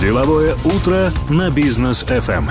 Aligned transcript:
Деловое 0.00 0.54
утро 0.56 1.10
на 1.30 1.50
бизнес 1.50 2.04
FM. 2.04 2.44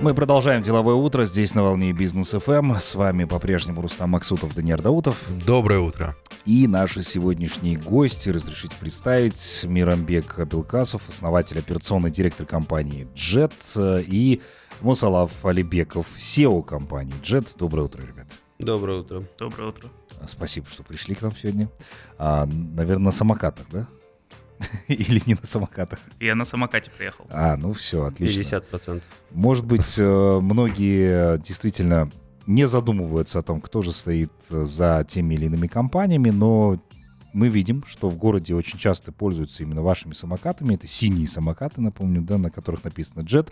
Мы 0.00 0.12
продолжаем 0.12 0.60
деловое 0.60 0.96
утро 0.96 1.24
здесь 1.24 1.54
на 1.54 1.62
волне 1.62 1.92
бизнес 1.92 2.34
FM. 2.34 2.80
С 2.80 2.96
вами 2.96 3.24
по-прежнему 3.24 3.80
Рустам 3.80 4.10
Максутов, 4.10 4.56
Даниил 4.56 4.78
Даутов. 4.78 5.24
Доброе 5.46 5.78
утро. 5.78 6.16
И 6.44 6.66
наши 6.66 7.02
сегодняшние 7.02 7.76
гости, 7.76 8.28
разрешите 8.28 8.74
представить, 8.80 9.64
Мирамбек 9.68 10.36
Абилкасов, 10.40 11.02
основатель, 11.08 11.60
операционный 11.60 12.10
директор 12.10 12.44
компании 12.44 13.06
JET 13.14 14.04
и 14.04 14.42
Мусалав 14.80 15.30
Алибеков, 15.44 16.08
SEO 16.18 16.64
компании 16.64 17.14
JET. 17.22 17.54
Доброе 17.56 17.82
утро, 17.82 18.02
ребят. 18.02 18.26
Доброе 18.58 18.98
утро. 18.98 19.22
Доброе 19.38 19.68
утро. 19.68 19.90
Спасибо, 20.26 20.66
что 20.68 20.82
пришли 20.82 21.14
к 21.14 21.22
нам 21.22 21.36
сегодня. 21.36 21.68
А, 22.18 22.46
наверное, 22.46 23.04
на 23.04 23.12
самокатах, 23.12 23.66
да? 23.70 23.86
Или 24.88 25.22
не 25.26 25.34
на 25.34 25.46
самокатах? 25.46 25.98
Я 26.20 26.34
на 26.34 26.44
самокате 26.44 26.90
приехал. 26.90 27.26
А, 27.30 27.56
ну 27.56 27.72
все, 27.72 28.04
отлично. 28.04 28.56
50%. 28.72 29.02
Может 29.32 29.66
быть, 29.66 29.96
э, 29.98 30.38
многие 30.40 31.38
действительно 31.38 32.10
не 32.46 32.66
задумываются 32.66 33.40
о 33.40 33.42
том, 33.42 33.60
кто 33.60 33.82
же 33.82 33.92
стоит 33.92 34.32
за 34.48 35.04
теми 35.08 35.34
или 35.34 35.46
иными 35.46 35.66
компаниями, 35.66 36.30
но 36.30 36.80
мы 37.32 37.48
видим, 37.48 37.84
что 37.86 38.08
в 38.08 38.16
городе 38.16 38.54
очень 38.54 38.78
часто 38.78 39.12
пользуются 39.12 39.62
именно 39.62 39.82
вашими 39.82 40.14
самокатами. 40.14 40.74
Это 40.74 40.86
синие 40.86 41.26
самокаты, 41.26 41.80
напомню, 41.80 42.22
да, 42.22 42.38
на 42.38 42.50
которых 42.50 42.84
написано 42.84 43.22
JET. 43.22 43.50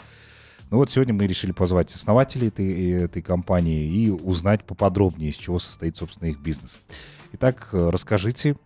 Ну 0.70 0.78
вот 0.78 0.90
сегодня 0.90 1.12
мы 1.12 1.26
решили 1.26 1.52
позвать 1.52 1.94
основателей 1.94 2.48
этой, 2.48 2.90
этой 2.92 3.20
компании 3.20 3.86
и 3.86 4.10
узнать 4.10 4.64
поподробнее, 4.64 5.30
из 5.30 5.36
чего 5.36 5.58
состоит, 5.58 5.96
собственно, 5.96 6.30
их 6.30 6.38
бизнес. 6.40 6.78
Итак, 7.32 7.68
э, 7.72 7.90
расскажите, 7.90 8.56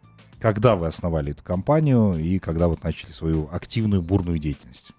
когда 0.41 0.77
вы 0.77 0.87
основали 0.87 1.33
эту 1.33 1.42
компанию 1.42 2.15
и 2.15 2.38
когда 2.38 2.69
вот 2.69 2.83
начали 2.83 3.12
свою 3.12 3.48
активную, 3.51 4.02
бурную 4.02 4.38
деятельность? 4.38 4.92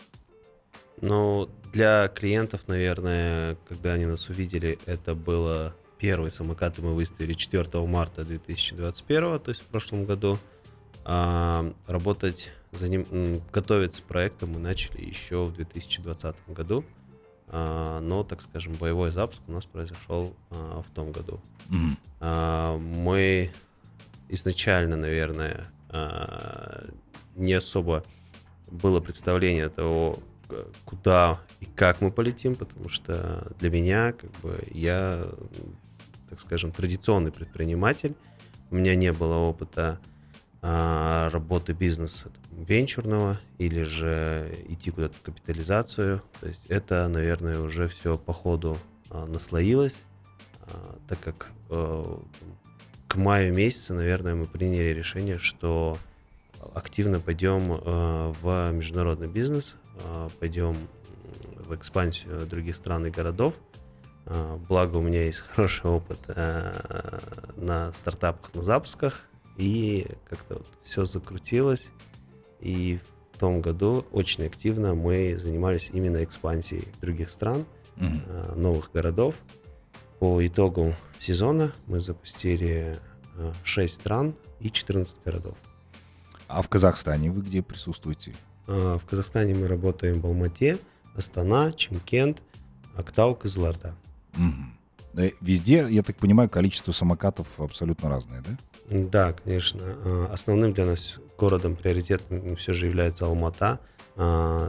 Ну, 1.01 1.49
для 1.71 2.07
клиентов, 2.09 2.67
наверное, 2.67 3.57
когда 3.67 3.93
они 3.93 4.05
нас 4.05 4.27
увидели, 4.29 4.79
это 4.85 5.15
было 5.15 5.75
первый 5.97 6.31
самокат, 6.31 6.77
мы 6.79 6.93
выставили 6.93 7.33
4 7.33 7.85
марта 7.85 8.25
2021, 8.25 9.39
то 9.39 9.49
есть 9.49 9.61
в 9.61 9.65
прошлом 9.65 10.05
году. 10.05 10.39
А 11.05 11.71
работать 11.87 12.51
за 12.71 12.87
ним, 12.87 13.41
готовиться 13.51 14.01
к 14.01 14.05
проекту 14.05 14.47
мы 14.47 14.59
начали 14.59 15.03
еще 15.03 15.45
в 15.45 15.53
2020 15.53 16.35
году. 16.49 16.83
А, 17.47 17.99
но, 18.01 18.23
так 18.23 18.41
скажем, 18.41 18.73
боевой 18.73 19.11
запуск 19.11 19.41
у 19.47 19.51
нас 19.51 19.65
произошел 19.65 20.35
а, 20.51 20.81
в 20.81 20.93
том 20.93 21.11
году. 21.11 21.41
Мгм. 21.69 21.97
А, 22.19 22.77
мы 22.77 23.51
изначально, 24.29 24.95
наверное, 24.95 25.67
а, 25.89 26.85
не 27.35 27.53
особо 27.53 28.03
было 28.67 28.99
представление 28.99 29.69
того, 29.69 30.19
куда 30.85 31.39
и 31.59 31.65
как 31.65 32.01
мы 32.01 32.11
полетим, 32.11 32.55
потому 32.55 32.89
что 32.89 33.51
для 33.59 33.69
меня, 33.69 34.13
как 34.13 34.31
бы, 34.41 34.63
я, 34.71 35.25
так 36.29 36.39
скажем, 36.39 36.71
традиционный 36.71 37.31
предприниматель. 37.31 38.15
У 38.71 38.75
меня 38.75 38.95
не 38.95 39.11
было 39.11 39.35
опыта 39.35 39.99
а, 40.61 41.29
работы 41.31 41.73
бизнеса 41.73 42.29
там, 42.29 42.63
венчурного 42.63 43.39
или 43.57 43.83
же 43.83 44.53
идти 44.67 44.91
куда-то 44.91 45.17
в 45.17 45.21
капитализацию. 45.21 46.21
То 46.39 46.47
есть 46.47 46.65
это, 46.67 47.07
наверное, 47.07 47.59
уже 47.59 47.87
все 47.87 48.17
по 48.17 48.33
ходу 48.33 48.77
а, 49.09 49.25
наслоилось, 49.25 49.97
а, 50.61 50.97
так 51.07 51.19
как 51.19 51.49
э, 51.69 52.17
к 53.09 53.15
маю 53.15 53.53
месяца, 53.53 53.93
наверное, 53.93 54.35
мы 54.35 54.45
приняли 54.45 54.93
решение, 54.93 55.39
что 55.39 55.97
активно 56.75 57.19
пойдем 57.19 57.73
э, 57.73 58.33
в 58.41 58.71
международный 58.71 59.27
бизнес, 59.27 59.75
э, 59.95 60.29
пойдем 60.39 60.77
в 61.55 61.75
экспансию 61.75 62.45
других 62.45 62.77
стран 62.77 63.07
и 63.07 63.09
городов. 63.09 63.55
Э, 64.27 64.57
Благо 64.69 64.97
у 64.97 65.01
меня 65.01 65.25
есть 65.25 65.39
хороший 65.55 65.87
опыт 65.89 66.19
на 67.57 67.91
стартапах, 67.95 68.53
на 68.53 68.63
запусках, 68.63 69.25
и 69.57 70.05
как-то 70.29 70.55
вот 70.55 70.67
все 70.83 71.03
закрутилось. 71.03 71.89
И 72.61 72.99
в 73.33 73.37
том 73.39 73.61
году 73.61 74.05
очень 74.11 74.45
активно 74.45 74.93
мы 74.93 75.37
занимались 75.39 75.89
именно 75.91 76.23
экспансией 76.23 76.87
других 77.01 77.31
стран, 77.31 77.65
э, 77.97 78.55
новых 78.55 78.91
городов. 78.93 79.35
По 80.19 80.45
итогу 80.45 80.93
сезона 81.19 81.73
мы 81.87 81.99
запустили 81.99 82.97
6 83.63 83.93
стран 83.93 84.35
и 84.59 84.69
14 84.69 85.23
городов. 85.23 85.55
А 86.47 86.61
в 86.61 86.69
Казахстане 86.69 87.31
вы 87.31 87.41
где 87.41 87.61
присутствуете? 87.61 88.33
А, 88.67 88.97
В 88.97 89.05
Казахстане 89.05 89.53
мы 89.53 89.67
работаем 89.67 90.19
в 90.21 90.25
Алмате, 90.25 90.77
Астана, 91.15 91.71
Чимкент, 91.73 92.41
Актау, 92.95 93.35
Кызылорда. 93.35 93.95
Мгм. 94.33 94.73
Э, 95.15 95.31
Везде, 95.41 95.87
я 95.89 96.01
так 96.03 96.17
понимаю, 96.17 96.49
количество 96.49 96.91
самокатов 96.91 97.47
абсолютно 97.59 98.09
разное, 98.09 98.41
да? 98.41 98.57
Да, 98.89 99.33
конечно. 99.33 99.81
А, 99.83 100.29
Основным 100.33 100.73
для 100.73 100.85
нас 100.85 101.19
городом 101.37 101.75
приоритетным 101.75 102.55
все 102.55 102.73
же 102.73 102.87
является 102.87 103.25
Алмата. 103.25 103.79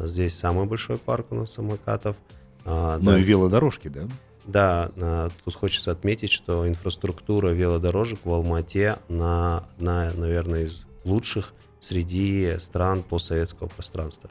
Здесь 0.05 0.39
самый 0.39 0.67
большой 0.67 0.99
парк 0.99 1.27
у 1.31 1.35
нас 1.35 1.53
самокатов. 1.53 2.17
Ну 2.65 3.01
да, 3.01 3.19
и 3.19 3.23
велодорожки, 3.23 3.89
да? 3.89 4.03
Да, 4.47 4.91
тут 5.45 5.55
хочется 5.55 5.93
отметить, 5.93 6.31
что 6.31 6.67
инфраструктура 6.67 7.51
велодорожек 7.51 8.21
в 8.25 8.33
Алмате 8.33 8.99
на, 9.09 9.67
одна, 9.77 10.13
наверное, 10.15 10.65
из 10.65 10.87
лучших 11.05 11.53
среди 11.79 12.57
стран 12.59 13.03
постсоветского 13.03 13.69
пространства. 13.69 14.31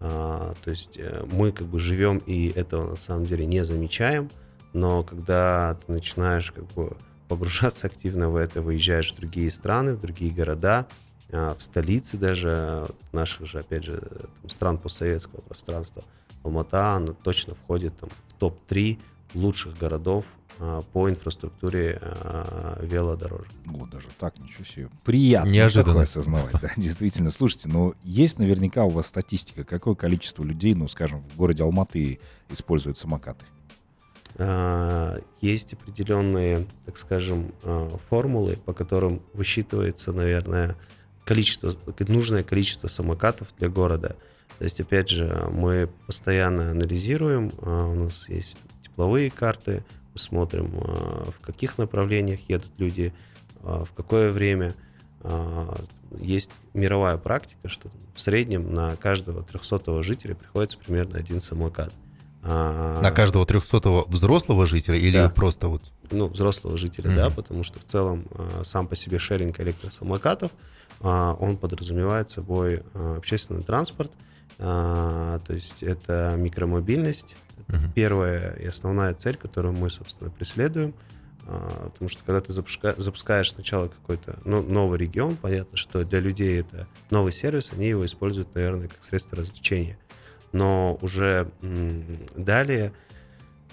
А, 0.00 0.54
то 0.64 0.70
есть 0.70 0.98
э, 0.98 1.24
мы 1.30 1.52
как 1.52 1.66
бы 1.66 1.78
живем 1.78 2.18
и 2.18 2.48
этого 2.48 2.92
на 2.92 2.96
самом 2.96 3.26
деле 3.26 3.44
не 3.44 3.62
замечаем, 3.64 4.30
но 4.72 5.02
когда 5.02 5.74
ты 5.74 5.92
начинаешь 5.92 6.52
как 6.52 6.64
бы 6.72 6.96
погружаться 7.28 7.86
активно 7.86 8.30
в 8.30 8.36
это, 8.36 8.62
выезжаешь 8.62 9.12
в 9.12 9.16
другие 9.16 9.50
страны, 9.50 9.94
в 9.94 10.00
другие 10.00 10.32
города, 10.32 10.86
а, 11.30 11.54
в 11.54 11.62
столицы 11.62 12.16
даже 12.16 12.88
наших 13.12 13.46
же, 13.46 13.58
опять 13.58 13.84
же, 13.84 14.00
там, 14.40 14.50
стран 14.50 14.78
постсоветского 14.78 15.40
пространства, 15.42 16.02
Алмата, 16.42 16.94
она 16.94 17.12
точно 17.12 17.54
входит 17.54 17.96
там, 17.98 18.08
в 18.28 18.34
топ-3 18.38 18.98
лучших 19.34 19.78
городов 19.78 20.24
а, 20.62 20.82
по 20.92 21.08
инфраструктуре 21.08 21.98
а, 22.02 22.78
велодорожек. 22.82 23.48
Вот 23.64 23.88
даже 23.88 24.08
так, 24.18 24.38
ничего 24.38 24.64
себе. 24.64 24.90
Приятно 25.04 25.48
Неожиданно. 25.48 25.86
такое 25.86 26.02
осознавать, 26.04 26.60
да, 26.60 26.70
действительно. 26.76 27.30
Слушайте, 27.30 27.68
но 27.68 27.94
есть 28.04 28.38
наверняка 28.38 28.84
у 28.84 28.90
вас 28.90 29.06
статистика, 29.06 29.64
какое 29.64 29.94
количество 29.94 30.44
людей, 30.44 30.74
ну, 30.74 30.86
скажем, 30.86 31.22
в 31.22 31.36
городе 31.36 31.62
Алматы 31.62 32.20
используют 32.50 32.98
самокаты? 32.98 33.46
А, 34.36 35.18
Есть 35.40 35.72
определенные, 35.72 36.66
так 36.84 36.98
скажем, 36.98 37.54
формулы, 38.10 38.58
по 38.64 38.74
которым 38.74 39.22
высчитывается, 39.32 40.12
наверное, 40.12 40.76
количество, 41.24 41.70
нужное 42.06 42.42
количество 42.42 42.88
самокатов 42.88 43.48
для 43.58 43.70
города. 43.70 44.14
То 44.58 44.64
есть, 44.64 44.78
опять 44.78 45.08
же, 45.08 45.48
мы 45.50 45.88
постоянно 46.06 46.70
анализируем, 46.70 47.50
у 47.62 47.94
нас 47.94 48.28
есть 48.28 48.58
тепловые 48.90 49.30
карты, 49.30 49.84
мы 50.12 50.18
смотрим, 50.18 50.72
а, 50.82 51.30
в 51.30 51.40
каких 51.40 51.78
направлениях 51.78 52.40
едут 52.48 52.70
люди, 52.78 53.12
а, 53.62 53.84
в 53.84 53.92
какое 53.92 54.30
время. 54.30 54.74
А, 55.22 55.82
Есть 56.18 56.50
мировая 56.74 57.16
практика, 57.18 57.68
что 57.68 57.88
в 58.16 58.20
среднем 58.20 58.74
на 58.74 58.96
каждого 58.96 59.44
300 59.44 60.02
жителя 60.02 60.34
приходится 60.34 60.76
примерно 60.76 61.18
один 61.18 61.40
самокат. 61.40 61.92
На 62.42 63.12
каждого 63.14 63.46
300 63.46 64.06
взрослого 64.08 64.66
жителя 64.66 64.96
или 64.98 65.12
Да. 65.18 65.28
просто 65.28 65.68
вот... 65.68 65.82
ну, 66.10 66.26
взрослого 66.26 66.76
жителя, 66.76 67.10
Мгм. 67.10 67.16
да, 67.16 67.30
потому 67.30 67.62
что 67.62 67.78
в 67.78 67.84
целом 67.84 68.24
сам 68.64 68.88
по 68.88 68.96
себе 68.96 69.20
шеринг 69.20 69.60
электросамокатов, 69.60 70.50
он 71.00 71.56
подразумевает 71.58 72.28
собой 72.28 72.82
общественный 72.94 73.62
транспорт, 73.62 74.10
то 74.58 75.40
есть 75.48 75.84
это 75.84 76.34
микромобильность, 76.36 77.36
Мгм. 77.70 77.92
первая 77.92 78.54
и 78.54 78.66
основная 78.66 79.14
цель, 79.14 79.36
которую 79.36 79.74
мы, 79.74 79.90
собственно, 79.90 80.30
преследуем, 80.30 80.94
а, 81.46 81.90
потому 81.90 82.08
что 82.08 82.22
когда 82.24 82.40
ты 82.40 82.52
запуска- 82.52 82.94
запускаешь 83.00 83.52
сначала 83.52 83.88
какой-то 83.88 84.38
ну, 84.44 84.62
новый 84.62 84.98
регион, 84.98 85.36
понятно, 85.36 85.76
что 85.76 86.04
для 86.04 86.20
людей 86.20 86.60
это 86.60 86.86
новый 87.10 87.32
сервис, 87.32 87.70
они 87.72 87.88
его 87.88 88.04
используют, 88.04 88.54
наверное, 88.54 88.88
как 88.88 89.02
средство 89.02 89.38
развлечения, 89.38 89.98
но 90.52 90.98
уже 91.00 91.50
далее 92.36 92.92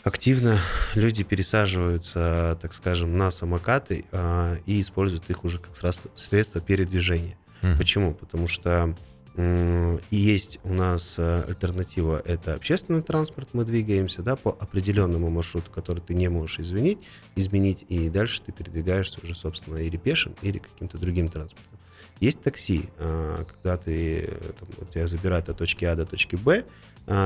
активно 0.03 0.57
люди 0.95 1.23
пересаживаются, 1.23 2.57
так 2.61 2.73
скажем, 2.73 3.17
на 3.17 3.31
самокаты 3.31 4.05
а, 4.11 4.57
и 4.65 4.79
используют 4.79 5.29
их 5.29 5.43
уже 5.43 5.59
как 5.59 5.75
средство- 5.75 6.11
средство 6.15 6.61
передвижения. 6.61 7.37
Мгм. 7.61 7.77
Почему? 7.77 8.13
Потому 8.13 8.47
что 8.47 8.95
и 9.37 10.15
есть 10.15 10.59
у 10.63 10.73
нас 10.73 11.19
э, 11.19 11.43
альтернатива, 11.47 12.19
это 12.25 12.55
общественный 12.55 13.03
транспорт, 13.03 13.49
мы 13.53 13.65
двигаемся, 13.65 14.23
да, 14.23 14.35
по 14.35 14.49
определенному 14.49 15.29
маршруту, 15.29 15.69
который 15.69 15.99
ты 15.99 16.15
не 16.15 16.27
можешь 16.27 16.59
изменить, 16.59 16.99
изменить, 17.35 17.85
и 17.87 18.09
дальше 18.09 18.41
ты 18.41 18.51
передвигаешься 18.51 19.19
уже, 19.21 19.35
собственно, 19.35 19.77
или 19.77 19.97
пешим, 19.97 20.35
или 20.41 20.57
каким-то 20.57 20.97
другим 20.97 21.29
транспортом. 21.29 21.79
Есть 22.19 22.41
такси, 22.41 22.89
а, 22.97 23.45
когда 23.45 23.77
ты, 23.77 24.27
там, 24.59 24.69
вот 24.77 24.89
тебя 24.89 25.05
забирают 25.05 25.49
от 25.49 25.57
точки 25.57 25.85
А 25.85 25.95
до 25.95 26.07
точки 26.07 26.35
Б, 26.35 26.65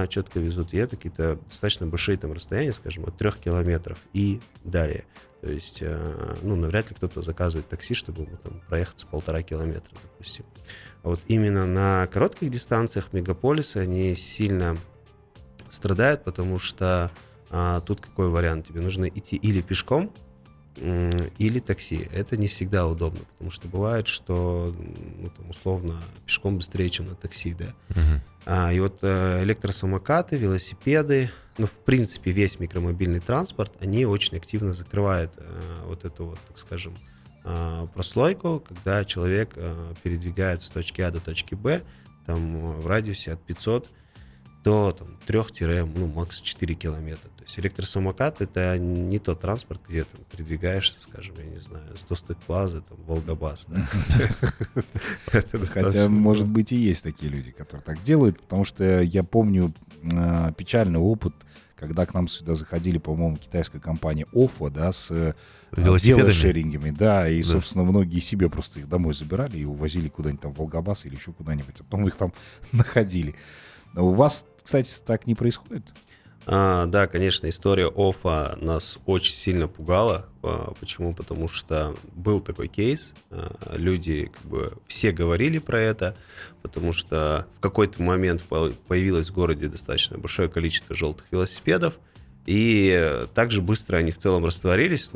четко 0.09 0.39
везут, 0.39 0.73
и 0.73 0.77
это 0.77 0.95
какие-то 0.97 1.39
достаточно 1.47 1.87
большие 1.87 2.17
там 2.17 2.33
расстояния, 2.33 2.73
скажем, 2.73 3.05
от 3.05 3.17
трех 3.17 3.39
километров 3.39 3.97
и 4.13 4.39
далее. 4.63 5.05
То 5.41 5.49
есть, 5.49 5.81
а, 5.83 6.38
ну, 6.43 6.55
навряд 6.55 6.89
ли 6.89 6.95
кто-то 6.95 7.21
заказывает 7.21 7.67
такси, 7.67 7.95
чтобы 7.95 8.27
там, 8.43 8.61
проехаться 8.67 9.07
полтора 9.07 9.41
километра, 9.41 9.91
допустим. 10.01 10.45
А 11.03 11.09
вот 11.09 11.19
именно 11.27 11.65
на 11.65 12.07
коротких 12.07 12.51
дистанциях 12.51 13.11
мегаполисы 13.11 13.77
они 13.77 14.13
сильно 14.13 14.77
страдают, 15.69 16.23
потому 16.23 16.59
что 16.59 17.09
а, 17.49 17.81
тут 17.81 18.01
какой 18.01 18.29
вариант? 18.29 18.67
Тебе 18.67 18.81
нужно 18.81 19.05
идти 19.05 19.35
или 19.35 19.61
пешком, 19.61 20.13
или 20.77 21.59
такси. 21.59 22.07
Это 22.13 22.38
не 22.38 22.47
всегда 22.47 22.88
удобно, 22.88 23.19
потому 23.33 23.51
что 23.51 23.68
бывает, 23.68 24.07
что 24.07 24.73
ну, 25.19 25.29
там, 25.29 25.50
условно 25.50 26.01
пешком 26.25 26.57
быстрее, 26.57 26.89
чем 26.89 27.07
на 27.07 27.15
такси, 27.15 27.53
да. 27.53 27.73
Мгм. 27.89 28.21
А, 28.45 28.73
и 28.73 28.79
вот 28.79 29.00
э, 29.01 29.44
электросамокаты, 29.44 30.38
велосипеды, 30.38 31.29
ну, 31.57 31.68
в 31.68 31.71
принципе, 31.71 32.31
весь 32.31 32.59
микромобильный 32.59 33.19
транспорт, 33.19 33.73
они 33.79 34.06
очень 34.06 34.38
активно 34.38 34.73
закрывают 34.73 35.33
э, 35.38 35.44
вот 35.85 36.06
эту 36.06 36.25
вот, 36.25 36.39
так 36.47 36.57
скажем, 36.57 36.95
э, 37.44 37.88
прослойку, 37.94 38.63
когда 38.68 39.06
человек 39.06 39.51
э, 39.56 39.94
передвигается 40.01 40.69
с 40.69 40.71
точки 40.71 41.01
А 41.01 41.12
до 41.12 41.19
точки 41.19 41.53
Б, 41.53 41.81
там 42.25 42.79
в 42.79 42.88
радиусе 42.88 43.33
от 43.33 43.41
500 43.44 43.89
до 44.63 44.91
там, 44.91 45.17
3, 45.25 45.83
ну, 45.95 46.07
макс 46.07 46.39
4 46.41 46.75
километра. 46.75 47.29
То 47.29 47.43
есть 47.43 47.57
электросамокат— 47.59 48.41
это 48.43 48.77
не 48.77 49.17
тот 49.17 49.39
транспорт, 49.41 49.81
где 49.87 50.03
ты 50.03 50.17
передвигаешься, 50.31 51.01
скажем, 51.01 51.35
я 51.39 51.45
не 51.45 51.57
знаю, 51.57 51.97
с 51.97 52.03
Достык 52.03 52.37
Плазы, 52.39 52.81
там, 52.81 52.97
Волгобас, 53.05 53.67
Хотя, 55.25 56.09
может 56.09 56.47
быть, 56.47 56.71
и 56.71 56.75
есть 56.77 57.03
такие 57.03 57.31
люди, 57.31 57.51
которые 57.51 57.83
так 57.83 58.01
делают, 58.03 58.39
потому 58.41 58.63
что 58.65 59.01
я 59.01 59.23
помню 59.23 59.73
э, 60.03 60.51
печальный 60.57 60.99
опыт, 60.99 61.33
когда 61.75 62.05
к 62.05 62.13
нам 62.13 62.27
сюда 62.27 62.53
заходили, 62.53 62.99
по-моему, 62.99 63.37
китайская 63.37 63.79
компания 63.79 64.27
Офо, 64.33 64.69
да, 64.69 64.91
с 64.91 65.09
Велосипедами? 65.71 66.21
велошерингами, 66.21 66.91
да, 66.91 67.27
и, 67.27 67.41
Да. 67.41 67.49
собственно, 67.49 67.83
многие 67.83 68.19
себе 68.19 68.49
просто 68.49 68.79
их 68.79 68.87
домой 68.87 69.15
забирали 69.15 69.57
и 69.57 69.65
увозили 69.65 70.07
куда-нибудь 70.07 70.41
там 70.41 70.53
в 70.53 70.57
Волгобас 70.57 71.05
или 71.05 71.15
еще 71.15 71.31
куда-нибудь, 71.33 71.79
а 71.79 71.83
потом 71.83 72.07
их 72.07 72.15
там 72.15 72.33
находили. 72.71 73.35
Но 73.93 74.07
у 74.07 74.13
вас, 74.13 74.45
кстати, 74.63 74.91
так 75.05 75.27
не 75.27 75.35
происходит? 75.35 75.83
А, 76.47 76.87
да, 76.87 77.07
конечно, 77.07 77.47
история 77.49 77.87
Офа 77.87 78.57
нас 78.59 78.97
очень 79.05 79.33
сильно 79.33 79.67
пугала. 79.67 80.25
А, 80.41 80.73
Почему? 80.79 81.13
Потому 81.13 81.47
что 81.47 81.95
был 82.13 82.39
такой 82.39 82.67
кейс, 82.67 83.13
а, 83.29 83.75
люди 83.75 84.31
как 84.33 84.45
бы 84.45 84.73
все 84.87 85.11
говорили 85.11 85.59
про 85.59 85.79
это, 85.79 86.15
потому 86.63 86.93
что 86.93 87.47
в 87.57 87.59
какой-то 87.59 88.01
момент 88.01 88.41
по- 88.41 88.71
появилось 88.87 89.29
в 89.29 89.33
городе 89.33 89.67
достаточно 89.67 90.17
большое 90.17 90.49
количество 90.49 90.95
желтых 90.95 91.27
велосипедов, 91.31 91.99
и 92.47 93.23
также 93.35 93.61
быстро 93.61 93.97
они 93.97 94.11
в 94.11 94.17
целом 94.17 94.43
растворились, 94.43 95.11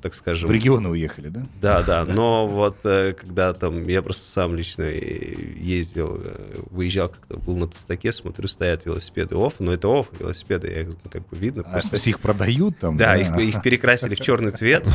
так 0.00 0.14
скажем, 0.14 0.48
В 0.48 0.52
регионы 0.52 0.88
уехали, 0.88 1.28
да? 1.28 1.46
да, 1.60 1.82
да, 1.82 2.04
но 2.04 2.46
вот 2.46 2.78
э, 2.84 3.12
когда 3.12 3.52
там, 3.52 3.86
я 3.86 4.02
просто 4.02 4.22
сам 4.22 4.54
лично 4.54 4.82
э, 4.82 5.34
ездил, 5.56 6.20
э, 6.22 6.60
выезжал 6.70 7.08
как-то, 7.08 7.36
был 7.36 7.56
на 7.56 7.66
Тостаке, 7.66 8.12
смотрю, 8.12 8.48
стоят 8.48 8.86
велосипеды 8.86 9.36
ОФ, 9.36 9.60
но 9.60 9.72
это 9.72 9.88
ОФ 9.88 10.08
велосипеды, 10.18 10.70
я 10.70 10.84
ну, 10.86 11.10
как 11.10 11.28
бы 11.28 11.36
видно. 11.36 11.62
А 11.66 11.72
просто- 11.72 12.10
их 12.10 12.20
продают 12.20 12.78
там? 12.78 12.96
да, 12.96 13.16
их, 13.16 13.36
их 13.38 13.62
перекрасили 13.62 14.14
в 14.14 14.20
черный 14.20 14.50
цвет, 14.52 14.86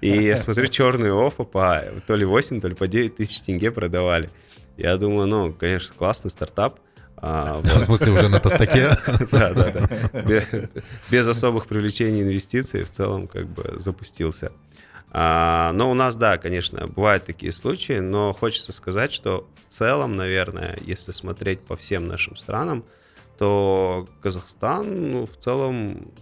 и 0.00 0.08
я 0.08 0.36
смотрю, 0.36 0.66
черные 0.68 1.12
ОФа 1.12 1.44
по 1.44 1.82
то 2.06 2.14
ли 2.14 2.24
8, 2.24 2.60
то 2.60 2.68
ли 2.68 2.74
по 2.74 2.86
9 2.86 3.16
тысяч 3.16 3.40
тенге 3.40 3.70
продавали. 3.70 4.30
Я 4.76 4.96
думаю, 4.96 5.26
ну, 5.26 5.52
конечно, 5.52 5.94
классный 5.96 6.30
стартап. 6.30 6.80
А, 7.22 7.60
В 7.64 7.78
смысле, 7.78 8.12
уже 8.12 8.28
на 8.28 8.40
тостаке? 8.40 8.98
да, 9.30 9.54
да, 9.54 9.70
да. 9.70 10.22
Бе- 10.22 10.68
Без 11.08 11.26
особых 11.28 11.66
привлечений 11.66 12.22
инвестиций 12.22 12.82
в 12.82 12.90
целом 12.90 13.28
как 13.28 13.48
бы 13.48 13.76
запустился. 13.78 14.50
А, 15.12 15.72
но 15.74 15.90
у 15.90 15.94
нас, 15.94 16.16
да, 16.16 16.36
конечно, 16.36 16.88
бывают 16.88 17.24
такие 17.24 17.52
случаи, 17.52 18.00
но 18.00 18.32
хочется 18.32 18.72
сказать, 18.72 19.12
что 19.12 19.46
в 19.60 19.70
целом, 19.70 20.12
наверное, 20.12 20.78
если 20.84 21.12
смотреть 21.12 21.60
по 21.60 21.76
всем 21.76 22.06
нашим 22.06 22.36
странам, 22.36 22.84
то 23.38 24.08
Казахстан, 24.20 25.12
ну, 25.12 25.26
в 25.26 25.36
целом, 25.36 26.12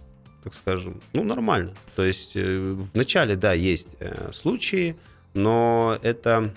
так 0.43 0.53
скажем, 0.53 1.01
ну, 1.13 1.23
нормально. 1.23 1.73
То 1.95 2.03
есть 2.03 2.35
э, 2.35 2.59
в 2.59 2.93
начале, 2.93 3.35
да, 3.35 3.53
есть 3.53 3.95
э, 3.99 4.29
случаи, 4.33 4.95
но 5.33 5.97
это 6.03 6.53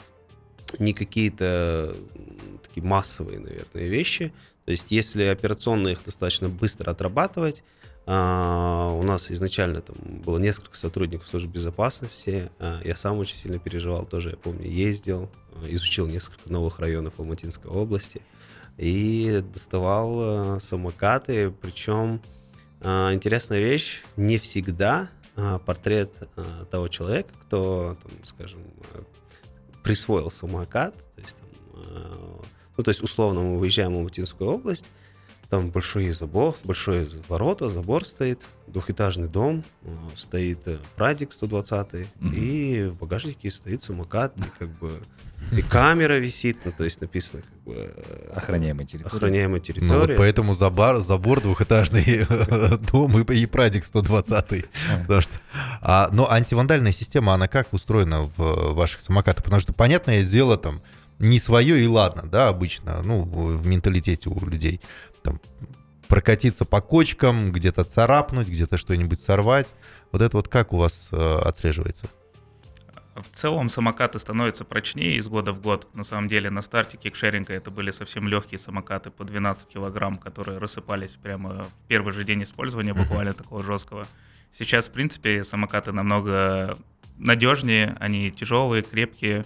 не 0.78 0.92
какие-то 0.92 1.94
такие 2.74 2.84
массовые, 2.84 3.38
наверное, 3.38 3.86
вещи. 3.86 4.32
То 4.64 4.72
есть 4.72 4.90
если 4.90 5.24
операционно 5.24 5.88
их 5.88 6.04
достаточно 6.04 6.48
быстро 6.48 6.90
отрабатывать, 6.90 7.62
а, 8.06 8.90
у 8.98 9.02
нас 9.02 9.30
изначально 9.30 9.80
там 9.80 9.96
было 10.24 10.38
несколько 10.38 10.76
сотрудников 10.76 11.28
службы 11.28 11.52
безопасности. 11.52 12.50
а, 12.58 12.80
Я 12.84 12.96
сам 12.96 13.18
очень 13.18 13.36
сильно 13.36 13.58
переживал, 13.58 14.04
тоже, 14.06 14.30
я 14.30 14.36
помню, 14.36 14.68
ездил, 14.68 15.30
а, 15.52 15.66
изучил 15.68 16.06
несколько 16.06 16.52
новых 16.52 16.80
районов 16.80 17.14
Алматинской 17.18 17.70
области 17.70 18.20
и 18.76 19.42
доставал 19.52 20.18
а, 20.56 20.60
самокаты. 20.60 21.50
Причем 21.62 22.20
а, 22.80 23.14
интересная 23.14 23.60
вещь, 23.60 24.02
не 24.16 24.38
всегда 24.38 25.08
а, 25.36 25.58
портрет 25.60 26.28
а, 26.36 26.64
того 26.66 26.88
человека, 26.88 27.32
кто, 27.42 27.96
там, 28.02 28.12
скажем, 28.24 28.60
а, 28.92 29.04
присвоил 29.82 30.30
самокат, 30.30 30.94
то 31.14 31.20
есть, 31.20 31.36
там, 31.36 31.46
а, 31.74 32.42
ну, 32.76 32.84
то 32.84 32.90
есть 32.90 33.02
условно 33.02 33.40
мы 33.42 33.58
выезжаем 33.58 33.92
в 33.94 33.96
Алматинскую 33.96 34.50
область, 34.50 34.86
там 35.50 35.70
большой 35.70 36.08
забор, 36.10 36.56
большой 36.64 37.06
ворота, 37.28 37.68
забор 37.68 38.04
стоит, 38.04 38.40
двухэтажный 38.66 39.28
дом, 39.28 39.62
э, 39.82 39.88
стоит 40.16 40.66
э, 40.66 40.78
Прадик 40.96 41.32
120 41.32 42.06
Мгм. 42.18 42.34
и 42.34 42.84
в 42.86 42.94
багажнике 42.96 43.50
стоит 43.50 43.82
самокат, 43.82 44.34
и 44.38 44.42
как 44.58 44.68
бы 44.78 45.00
и 45.52 45.60
камера 45.60 46.14
висит, 46.18 46.56
ну, 46.64 46.72
то 46.72 46.84
есть 46.84 47.02
написано 47.02 47.42
как 47.42 47.62
бы 47.64 47.74
э, 47.94 48.32
Охраняемая 48.34 48.86
территория. 48.86 49.14
охраняемая 49.16 49.48
Ну, 49.48 49.54
вот 49.58 49.66
территория. 49.66 50.16
поэтому 50.16 50.54
забор, 50.54 51.00
забор 51.00 51.42
двухэтажный 51.42 52.24
дом 52.90 53.20
и, 53.20 53.34
и 53.40 53.46
прадик 53.46 53.84
120 53.84 54.64
Потому 55.02 55.20
что, 55.20 55.32
а, 55.82 56.08
но 56.12 56.30
антивандальная 56.30 56.92
система, 56.92 57.34
она 57.34 57.46
как 57.48 57.72
устроена 57.74 58.30
в 58.36 58.72
ваших 58.72 59.02
самокатах? 59.02 59.44
Потому 59.44 59.60
что, 59.60 59.74
понятное 59.74 60.24
дело, 60.24 60.56
там, 60.56 60.80
не 61.18 61.38
свое 61.38 61.82
и 61.82 61.86
ладно, 61.86 62.28
да, 62.28 62.48
обычно, 62.48 63.02
ну, 63.02 63.22
в 63.22 63.66
менталитете 63.66 64.28
у 64.30 64.46
людей. 64.46 64.80
Там, 65.22 65.40
прокатиться 66.08 66.64
по 66.64 66.80
кочкам, 66.80 67.52
где-то 67.52 67.84
царапнуть, 67.84 68.48
где-то 68.48 68.76
что-нибудь 68.76 69.20
сорвать. 69.20 69.68
Вот 70.12 70.22
это 70.22 70.36
вот 70.36 70.48
как 70.48 70.72
у 70.72 70.76
вас 70.76 71.08
э, 71.12 71.16
отслеживается? 71.16 72.08
В 73.14 73.34
целом 73.34 73.68
самокаты 73.68 74.18
становятся 74.18 74.64
прочнее 74.64 75.16
из 75.16 75.28
года 75.28 75.52
в 75.52 75.60
год. 75.60 75.88
На 75.94 76.02
самом 76.02 76.28
деле 76.28 76.50
на 76.50 76.62
старте 76.62 76.96
кикшеринга 76.96 77.52
это 77.52 77.70
были 77.70 77.92
совсем 77.92 78.26
легкие 78.26 78.58
самокаты 78.58 79.10
по 79.10 79.24
12 79.24 79.68
килограмм, 79.68 80.18
которые 80.18 80.58
рассыпались 80.58 81.12
прямо 81.12 81.64
в 81.64 81.86
первый 81.86 82.12
же 82.12 82.24
день 82.24 82.42
использования, 82.42 82.92
буквально 82.92 83.32
такого 83.32 83.62
жесткого. 83.62 84.08
Сейчас, 84.52 84.88
в 84.88 84.92
принципе, 84.92 85.44
самокаты 85.44 85.92
намного 85.92 86.76
надежнее, 87.16 87.96
они 88.00 88.32
тяжелые, 88.32 88.82
крепкие. 88.82 89.44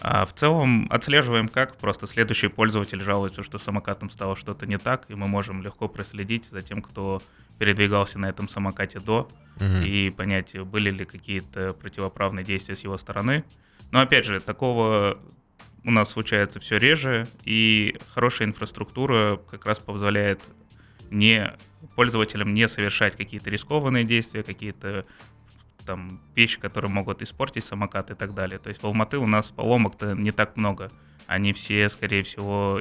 А 0.00 0.24
в 0.24 0.32
целом 0.34 0.86
отслеживаем 0.90 1.48
как. 1.48 1.76
Просто 1.76 2.06
следующий 2.06 2.48
пользователь 2.48 3.00
жалуется, 3.02 3.42
что 3.42 3.58
с 3.58 3.62
самокатом 3.62 4.10
стало 4.10 4.34
что-то 4.36 4.66
не 4.66 4.78
так, 4.78 5.04
и 5.08 5.14
мы 5.14 5.28
можем 5.28 5.62
легко 5.62 5.88
проследить 5.88 6.46
за 6.46 6.62
тем, 6.62 6.80
кто 6.82 7.22
передвигался 7.58 8.18
на 8.18 8.26
этом 8.30 8.48
самокате 8.48 9.00
до, 9.00 9.30
Мгм. 9.56 9.82
и 9.84 10.08
понять, 10.10 10.58
были 10.58 10.90
ли 10.90 11.04
какие-то 11.04 11.74
противоправные 11.74 12.44
действия 12.44 12.74
с 12.74 12.82
его 12.84 12.96
стороны. 12.96 13.44
Но 13.90 14.00
опять 14.00 14.24
же, 14.24 14.40
такого 14.40 15.18
у 15.84 15.90
нас 15.90 16.08
случается 16.10 16.60
все 16.60 16.78
реже, 16.78 17.26
и 17.44 17.98
хорошая 18.14 18.48
инфраструктура 18.48 19.38
как 19.50 19.66
раз 19.66 19.78
позволяет 19.78 20.40
не 21.10 21.52
пользователям 21.96 22.54
не 22.54 22.68
совершать 22.68 23.16
какие-то 23.16 23.50
рискованные 23.50 24.04
действия, 24.04 24.42
какие-то 24.42 25.04
там 25.90 26.20
вещи, 26.36 26.60
которые 26.60 26.88
могут 26.88 27.20
испортить 27.20 27.64
самокат 27.64 28.12
и 28.12 28.14
так 28.14 28.32
далее. 28.32 28.60
То 28.60 28.68
есть 28.68 28.80
в 28.80 28.86
Алматы 28.86 29.18
у 29.18 29.26
нас 29.26 29.50
поломок-то 29.50 30.14
не 30.14 30.30
так 30.30 30.56
много. 30.56 30.92
Они 31.26 31.52
все, 31.52 31.88
скорее 31.88 32.22
всего, 32.22 32.80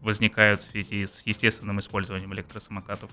возникают 0.00 0.62
в 0.62 0.70
связи 0.70 1.04
с 1.04 1.26
естественным 1.26 1.80
использованием 1.80 2.32
электросамокатов. 2.32 3.10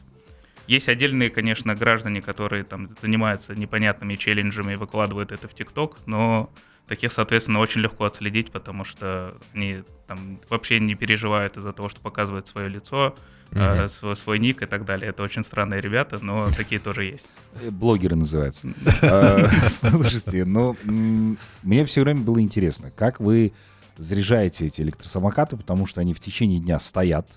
Есть 0.66 0.88
отдельные, 0.88 1.30
конечно, 1.30 1.76
граждане, 1.76 2.22
которые 2.22 2.64
там 2.64 2.88
занимаются 3.02 3.54
непонятными 3.54 4.16
челленджами 4.16 4.74
и 4.74 4.76
выкладывают 4.78 5.34
это 5.34 5.50
в 5.50 5.54
ТикТок, 5.54 5.98
но 6.06 6.50
таких, 6.88 7.12
соответственно, 7.12 7.60
очень 7.60 7.82
легко 7.82 8.06
отследить, 8.06 8.54
потому 8.54 8.86
что 8.86 9.38
они 9.54 9.84
там 10.08 10.40
вообще 10.50 10.80
не 10.80 10.96
переживают 10.96 11.58
из-за 11.58 11.74
того, 11.74 11.90
что 11.90 12.00
показывают 12.00 12.48
свое 12.48 12.70
лицо, 12.70 13.14
э, 13.52 13.76
Мгм. 13.80 13.90
свой, 13.90 14.16
свой 14.16 14.40
ник 14.40 14.62
и 14.62 14.66
так 14.66 14.86
далее. 14.86 15.10
Это 15.10 15.24
очень 15.24 15.44
странные 15.44 15.82
ребята, 15.82 16.20
но 16.22 16.50
такие 16.56 16.80
тоже 16.80 17.04
есть. 17.06 17.30
Э, 17.62 17.70
Блогеры 17.72 18.16
называются. 18.16 18.68
А, 19.02 19.48
Слушайте, 19.68 20.46
но 20.46 20.76
м, 20.86 21.38
мне 21.64 21.86
все 21.86 22.02
время 22.04 22.22
было 22.22 22.40
интересно, 22.42 22.92
как 22.92 23.20
вы 23.20 23.54
заряжаете 23.98 24.66
эти 24.68 24.82
электросамокаты, 24.82 25.58
потому 25.58 25.86
что 25.86 26.02
они 26.02 26.14
в 26.14 26.20
течение 26.20 26.60
дня 26.60 26.80
стоят, 26.80 27.28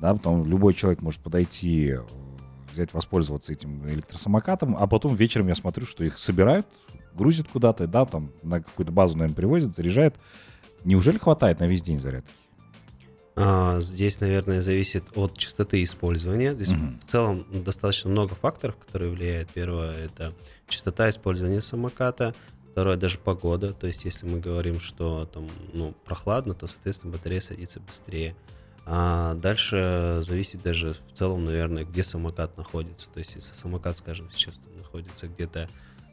да, 0.00 0.12
потом 0.12 0.46
любой 0.46 0.74
человек 0.74 1.00
может 1.00 1.20
подойти, 1.20 1.94
э, 1.96 2.00
взять, 2.72 2.92
воспользоваться 2.92 3.52
этим 3.52 3.88
электросамокатом, 3.88 4.76
а 4.78 4.86
потом 4.86 5.14
вечером 5.14 5.48
я 5.48 5.54
смотрю, 5.54 5.86
что 5.86 6.04
их 6.04 6.18
собирают, 6.18 6.66
грузят 7.14 7.46
куда-то, 7.48 7.86
да, 7.86 8.04
там 8.04 8.32
на 8.42 8.60
какую-то 8.60 8.92
базу, 8.92 9.16
наверное, 9.16 9.36
привозят, 9.36 9.74
заряжают. 9.74 10.16
Неужели 10.84 11.16
хватает 11.16 11.60
на 11.60 11.66
весь 11.68 11.82
день 11.82 11.98
зарядки? 11.98 12.30
А, 13.36 13.80
здесь, 13.80 14.20
наверное, 14.20 14.60
зависит 14.60 15.04
от 15.16 15.36
частоты 15.36 15.82
использования. 15.82 16.54
Здесь 16.54 16.70
Мгм. 16.70 17.00
в 17.00 17.04
целом 17.04 17.46
достаточно 17.64 18.10
много 18.10 18.34
факторов, 18.34 18.76
которые 18.76 19.10
влияют. 19.10 19.50
Первое— 19.50 19.96
это 20.04 20.32
частота 20.68 21.10
использования 21.10 21.60
самоката. 21.60 22.34
Второе— 22.72 22.96
даже 22.98 23.18
погода. 23.18 23.72
То 23.72 23.86
есть, 23.88 24.04
если 24.04 24.26
мы 24.26 24.38
говорим, 24.38 24.78
что 24.78 25.26
там 25.26 25.48
ну, 25.72 25.94
прохладно, 26.04 26.54
то, 26.54 26.66
соответственно, 26.68 27.12
батарея 27.12 27.40
садится 27.40 27.80
быстрее. 27.80 28.36
А 28.86 29.34
дальше 29.34 30.20
зависит 30.22 30.62
даже 30.62 30.94
в 30.94 31.12
целом, 31.12 31.44
наверное, 31.46 31.84
где 31.84 32.04
самокат 32.04 32.56
находится. 32.56 33.10
То 33.10 33.18
есть, 33.18 33.34
если 33.34 33.54
самокат, 33.54 33.96
скажем, 33.96 34.30
сейчас 34.30 34.60
находится 34.76 35.26
где-то 35.26 35.68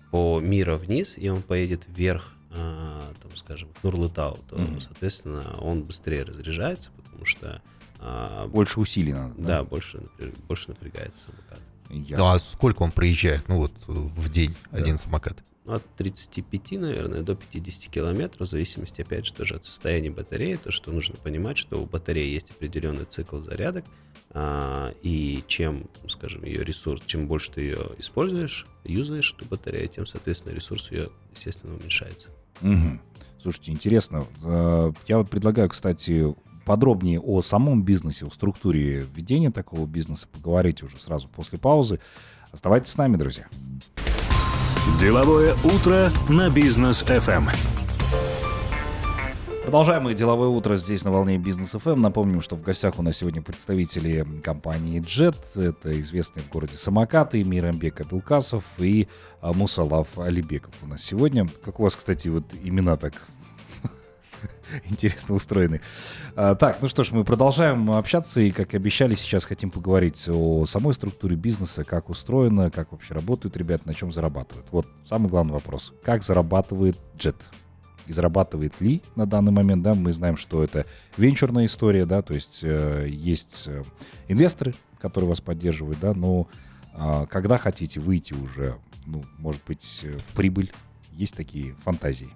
по 0.10 0.40
мира 0.40 0.75
вниз, 0.75 1.18
и 1.18 1.30
он 1.30 1.42
поедет 1.42 1.84
вверх, 1.88 2.32
а, 2.50 3.13
там, 3.22 3.36
скажем, 3.36 3.70
в 3.80 3.84
Нурлытау, 3.84 4.40
то, 4.50 4.58
Мгм. 4.58 4.82
соответственно, 4.82 5.58
он 5.62 5.84
быстрее 5.84 6.24
разряжается, 6.24 6.90
потому 7.12 7.25
что 7.25 7.62
а, 8.00 8.48
Больше 8.48 8.80
усилий 8.80 9.13
надо. 9.13 9.34
да, 9.38 9.63
больше, 9.63 10.01
больше 10.48 10.70
напрягается 10.70 11.25
самокат. 11.30 11.60
Ясно. 11.89 12.18
Ну 12.18 12.25
а 12.32 12.39
сколько 12.39 12.84
он 12.84 12.91
проезжает, 12.91 13.48
ну 13.48 13.58
вот 13.58 13.74
в 13.88 14.30
день 14.30 14.56
один 14.72 14.98
самокат? 14.98 15.38
Ну, 15.65 15.74
от 15.74 15.86
35, 15.98 16.72
наверное, 16.80 17.22
до 17.22 17.36
50 17.36 17.91
километров, 17.94 18.48
в 18.48 18.50
зависимости, 18.50 19.01
опять 19.01 19.27
же, 19.27 19.34
тоже 19.34 19.56
от 19.56 19.65
состояния 19.65 20.10
батареи. 20.10 20.56
То, 20.56 20.72
что 20.72 20.91
нужно 20.91 21.18
понимать, 21.18 21.58
что 21.60 21.80
у 21.80 21.86
батареи 21.86 22.27
есть 22.34 22.50
определенный 22.50 23.06
цикл 23.06 23.39
зарядок, 23.41 23.86
а, 24.32 24.91
и 25.03 25.44
чем, 25.48 25.88
там, 26.00 26.10
скажем, 26.10 26.46
ее 26.46 26.63
ресурс, 26.63 27.03
чем 27.06 27.27
больше 27.27 27.51
ты 27.51 27.62
ее 27.62 27.91
используешь, 28.00 28.65
юзаешь 28.86 29.36
эту 29.38 29.46
батарею, 29.46 29.88
тем, 29.88 30.08
соответственно, 30.08 30.53
ресурс 30.56 30.89
ее, 30.91 31.10
естественно, 31.36 31.75
уменьшается. 31.75 32.30
Мгм. 32.62 33.00
Слушайте, 33.39 33.72
интересно. 33.72 34.25
Э, 34.44 34.91
Я 35.08 35.18
вот 35.20 35.30
предлагаю, 35.30 35.70
кстати, 35.70 36.34
подробнее 36.72 37.20
о 37.20 37.42
самом 37.42 37.84
бизнесе, 37.84 38.25
о 38.25 38.30
структуре 38.30 39.06
ведения 39.13 39.51
такого 39.51 39.86
бизнеса 39.86 40.25
поговорить 40.32 40.82
уже 40.84 40.98
сразу 41.00 41.28
после 41.28 41.60
паузы. 41.60 42.00
Оставайтесь 42.54 42.94
с 42.94 42.98
нами, 42.98 43.18
друзья. 43.18 43.46
Деловое 44.98 45.54
утро 45.66 46.10
на 46.30 46.50
бизнес 46.50 47.04
FM. 47.04 47.50
Продолжаем 49.63 50.04
мы 50.04 50.13
деловое 50.13 50.48
утро 50.48 50.78
здесь 50.78 51.04
на 51.04 51.12
волне 51.12 51.38
Бизнес 51.38 51.72
ФМ. 51.72 52.00
Напомним, 52.00 52.40
что 52.40 52.56
в 52.56 52.62
гостях 52.62 52.98
у 53.00 53.01
нас 53.01 53.18
сегодня 53.18 53.42
представители 53.42 54.25
компании 54.42 55.01
Jet. 55.01 55.36
Это 55.62 56.00
известные 56.00 56.44
в 56.44 56.50
городе 56.50 56.78
самокаты 56.78 57.44
Мирамбек 57.44 58.00
Абилкасов 58.00 58.63
и 58.78 59.10
а, 59.42 59.51
Мусалав 59.51 60.08
Алибеков 60.18 60.74
у 60.84 60.88
нас 60.88 61.04
сегодня. 61.04 61.50
Как 61.66 61.82
у 61.82 61.84
вас, 61.84 61.98
кстати, 61.98 62.30
вот 62.30 62.46
имена 62.63 62.96
так 62.96 63.13
интересно 64.86 65.36
устроены. 65.36 65.82
А, 66.36 66.56
Так, 66.56 66.82
ну 66.82 66.88
что 66.88 67.04
ж, 67.04 67.12
мы 67.12 67.24
продолжаем 67.24 67.92
общаться, 67.92 68.42
и, 68.42 68.51
как 68.51 68.74
и 68.74 68.78
обещали, 68.78 69.16
сейчас 69.16 69.46
хотим 69.46 69.72
поговорить 69.72 70.28
о 70.30 70.66
самой 70.66 70.94
структуре 70.94 71.36
бизнеса, 71.36 71.84
как 71.84 72.10
устроено, 72.10 72.72
как 72.72 72.92
вообще 72.92 73.13
работают 73.13 73.58
ребята, 73.58 73.88
на 73.88 73.94
чем 73.94 74.12
зарабатывают. 74.12 74.68
Вот 74.72 74.88
самый 75.04 75.30
главный 75.30 75.54
вопрос. 75.54 75.94
Как 76.04 76.24
зарабатывает 76.24 76.98
Jet? 77.18 77.36
И 78.08 78.13
зарабатывает 78.13 78.82
ли 78.82 79.01
на 79.16 79.25
данный 79.25 79.51
момент, 79.51 79.84
да, 79.84 79.94
мы 79.94 80.12
знаем, 80.12 80.36
что 80.36 80.63
это 80.63 80.86
венчурная 81.18 81.66
история, 81.66 82.06
да, 82.06 82.22
то 82.22 82.34
есть 82.34 82.60
э, 82.63 83.08
есть 83.08 83.66
э, 83.68 83.84
инвесторы, 84.28 84.74
которые 85.00 85.30
вас 85.30 85.40
поддерживают, 85.40 86.00
да, 86.00 86.13
но 86.13 86.48
а, 86.94 87.25
когда 87.25 87.58
хотите 87.58 88.00
выйти 88.00 88.34
уже, 88.34 88.75
ну, 89.06 89.24
может 89.38 89.62
быть, 89.66 90.01
э, 90.04 90.12
в 90.12 90.36
прибыль, 90.36 90.72
есть 91.12 91.36
такие 91.36 91.74
фантазии. 91.75 92.30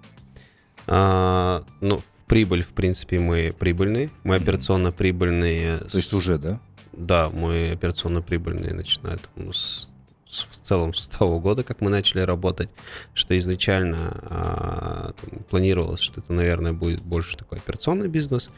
А, 0.86 1.64
ну, 1.80 2.00
прибыль, 2.26 2.62
в 2.62 2.68
принципе, 2.68 3.18
мы 3.18 3.54
прибыльные. 3.58 4.10
Мы 4.24 4.36
операционно 4.36 4.92
прибыльные. 4.92 5.78
То 5.78 5.96
есть 5.96 6.12
уже, 6.12 6.38
да? 6.38 6.60
Да, 6.92 7.30
мы 7.30 7.72
операционно 7.72 8.22
прибыльные, 8.22 8.72
начиная 8.72 9.18
там, 9.18 9.52
с, 9.52 9.92
с- 10.26 10.44
в 10.44 10.50
целом 10.54 10.94
с 10.94 11.08
того 11.08 11.40
года, 11.40 11.62
как 11.62 11.80
мы 11.80 11.90
начали 11.90 12.20
работать, 12.20 12.70
что 13.14 13.36
изначально 13.36 14.16
а, 14.22 15.12
там, 15.20 15.40
планировалось, 15.50 16.00
что 16.00 16.20
это, 16.20 16.32
наверное, 16.32 16.72
будет 16.72 17.02
больше 17.02 17.36
такой 17.36 17.58
операционный 17.58 18.08
бизнес. 18.08 18.50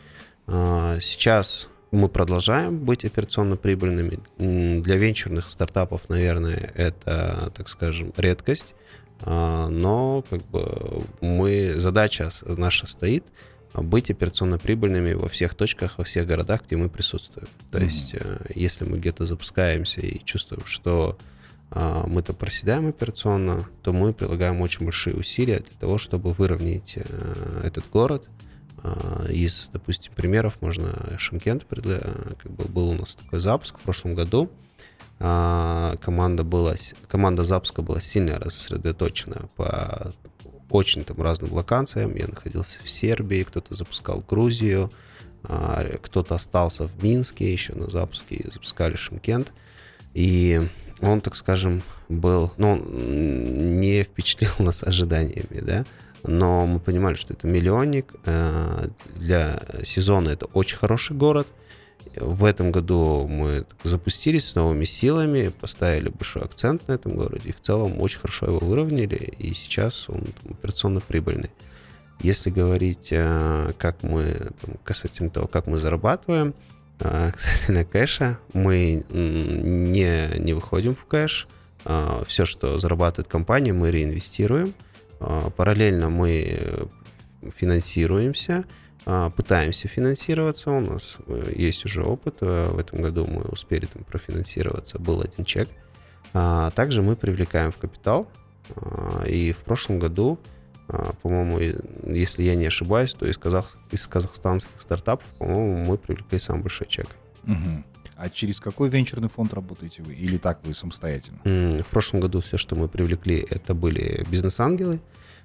А, 0.46 0.98
сейчас 1.00 1.68
мы 1.90 2.08
продолжаем 2.08 2.78
быть 2.78 3.04
операционно 3.04 3.56
прибыльными. 3.56 4.20
Для 4.38 4.96
венчурных 4.96 5.50
стартапов, 5.50 6.08
наверное, 6.08 6.70
это, 6.76 7.52
так 7.56 7.68
скажем, 7.68 8.12
редкость. 8.16 8.74
А, 9.20 9.68
Но 9.68 10.22
как 10.30 10.42
бы 10.46 11.02
мы 11.20 11.74
задача 11.76 12.30
наша 12.46 12.86
стоит 12.86 13.24
быть 13.74 14.10
операционно 14.10 14.58
прибыльными 14.58 15.12
во 15.12 15.28
всех 15.28 15.54
точках, 15.54 15.98
во 15.98 16.04
всех 16.04 16.26
городах, 16.26 16.64
где 16.66 16.76
мы 16.76 16.88
присутствуем. 16.88 17.48
То 17.70 17.78
Мгм. 17.78 17.86
есть, 17.86 18.14
э, 18.14 18.38
если 18.54 18.84
мы 18.84 18.98
где-то 18.98 19.24
запускаемся 19.24 20.00
и 20.00 20.22
чувствуем, 20.24 20.64
что 20.64 21.18
а, 21.70 22.06
мы-то 22.06 22.32
проседаем 22.32 22.88
операционно, 22.88 23.68
то 23.82 23.92
мы 23.92 24.14
прилагаем 24.14 24.60
очень 24.62 24.84
большие 24.84 25.14
усилия 25.14 25.58
для 25.58 25.78
того, 25.78 25.98
чтобы 25.98 26.32
выровнять 26.32 26.94
э, 26.96 27.62
этот 27.64 27.90
город. 27.90 28.26
А, 28.82 29.26
Из, 29.28 29.68
допустим, 29.70 30.14
примеров 30.14 30.62
можно 30.62 31.14
Шимкент, 31.18 31.66
как 31.68 32.50
бы 32.50 32.64
был 32.64 32.90
у 32.90 32.94
нас 32.94 33.16
такой 33.16 33.40
запуск 33.40 33.78
в 33.78 33.82
прошлом 33.82 34.14
году. 34.14 34.50
А, 35.20 35.96
Команда, 36.00 36.42
была, 36.42 36.74
команда 37.06 37.44
запуска 37.44 37.82
была 37.82 38.00
сильно 38.00 38.36
рассредоточена 38.36 39.48
по 39.56 40.14
очень 40.70 41.04
там 41.04 41.20
разным 41.22 41.52
локациям. 41.52 42.14
Я 42.14 42.26
находился 42.26 42.80
в 42.82 42.90
Сербии, 42.90 43.42
кто-то 43.42 43.74
запускал 43.74 44.22
Грузию, 44.28 44.90
а, 45.44 45.84
кто-то 46.02 46.34
остался 46.34 46.86
в 46.86 47.02
Минске 47.02 47.52
еще 47.52 47.74
на 47.74 47.88
запуске, 47.88 48.44
запускали 48.52 48.96
Шимкент. 48.96 49.52
И 50.14 50.60
он, 51.00 51.20
так 51.20 51.36
скажем, 51.36 51.82
был, 52.08 52.52
ну, 52.56 52.76
не 52.76 54.02
впечатлил 54.02 54.50
нас 54.58 54.82
ожиданиями, 54.82 55.60
да, 55.60 55.84
но 56.24 56.66
мы 56.66 56.80
понимали, 56.80 57.14
что 57.14 57.32
это 57.32 57.46
миллионник, 57.46 58.14
э, 58.24 58.88
для 59.14 59.62
сезона 59.82 60.30
это 60.30 60.46
очень 60.46 60.78
хороший 60.78 61.16
город. 61.16 61.46
В 62.20 62.44
этом 62.44 62.72
году 62.72 63.26
мы 63.28 63.64
запустились 63.82 64.48
с 64.48 64.54
новыми 64.54 64.84
силами, 64.84 65.48
поставили 65.48 66.08
большой 66.08 66.42
акцент 66.42 66.88
на 66.88 66.92
этом 66.92 67.16
городе, 67.16 67.50
и 67.50 67.52
в 67.52 67.60
целом 67.60 68.00
очень 68.00 68.20
хорошо 68.20 68.46
его 68.46 68.58
выровняли, 68.58 69.32
и 69.38 69.52
сейчас 69.52 70.08
он 70.08 70.20
там, 70.42 70.52
операционно 70.52 71.00
прибыльный. 71.00 71.50
Если 72.20 72.50
говорить, 72.50 73.08
э, 73.12 73.72
как 73.78 74.02
мы, 74.02 74.24
там, 74.60 74.76
касательно 74.82 75.30
того, 75.30 75.46
как 75.46 75.66
мы 75.66 75.78
зарабатываем, 75.78 76.54
э, 77.00 77.30
касательно 77.34 77.84
кэша, 77.84 78.38
мы 78.52 79.04
не, 79.10 80.38
не 80.38 80.52
выходим 80.52 80.94
в 80.94 81.04
кэш. 81.04 81.48
Все, 82.26 82.44
что 82.44 82.76
зарабатывает 82.76 83.28
компания, 83.28 83.72
мы 83.72 83.90
реинвестируем. 83.90 84.74
Параллельно 85.20 86.10
мы 86.10 86.58
э, 86.60 86.86
финансируемся, 87.56 88.64
пытаемся 89.36 89.88
финансироваться. 89.88 90.70
У 90.70 90.80
нас 90.80 91.16
э, 91.26 91.52
есть 91.56 91.84
уже 91.86 92.02
опыт. 92.02 92.38
Э, 92.42 92.68
В 92.70 92.78
этом 92.78 93.00
году 93.00 93.26
мы 93.26 93.42
успели 93.42 93.86
там 93.86 94.04
профинансироваться. 94.04 94.98
Был 94.98 95.22
один 95.22 95.44
чек. 95.44 95.68
А, 96.34 96.70
Также 96.72 97.00
мы 97.00 97.16
привлекаем 97.16 97.72
в 97.72 97.76
капитал. 97.76 98.28
А, 98.76 99.24
И 99.26 99.52
в 99.52 99.58
прошлом 99.58 99.98
году, 99.98 100.38
а, 100.88 101.12
по-моему, 101.22 101.58
если 102.06 102.42
я 102.42 102.54
не 102.54 102.66
ошибаюсь, 102.66 103.14
то 103.14 103.26
из, 103.26 103.38
казах... 103.38 103.78
из 103.90 104.06
казахстанских 104.06 104.78
стартапов, 104.78 105.26
по-моему, 105.38 105.84
мы 105.84 105.96
привлекли 105.96 106.38
самый 106.38 106.62
большой 106.62 106.86
чек. 106.86 107.06
Мгм. 107.44 107.84
А 108.16 108.28
через 108.28 108.60
какой 108.60 108.90
венчурный 108.90 109.28
фонд 109.28 109.54
работаете 109.54 110.02
вы? 110.02 110.12
Или 110.12 110.38
так 110.38 110.58
вы 110.64 110.74
самостоятельно? 110.74 111.38
В 111.44 111.86
прошлом 111.86 112.20
году 112.20 112.40
все, 112.40 112.58
что 112.58 112.74
мы 112.76 112.88
привлекли, 112.88 113.46
это 113.48 113.74
были 113.74 114.26
бизнес-ангелы, 114.28 115.00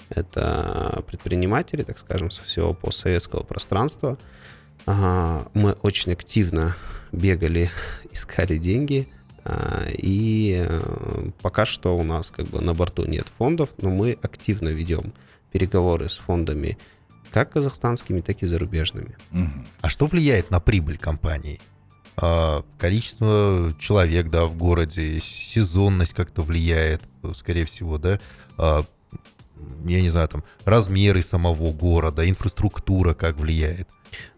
это 0.10 1.04
предприниматели, 1.08 1.84
так 1.84 1.98
скажем, 1.98 2.32
со 2.32 2.44
всего 2.44 2.74
постсоветского 2.74 3.44
пространства. 3.44 4.18
А, 4.86 5.48
Мы 5.54 5.74
очень 5.82 6.12
активно 6.12 6.76
бегали, 7.12 7.72
искали 8.12 8.58
деньги, 8.58 9.08
а, 9.46 9.88
и 9.92 10.66
э, 10.66 11.30
пока 11.42 11.66
что 11.66 11.98
у 11.98 12.04
нас 12.04 12.32
как 12.32 12.48
бы 12.48 12.62
на 12.62 12.74
борту 12.74 13.06
нет 13.06 13.28
фондов, 13.38 13.70
но 13.82 13.90
мы 13.90 14.18
активно 14.22 14.70
ведем 14.70 15.14
переговоры 15.52 16.08
с 16.08 16.18
фондами 16.18 16.78
как 17.30 17.52
казахстанскими, 17.52 18.22
так 18.22 18.42
и 18.42 18.46
зарубежными. 18.46 19.18
А 19.82 19.90
что 19.90 20.06
влияет 20.06 20.52
на 20.52 20.60
прибыль 20.60 20.98
компании? 20.98 21.60
А, 22.16 22.64
количество 22.78 23.76
человек, 23.80 24.30
да, 24.30 24.46
в 24.46 24.56
городе, 24.56 25.20
сезонность 25.22 26.14
как-то 26.14 26.42
влияет, 26.42 27.02
скорее 27.36 27.66
всего, 27.66 27.98
да. 27.98 28.20
Я 29.86 30.02
не 30.02 30.10
знаю, 30.10 30.28
там, 30.30 30.44
размеры 30.66 31.22
самого 31.22 31.72
города, 31.72 32.28
инфраструктура 32.30 33.14
как 33.14 33.38
влияет? 33.38 33.88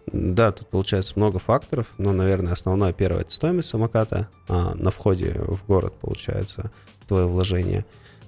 Да, 0.07 0.51
тут 0.51 0.69
получается 0.69 1.13
много 1.15 1.39
факторов, 1.39 1.87
но, 1.97 2.13
наверное, 2.13 2.53
основное 2.53 2.93
первое 2.93 3.21
это 3.21 3.31
стоимость 3.31 3.69
самоката 3.69 4.29
а, 4.47 4.75
на 4.75 4.91
входе 4.91 5.33
в 5.39 5.65
город 5.65 5.93
получается 5.99 6.71
твое 7.07 7.25
вложение. 7.25 7.85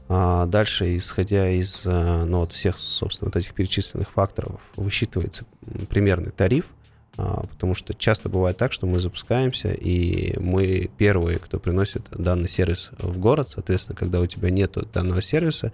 А 0.09 0.45
дальше, 0.45 0.95
исходя 0.95 1.49
из 1.49 1.83
а, 1.85 2.25
ну, 2.25 2.39
вот 2.39 2.53
всех, 2.53 2.77
собственно, 2.79 3.27
вот 3.27 3.35
этих 3.35 3.53
перечисленных 3.53 4.09
факторов, 4.09 4.61
высчитывается 4.75 5.45
примерный 5.89 6.31
тариф, 6.31 6.65
а, 7.17 7.45
потому 7.47 7.75
что 7.75 7.93
часто 7.93 8.29
бывает 8.29 8.57
так, 8.57 8.71
что 8.71 8.87
мы 8.87 8.99
запускаемся, 8.99 9.69
и 9.73 10.37
мы 10.39 10.89
первые, 10.97 11.39
кто 11.39 11.59
приносит 11.59 12.07
данный 12.11 12.47
сервис 12.47 12.91
в 12.99 13.17
город, 13.19 13.49
соответственно, 13.49 13.97
когда 13.97 14.21
у 14.21 14.25
тебя 14.25 14.49
нет 14.49 14.77
данного 14.93 15.21
сервиса, 15.21 15.73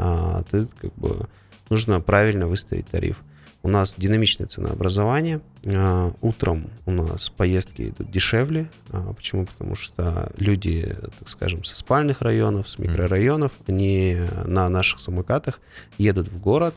а, 0.00 0.42
ты 0.50 0.66
как 0.80 0.94
бы 0.94 1.28
нужно 1.68 2.00
правильно 2.00 2.46
выставить 2.46 2.88
тариф. 2.88 3.22
У 3.62 3.68
нас 3.68 3.94
динамичное 3.98 4.46
ценообразование. 4.46 5.42
А, 5.66 6.12
утром 6.22 6.70
у 6.86 6.90
нас 6.92 7.28
поездки 7.28 7.90
идут 7.90 8.10
дешевле. 8.10 8.70
А, 8.90 9.12
почему? 9.12 9.44
Потому 9.44 9.74
что 9.74 10.32
люди, 10.38 10.96
так 11.18 11.28
скажем, 11.28 11.64
со 11.64 11.76
спальных 11.76 12.22
районов, 12.22 12.68
с 12.68 12.78
микрорайонов, 12.78 13.52
они 13.66 14.16
на 14.46 14.70
наших 14.70 15.00
самокатах 15.00 15.60
едут 15.98 16.28
в 16.28 16.40
город, 16.40 16.74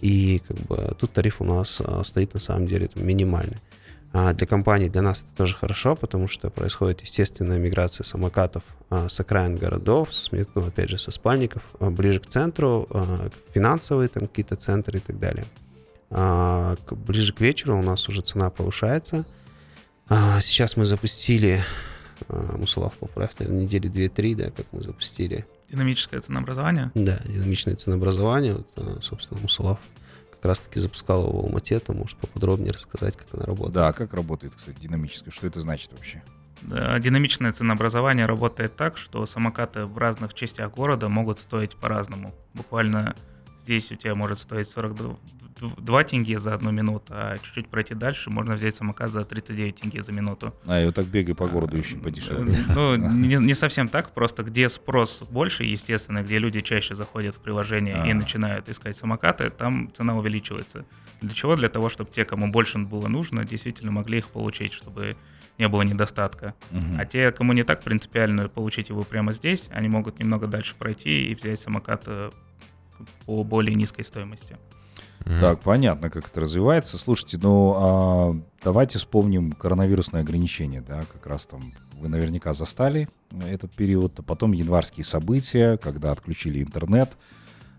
и 0.00 0.40
как 0.46 0.56
бы 0.60 0.94
тут 0.98 1.12
тариф 1.12 1.40
у 1.40 1.44
нас 1.44 1.82
стоит 2.04 2.32
на 2.32 2.40
самом 2.40 2.66
деле 2.66 2.86
там, 2.86 3.04
минимальный. 3.04 3.58
А 4.12 4.32
для 4.32 4.46
компании, 4.46 4.88
для 4.88 5.02
нас 5.02 5.22
это 5.22 5.36
тоже 5.36 5.54
хорошо, 5.54 5.94
потому 5.94 6.26
что 6.26 6.50
происходит 6.50 7.00
естественная 7.02 7.58
миграция 7.58 8.02
самокатов 8.02 8.64
а, 8.88 9.08
с 9.08 9.20
окраин 9.20 9.56
городов, 9.56 10.12
с, 10.12 10.32
ну, 10.32 10.66
опять 10.66 10.90
же, 10.90 10.98
со 10.98 11.12
спальников, 11.12 11.62
а, 11.78 11.90
ближе 11.90 12.18
к 12.18 12.26
центру, 12.26 12.88
а, 12.90 13.30
финансовые 13.54 14.08
там 14.08 14.26
какие-то 14.26 14.56
центры 14.56 14.98
и 14.98 15.00
так 15.00 15.18
далее. 15.20 15.44
А, 16.10 16.76
ближе 16.90 17.32
к 17.32 17.40
вечеру 17.40 17.78
у 17.78 17.82
нас 17.82 18.08
уже 18.08 18.22
цена 18.22 18.50
повышается. 18.50 19.24
А, 20.08 20.40
сейчас 20.40 20.76
мы 20.76 20.86
запустили, 20.86 21.62
а, 22.28 22.56
Мусалав 22.56 22.94
поправь, 22.94 23.30
наверное, 23.38 23.62
недели 23.62 23.88
2-3, 23.88 24.34
да, 24.34 24.50
как 24.50 24.66
мы 24.72 24.82
запустили. 24.82 25.46
Динамическое 25.70 26.20
ценообразование? 26.20 26.90
Да, 26.96 27.20
динамичное 27.26 27.76
ценообразование. 27.76 28.54
Вот, 28.54 29.04
собственно, 29.04 29.40
Мусалав 29.40 29.78
как 30.40 30.46
раз-таки 30.46 30.80
запускал 30.80 31.28
его 31.28 31.42
в 31.42 31.44
Алмате, 31.44 31.78
то 31.80 31.92
может 31.92 32.16
поподробнее 32.16 32.72
рассказать, 32.72 33.14
как 33.14 33.26
она 33.34 33.44
работает. 33.44 33.74
Да, 33.74 33.92
как 33.92 34.14
работает, 34.14 34.54
кстати, 34.56 34.78
динамическое, 34.80 35.30
что 35.32 35.46
это 35.46 35.60
значит 35.60 35.92
вообще? 35.92 36.22
Динамичное 36.62 37.52
ценообразование 37.52 38.26
работает 38.26 38.74
так, 38.74 38.96
что 38.98 39.24
самокаты 39.26 39.84
в 39.84 39.96
разных 39.98 40.34
частях 40.34 40.72
города 40.72 41.08
могут 41.08 41.38
стоить 41.38 41.76
по-разному. 41.76 42.34
Буквально 42.54 43.14
здесь 43.70 43.92
у 43.92 43.94
тебя 43.94 44.16
может 44.16 44.38
стоить 44.38 44.68
42, 44.68 45.16
2 45.78 46.04
тенге 46.04 46.40
за 46.40 46.54
одну 46.54 46.72
минуту, 46.72 47.06
а 47.10 47.38
чуть-чуть 47.38 47.68
пройти 47.68 47.94
дальше 47.94 48.28
можно 48.28 48.54
взять 48.54 48.74
самокат 48.74 49.12
за 49.12 49.24
39 49.24 49.76
тенге 49.76 50.02
за 50.02 50.10
минуту. 50.10 50.52
А, 50.66 50.80
и 50.80 50.86
вот 50.86 50.96
так 50.96 51.06
бегай 51.06 51.36
по 51.36 51.46
городу 51.46 51.76
еще 51.76 51.96
подешевле. 51.96 52.52
Ну, 52.74 52.96
не, 53.14 53.36
не 53.36 53.54
совсем 53.54 53.88
так, 53.88 54.10
просто 54.10 54.42
где 54.42 54.68
спрос 54.68 55.22
больше, 55.30 55.62
естественно, 55.62 56.22
где 56.22 56.38
люди 56.38 56.60
чаще 56.60 56.96
заходят 56.96 57.36
в 57.36 57.38
приложение 57.38 57.94
а. 57.94 58.06
и 58.08 58.12
начинают 58.12 58.68
искать 58.68 58.96
самокаты, 58.96 59.50
там 59.50 59.90
цена 59.92 60.16
увеличивается. 60.16 60.84
Для 61.20 61.32
чего? 61.32 61.54
Для 61.54 61.68
того, 61.68 61.90
чтобы 61.90 62.10
те, 62.10 62.24
кому 62.24 62.50
больше 62.50 62.78
было 62.78 63.06
нужно, 63.06 63.44
действительно 63.44 63.92
могли 63.92 64.18
их 64.18 64.28
получить, 64.28 64.72
чтобы 64.72 65.16
не 65.58 65.68
было 65.68 65.82
недостатка. 65.82 66.54
Угу. 66.72 66.86
А 66.98 67.04
те, 67.04 67.30
кому 67.30 67.52
не 67.52 67.62
так 67.62 67.82
принципиально 67.82 68.48
получить 68.48 68.88
его 68.88 69.04
прямо 69.04 69.32
здесь, 69.32 69.68
они 69.70 69.88
могут 69.88 70.18
немного 70.18 70.48
дальше 70.48 70.74
пройти 70.76 71.30
и 71.30 71.34
взять 71.34 71.60
самокат 71.60 72.04
э, 72.06 72.30
по 73.26 73.44
более 73.44 73.74
низкой 73.74 74.04
стоимости. 74.04 74.56
Так, 75.24 75.60
понятно, 75.60 76.10
как 76.10 76.28
это 76.28 76.40
развивается. 76.40 76.98
Слушайте, 76.98 77.38
ну 77.40 77.74
а, 77.76 78.40
давайте 78.64 78.98
вспомним 78.98 79.52
коронавирусные 79.52 80.22
ограничения, 80.22 80.80
да, 80.80 81.04
как 81.12 81.26
раз 81.26 81.46
там 81.46 81.74
вы 81.92 82.08
наверняка 82.08 82.54
застали 82.54 83.08
этот 83.46 83.72
период, 83.72 84.18
а 84.18 84.22
потом 84.22 84.52
январские 84.52 85.04
события, 85.04 85.76
когда 85.76 86.10
отключили 86.10 86.62
интернет. 86.62 87.16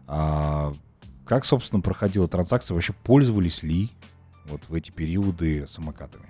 А, 0.08 0.74
как, 1.26 1.46
собственно, 1.46 1.82
проходила 1.82 2.28
транзакция? 2.28 2.76
Вообще 2.76 2.94
пользовались 2.94 3.64
ли 3.64 3.90
вот 4.46 4.62
в 4.68 4.74
эти 4.74 4.92
периоды 4.92 5.66
самокатами? 5.68 6.28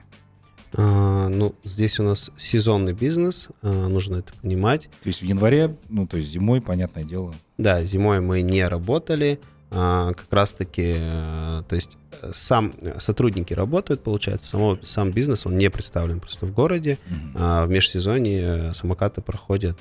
А, 0.73 1.27
ну, 1.27 1.55
здесь 1.63 1.99
у 1.99 2.03
нас 2.03 2.31
сезонный 2.37 2.93
бизнес, 2.93 3.49
а, 3.61 3.87
нужно 3.87 4.17
это 4.17 4.33
понимать. 4.41 4.89
То 5.03 5.07
есть 5.07 5.21
в 5.21 5.25
январе, 5.25 5.75
ну, 5.89 6.07
то 6.07 6.17
есть 6.17 6.29
зимой, 6.29 6.61
понятное 6.61 7.03
дело. 7.03 7.33
Да, 7.57 7.83
зимой 7.83 8.21
мы 8.21 8.41
не 8.41 8.65
работали, 8.65 9.39
а, 9.73 10.13
как 10.13 10.27
раз-таки, 10.31 10.95
э, 10.97 11.63
то 11.65 11.75
есть 11.75 11.97
э, 12.21 12.31
сам 12.33 12.73
сотрудники 12.99 13.53
работают, 13.53 14.03
получается, 14.03 14.49
само, 14.49 14.77
сам 14.81 15.11
бизнес, 15.11 15.45
он 15.45 15.57
не 15.57 15.69
представлен 15.69 16.19
просто 16.19 16.45
в 16.45 16.53
городе, 16.53 16.97
mm-hmm. 17.07 17.31
а 17.35 17.65
в 17.65 17.69
межсезонье 17.69 18.41
э, 18.41 18.73
самокаты 18.73 19.21
проходят 19.21 19.79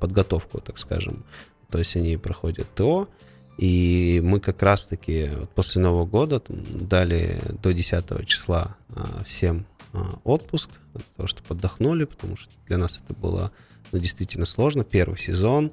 подготовку, 0.00 0.60
так 0.60 0.76
скажем, 0.76 1.24
то 1.70 1.78
есть 1.78 1.94
они 1.94 2.16
проходят 2.16 2.66
ТО, 2.74 3.08
и 3.58 4.20
мы 4.24 4.40
как 4.40 4.60
раз-таки 4.60 5.30
после 5.54 5.82
Нового 5.82 6.04
года 6.04 6.40
там, 6.40 6.56
дали 6.88 7.40
до 7.62 7.72
10 7.72 8.26
числа 8.26 8.76
всем 9.24 9.66
отпуск, 10.24 10.70
для 10.94 11.02
того, 11.16 11.26
чтобы 11.26 11.54
отдохнули, 11.54 12.04
потому 12.04 12.36
что 12.36 12.52
для 12.66 12.78
нас 12.78 13.00
это 13.02 13.14
было 13.14 13.52
ну, 13.92 13.98
действительно 13.98 14.46
сложно, 14.46 14.84
первый 14.84 15.18
сезон, 15.18 15.72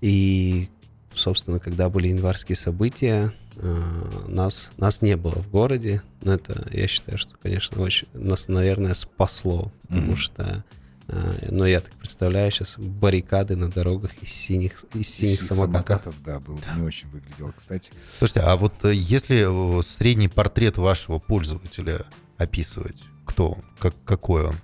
и 0.00 0.68
собственно, 1.14 1.58
когда 1.58 1.88
были 1.88 2.08
январские 2.08 2.56
события, 2.56 3.32
э, 3.56 4.24
нас, 4.28 4.70
нас 4.76 5.02
не 5.02 5.16
было 5.16 5.36
в 5.36 5.50
городе. 5.50 6.02
Но 6.22 6.34
это, 6.34 6.68
я 6.72 6.86
считаю, 6.86 7.18
что, 7.18 7.36
конечно, 7.36 7.80
очень 7.82 8.08
нас, 8.12 8.48
наверное, 8.48 8.94
спасло, 8.94 9.72
потому 9.86 10.12
mm-hmm. 10.12 10.16
что 10.16 10.64
э, 11.08 11.48
но 11.50 11.66
я 11.66 11.80
так 11.80 11.92
представляю 11.94 12.50
сейчас 12.50 12.78
баррикады 12.78 13.56
на 13.56 13.68
дорогах 13.68 14.12
из 14.22 14.30
синих, 14.30 14.84
из 14.94 15.08
синих 15.08 15.40
из 15.40 15.46
самокатов. 15.46 16.14
самокатов. 16.14 16.22
Да, 16.24 16.40
было 16.40 16.60
не 16.76 16.82
очень 16.82 17.08
выглядело, 17.08 17.52
кстати. 17.56 17.90
Слушайте, 18.14 18.40
а 18.40 18.56
вот 18.56 18.84
э, 18.84 18.94
если 18.94 19.82
средний 19.82 20.28
портрет 20.28 20.78
вашего 20.78 21.18
пользователя 21.18 22.06
описывать, 22.38 23.02
кто 23.30 23.50
он, 23.50 23.62
как, 23.78 23.94
какой 24.04 24.44
он? 24.46 24.56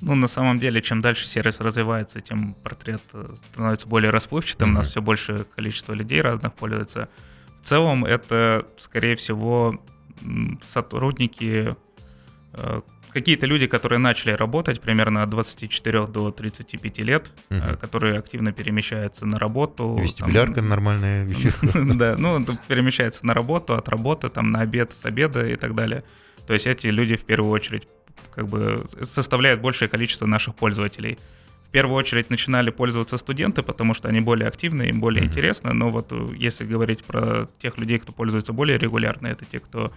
Ну, 0.00 0.14
на 0.14 0.26
самом 0.26 0.58
деле, 0.58 0.82
чем 0.82 1.00
дальше 1.00 1.26
сервис 1.26 1.60
развивается, 1.60 2.20
тем 2.20 2.54
портрет 2.54 3.02
э, 3.12 3.34
становится 3.52 3.86
более 3.86 4.10
расплывчатым, 4.10 4.68
mm-hmm. 4.68 4.72
у 4.72 4.78
нас 4.78 4.88
все 4.88 5.00
большее 5.00 5.44
количество 5.44 5.94
людей 5.94 6.20
разных 6.20 6.52
пользуется. 6.54 7.08
В 7.62 7.66
целом, 7.66 8.04
это, 8.04 8.66
скорее 8.78 9.16
всего, 9.16 9.80
сотрудники, 10.62 11.76
э, 12.52 12.80
какие-то 13.12 13.46
люди, 13.46 13.66
которые 13.66 13.98
начали 13.98 14.32
работать 14.32 14.82
примерно 14.82 15.22
от 15.22 15.30
24 15.30 16.06
до 16.06 16.30
35 16.30 16.98
лет, 16.98 17.32
угу. 17.50 17.76
которые 17.80 18.18
активно 18.18 18.52
перемещаются 18.52 19.24
на 19.24 19.38
работу. 19.38 19.98
Вестибулярка 19.98 20.56
там, 20.56 20.68
нормальная 20.68 21.24
вещь. 21.26 21.54
Да, 21.74 22.16
ну, 22.18 22.44
перемещается 22.68 23.24
на 23.24 23.32
работу, 23.32 23.74
от 23.74 23.88
работы, 23.88 24.28
там, 24.28 24.52
на 24.52 24.60
обед, 24.60 24.92
с 24.92 25.06
обеда 25.06 25.46
и 25.46 25.56
так 25.56 25.74
далее. 25.74 26.04
То 26.46 26.52
есть 26.52 26.66
эти 26.66 26.86
люди 26.88 27.16
в 27.16 27.24
первую 27.24 27.50
очередь 27.50 27.88
как 28.36 28.46
бы 28.48 28.84
составляет 29.02 29.60
большее 29.60 29.88
количество 29.88 30.26
наших 30.26 30.54
пользователей. 30.54 31.18
В 31.68 31.70
первую 31.70 31.96
очередь 31.96 32.30
начинали 32.30 32.70
пользоваться 32.70 33.16
студенты, 33.16 33.62
потому 33.62 33.94
что 33.94 34.08
они 34.08 34.20
более 34.20 34.46
активны, 34.46 34.84
им 34.84 35.00
более 35.00 35.24
mm-hmm. 35.24 35.26
интересно. 35.26 35.74
Но 35.74 35.90
вот 35.90 36.12
э, 36.12 36.28
если 36.36 36.64
говорить 36.64 37.02
про 37.02 37.48
тех 37.60 37.78
людей, 37.78 37.98
кто 37.98 38.12
пользуется 38.12 38.52
более 38.52 38.78
регулярно, 38.78 39.26
это 39.26 39.44
те, 39.44 39.58
кто 39.58 39.90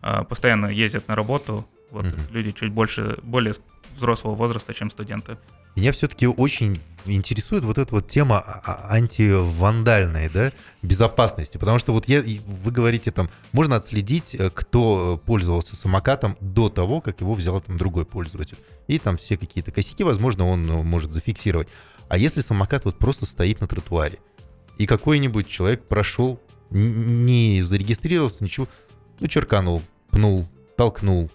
а, 0.00 0.24
постоянно 0.24 0.66
ездят 0.66 1.06
на 1.06 1.14
работу. 1.14 1.66
Вот 1.92 2.06
mm-hmm. 2.06 2.32
люди 2.32 2.50
чуть 2.52 2.72
больше, 2.72 3.18
более 3.22 3.54
взрослого 3.94 4.34
возраста, 4.34 4.72
чем 4.74 4.90
студенты. 4.90 5.36
Меня 5.76 5.92
все-таки 5.92 6.26
очень 6.26 6.80
интересует 7.04 7.64
вот 7.64 7.78
эта 7.78 7.94
вот 7.94 8.08
тема 8.08 8.38
а, 8.38 8.62
а, 8.64 8.94
антивандальной, 8.94 10.28
да, 10.28 10.52
безопасности, 10.82 11.58
потому 11.58 11.78
что 11.78 11.92
вот 11.92 12.08
я, 12.08 12.22
вы 12.22 12.70
говорите 12.70 13.10
там, 13.10 13.28
можно 13.52 13.76
отследить, 13.76 14.34
э, 14.34 14.50
кто 14.50 15.20
пользовался 15.24 15.76
самокатом 15.76 16.36
до 16.40 16.68
того, 16.68 17.00
как 17.00 17.20
его 17.20 17.34
взял 17.34 17.60
там 17.60 17.76
другой 17.76 18.04
пользователь. 18.04 18.58
И 18.86 18.98
там 18.98 19.16
все 19.16 19.36
какие-то 19.36 19.70
косяки, 19.70 20.04
возможно, 20.04 20.46
он 20.46 20.66
ну, 20.66 20.82
может 20.82 21.12
зафиксировать. 21.12 21.68
А 22.08 22.18
если 22.18 22.40
самокат 22.40 22.84
вот 22.84 22.98
просто 22.98 23.24
стоит 23.26 23.60
на 23.60 23.66
тротуаре, 23.66 24.18
и 24.78 24.86
какой-нибудь 24.86 25.48
человек 25.48 25.86
прошел, 25.86 26.40
не 26.70 27.62
зарегистрировался, 27.62 28.44
ничего, 28.44 28.68
ну, 29.20 29.26
черканул, 29.26 29.82
пнул, 30.10 30.46
толкнул, 30.76 31.30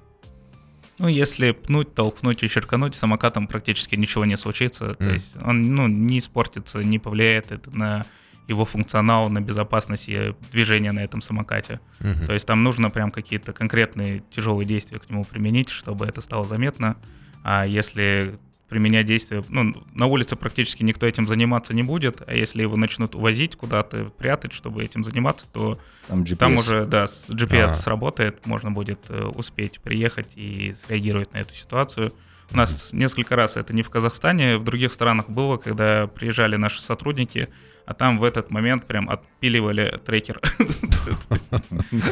ну, 1.00 1.08
если 1.08 1.52
пнуть, 1.52 1.94
толкнуть 1.94 2.44
и 2.44 2.50
черкануть, 2.50 2.96
самокатом 2.96 3.48
практически 3.48 3.96
ничего 3.96 4.26
не 4.26 4.38
случится. 4.38 4.86
Mm. 4.86 4.96
То 4.96 5.10
есть 5.10 5.36
он 5.44 5.76
ну, 5.76 5.88
не 5.88 6.20
испортится, 6.20 6.84
не 6.84 7.00
повлияет 7.00 7.52
это 7.52 7.76
на 7.76 8.06
его 8.48 8.66
функционал, 8.66 9.30
на 9.30 9.42
безопасность 9.42 10.10
движения 10.52 10.92
на 10.94 11.04
этом 11.04 11.22
самокате. 11.22 11.82
Mm-hmm. 12.00 12.26
То 12.26 12.34
есть 12.34 12.48
там 12.48 12.64
нужно 12.64 12.90
прям 12.90 13.12
какие-то 13.12 13.52
конкретные 13.52 14.24
тяжелые 14.32 14.66
действия 14.66 15.00
к 15.00 15.10
нему 15.10 15.26
применить, 15.26 15.70
чтобы 15.70 16.06
это 16.06 16.22
стало 16.22 16.48
заметно. 16.48 16.96
А 17.44 17.66
если 17.66 18.40
применять 18.70 19.06
действия. 19.06 19.44
Ну, 19.50 19.74
на 19.94 20.06
улице 20.08 20.36
практически 20.36 20.84
никто 20.84 21.06
этим 21.06 21.28
заниматься 21.28 21.74
не 21.76 21.84
будет, 21.84 22.22
а 22.28 22.34
если 22.34 22.62
его 22.62 22.76
начнут 22.76 23.16
увозить 23.16 23.56
куда-то, 23.56 24.12
прятать, 24.18 24.54
чтобы 24.54 24.84
этим 24.84 25.04
заниматься, 25.04 25.46
то 25.52 25.80
Там, 26.08 26.24
GPS. 26.24 26.36
там 26.38 26.56
уже, 26.56 26.86
да, 26.86 27.08
с 27.08 27.30
GPS 27.30 27.70
А. 27.70 27.74
сработает, 27.74 28.46
можно 28.46 28.72
будет 28.72 29.00
э, 29.10 29.24
успеть 29.24 29.80
приехать 29.80 30.28
и 30.36 30.74
среагировать 30.86 31.32
на 31.34 31.38
эту 31.38 31.54
ситуацию. 31.54 32.14
У 32.52 32.58
нас 32.58 32.92
несколько 32.94 33.36
раз 33.36 33.58
это 33.58 33.74
не 33.74 33.84
в 33.84 33.90
Казахстане, 33.90 34.58
в 34.58 34.64
других 34.64 34.92
странах 34.94 35.30
было, 35.30 35.58
когда 35.58 36.08
приезжали 36.08 36.56
наши 36.56 36.82
сотрудники, 36.82 37.50
а 37.88 37.94
там 37.94 38.20
в 38.20 38.26
этот 38.26 38.52
момент 38.52 38.86
прям 38.86 39.10
отпиливали 39.10 40.00
трекер. 40.06 40.42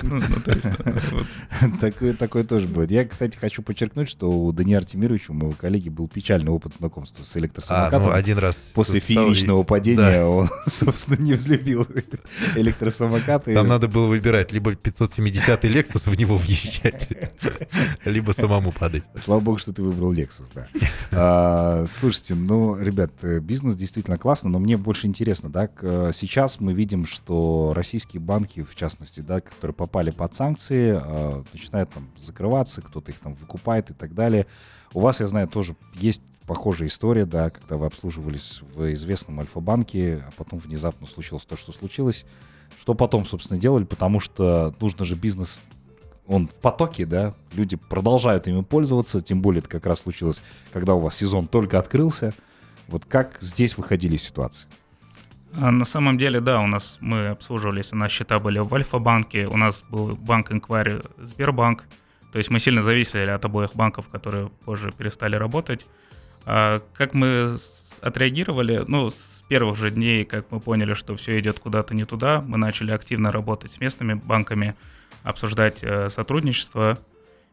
Ну, 0.04 0.22
ну, 1.62 2.14
такое, 2.18 2.44
тоже 2.46 2.66
будет. 2.68 2.92
Я, 2.92 3.06
кстати, 3.06 3.38
хочу 3.38 3.62
подчеркнуть, 3.62 4.10
что 4.10 4.32
у 4.32 4.52
Дани 4.54 4.74
Артемировича, 4.74 5.34
у 5.34 5.34
моего 5.34 5.52
коллеги, 5.52 5.90
был 5.90 6.08
печальный 6.08 6.52
опыт 6.52 6.76
знакомства 6.76 7.24
с 7.26 7.36
А, 7.36 7.40
электросамокатом. 7.40 8.04
ну, 8.04 8.12
один 8.14 8.38
раз... 8.38 8.72
После 8.74 9.02
фееричного 9.02 9.64
падения 9.64 10.24
он, 10.24 10.50
собственно, 10.68 11.22
не 11.22 11.34
взлюбил 11.34 11.86
электросамокаты. 12.56 13.54
Там 13.54 13.68
надо 13.68 13.90
было 13.90 14.08
выбирать 14.08 14.54
либо 14.54 14.72
570-й 14.72 15.70
Lexus 15.70 16.10
в 16.10 16.18
него 16.18 16.38
въезжать, 16.38 17.10
либо 18.06 18.32
самому 18.32 18.72
падать. 18.72 19.04
Слава 19.20 19.42
богу, 19.42 19.58
что 19.58 19.74
ты 19.74 19.84
выбрал 19.84 20.14
Lexus, 20.14 20.48
да. 20.54 20.68
А, 21.12 21.86
слушайте, 21.90 22.36
ну, 22.36 22.78
ребят, 22.78 23.12
э, 23.24 23.40
бизнес 23.40 23.76
действительно 23.76 24.18
классно, 24.18 24.50
но 24.50 24.60
мне 24.60 24.78
больше 24.78 25.08
интересно, 25.08 25.50
да, 25.50 25.65
к- 25.68 25.84
э, 25.84 26.12
сейчас 26.14 26.60
мы 26.60 26.74
видим, 26.74 27.06
что 27.06 27.74
российские 27.76 28.22
банки, 28.22 28.62
в 28.64 28.76
частности, 28.76 29.22
да, 29.22 29.42
которые 29.42 29.74
попали 29.74 30.12
под 30.12 30.36
санкции, 30.36 31.00
а, 31.02 31.44
начинают 31.54 31.90
там 31.92 32.10
закрываться, 32.20 32.82
кто-то 32.82 33.12
их 33.12 33.20
там 33.20 33.34
выкупает 33.34 33.92
и 33.92 33.94
так 33.94 34.14
далее. 34.14 34.48
У 34.94 35.00
вас, 35.00 35.20
я 35.20 35.28
знаю, 35.28 35.48
тоже 35.48 35.76
есть 35.94 36.22
похожая 36.48 36.88
история, 36.88 37.26
да, 37.26 37.50
когда 37.50 37.78
вы 37.78 37.88
обслуживались 37.88 38.62
в 38.74 38.94
известном 38.94 39.40
Альфа-банке, 39.40 40.24
а 40.28 40.32
потом 40.38 40.60
внезапно 40.60 41.08
случилось 41.08 41.46
то, 41.46 41.56
что 41.56 41.72
случилось. 41.72 42.26
Что 42.80 42.94
потом, 42.94 43.26
собственно, 43.26 43.60
делали, 43.60 43.84
потому 43.84 44.20
что 44.20 44.76
нужно 44.80 45.06
же 45.06 45.16
бизнес 45.16 45.64
он 46.28 46.48
в 46.48 46.56
потоке, 46.56 47.06
да, 47.06 47.36
люди 47.54 47.76
продолжают 47.76 48.48
ими 48.48 48.62
пользоваться, 48.64 49.22
тем 49.22 49.42
более 49.42 49.60
это 49.60 49.70
как 49.70 49.86
раз 49.86 50.00
случилось, 50.02 50.42
когда 50.74 50.96
у 50.96 51.00
вас 51.00 51.16
сезон 51.16 51.48
только 51.48 51.80
открылся. 51.80 52.34
Вот 52.88 53.06
как 53.06 53.38
здесь 53.42 53.78
выходили 53.78 54.16
из 54.16 54.24
ситуации? 54.24 54.68
А 55.58 55.72
На 55.72 55.86
самом 55.86 56.18
деле, 56.18 56.42
да, 56.42 56.60
у 56.60 56.68
нас 56.68 56.98
мы 57.00 57.28
обслуживались, 57.28 57.94
у 57.94 57.96
нас 57.96 58.12
счета 58.12 58.40
были 58.40 58.60
в 58.60 58.74
Альфа-банке, 58.74 59.48
у 59.48 59.56
нас 59.56 59.84
был 59.90 60.16
банк 60.16 60.52
Инквари 60.52 61.02
Сбербанк, 61.18 61.86
то 62.32 62.38
есть 62.38 62.50
мы 62.50 62.60
сильно 62.60 62.82
зависели 62.82 63.30
от 63.30 63.46
обоих 63.46 63.74
банков, 63.76 64.10
которые 64.10 64.50
позже 64.66 64.92
перестали 64.92 65.38
работать. 65.38 65.86
А 66.46 66.82
как 66.94 67.14
мы 67.14 67.56
отреагировали? 68.02 68.84
Ну, 68.86 69.10
с 69.10 69.44
первых 69.48 69.78
же 69.78 69.92
дней, 69.92 70.26
как 70.26 70.52
мы 70.52 70.60
поняли, 70.60 70.94
что 70.94 71.16
все 71.16 71.40
идет 71.40 71.60
куда-то 71.60 71.96
не 71.96 72.04
туда, 72.04 72.44
мы 72.46 72.58
начали 72.58 72.92
активно 72.92 73.32
работать 73.32 73.72
с 73.72 73.80
местными 73.80 74.16
банками, 74.16 74.76
обсуждать 75.24 75.80
э, 75.84 76.10
сотрудничество. 76.10 77.00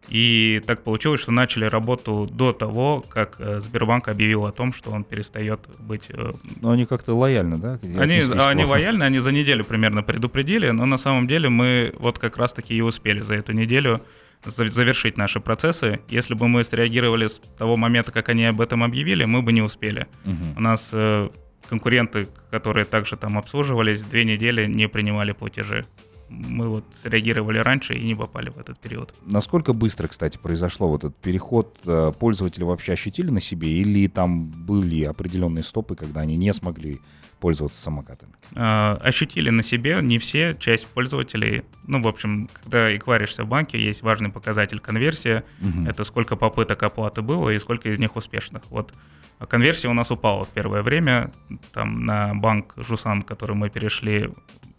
И 0.09 0.61
так 0.67 0.83
получилось, 0.83 1.21
что 1.21 1.33
начали 1.33 1.65
работу 1.65 2.29
до 2.31 2.53
того, 2.53 3.05
как 3.09 3.37
э, 3.39 3.61
Сбербанк 3.61 4.09
объявил 4.09 4.45
о 4.47 4.53
том, 4.53 4.73
что 4.73 4.91
он 4.91 5.05
перестает 5.05 5.61
быть 5.79 6.07
э, 6.11 6.33
Ну, 6.61 6.71
они 6.71 6.87
как-то 6.87 7.15
лояльно, 7.15 7.59
да? 7.59 7.79
они, 7.99 8.21
к 8.21 8.47
они 8.47 8.65
лояльны, 8.65 9.05
они 9.05 9.21
за 9.21 9.33
неделю 9.33 9.65
примерно 9.65 10.03
предупредили, 10.03 10.71
но 10.71 10.87
на 10.87 10.99
самом 10.99 11.27
деле 11.29 11.49
мы 11.49 11.95
вот 11.99 12.19
как 12.19 12.37
раз-таки 12.37 12.75
и 12.75 12.81
успели 12.81 13.21
за 13.21 13.35
эту 13.37 13.53
неделю 13.53 14.01
за- 14.45 14.67
завершить 14.67 15.17
наши 15.17 15.41
процессы. 15.41 16.01
Если 16.09 16.35
бы 16.35 16.49
мы 16.49 16.65
среагировали 16.65 17.29
с 17.29 17.41
того 17.57 17.77
момента, 17.77 18.11
как 18.13 18.29
они 18.29 18.45
об 18.47 18.61
этом 18.61 18.83
объявили, 18.83 19.25
мы 19.25 19.41
бы 19.41 19.53
не 19.53 19.63
успели. 19.63 20.09
Мгм. 20.25 20.57
У 20.57 20.61
нас 20.61 20.91
э, 20.93 21.29
конкуренты, 21.69 22.27
которые 22.51 22.85
также 22.85 23.17
там 23.17 23.39
обслуживались, 23.39 24.03
две 24.03 24.25
недели 24.25 24.67
не 24.67 24.89
принимали 24.89 25.33
платежи. 25.33 25.85
Мы 26.33 26.69
вот 26.69 26.85
реагировали 27.05 27.59
раньше 27.59 27.95
и 27.95 28.05
не 28.05 28.15
попали 28.15 28.51
в 28.51 28.59
этот 28.59 28.79
период. 28.79 29.15
Насколько 29.27 29.73
быстро, 29.73 30.09
кстати, 30.09 30.39
произошло 30.39 30.89
вот 30.89 31.05
этот 31.05 31.17
переход? 31.17 31.79
Э, 31.85 32.13
Пользователи 32.19 32.65
вообще 32.65 32.93
ощутили 32.93 33.31
на 33.31 33.41
себе 33.41 33.69
или 33.69 34.07
там 34.07 34.47
были 34.47 35.05
определенные 35.05 35.63
стопы, 35.63 35.95
когда 35.95 36.21
они 36.23 36.37
не 36.37 36.53
смогли 36.53 37.01
пользоваться 37.41 37.81
самокатами? 37.81 38.33
э, 38.55 38.97
ощутили 39.03 39.51
на 39.51 39.63
себе 39.63 39.99
не 40.01 40.19
все, 40.19 40.55
часть 40.59 40.87
пользователей. 40.87 41.63
Ну, 41.87 42.01
в 42.01 42.07
общем, 42.07 42.49
когда 42.63 42.97
экваришься 42.97 43.45
в 43.45 43.49
банке, 43.49 43.83
есть 43.83 44.03
важный 44.03 44.31
показатель 44.31 44.79
конверсия. 44.79 45.43
Мгм. 45.61 45.89
Это 45.89 46.05
сколько 46.05 46.37
попыток 46.37 46.83
оплаты 46.83 47.21
было 47.21 47.51
и 47.51 47.59
сколько 47.59 47.89
из 47.91 47.99
них 47.99 48.17
успешных. 48.17 48.63
Вот 48.71 48.95
А 49.39 49.47
конверсия 49.47 49.89
у 49.89 49.93
нас 49.93 50.11
упала 50.13 50.45
в 50.45 50.51
первое 50.51 50.83
время. 50.83 51.33
Там 51.73 52.07
на 52.07 52.33
банк 52.35 52.75
Жусан, 52.77 53.23
который 53.23 53.57
мы 53.57 53.71
перешли, 53.71 54.31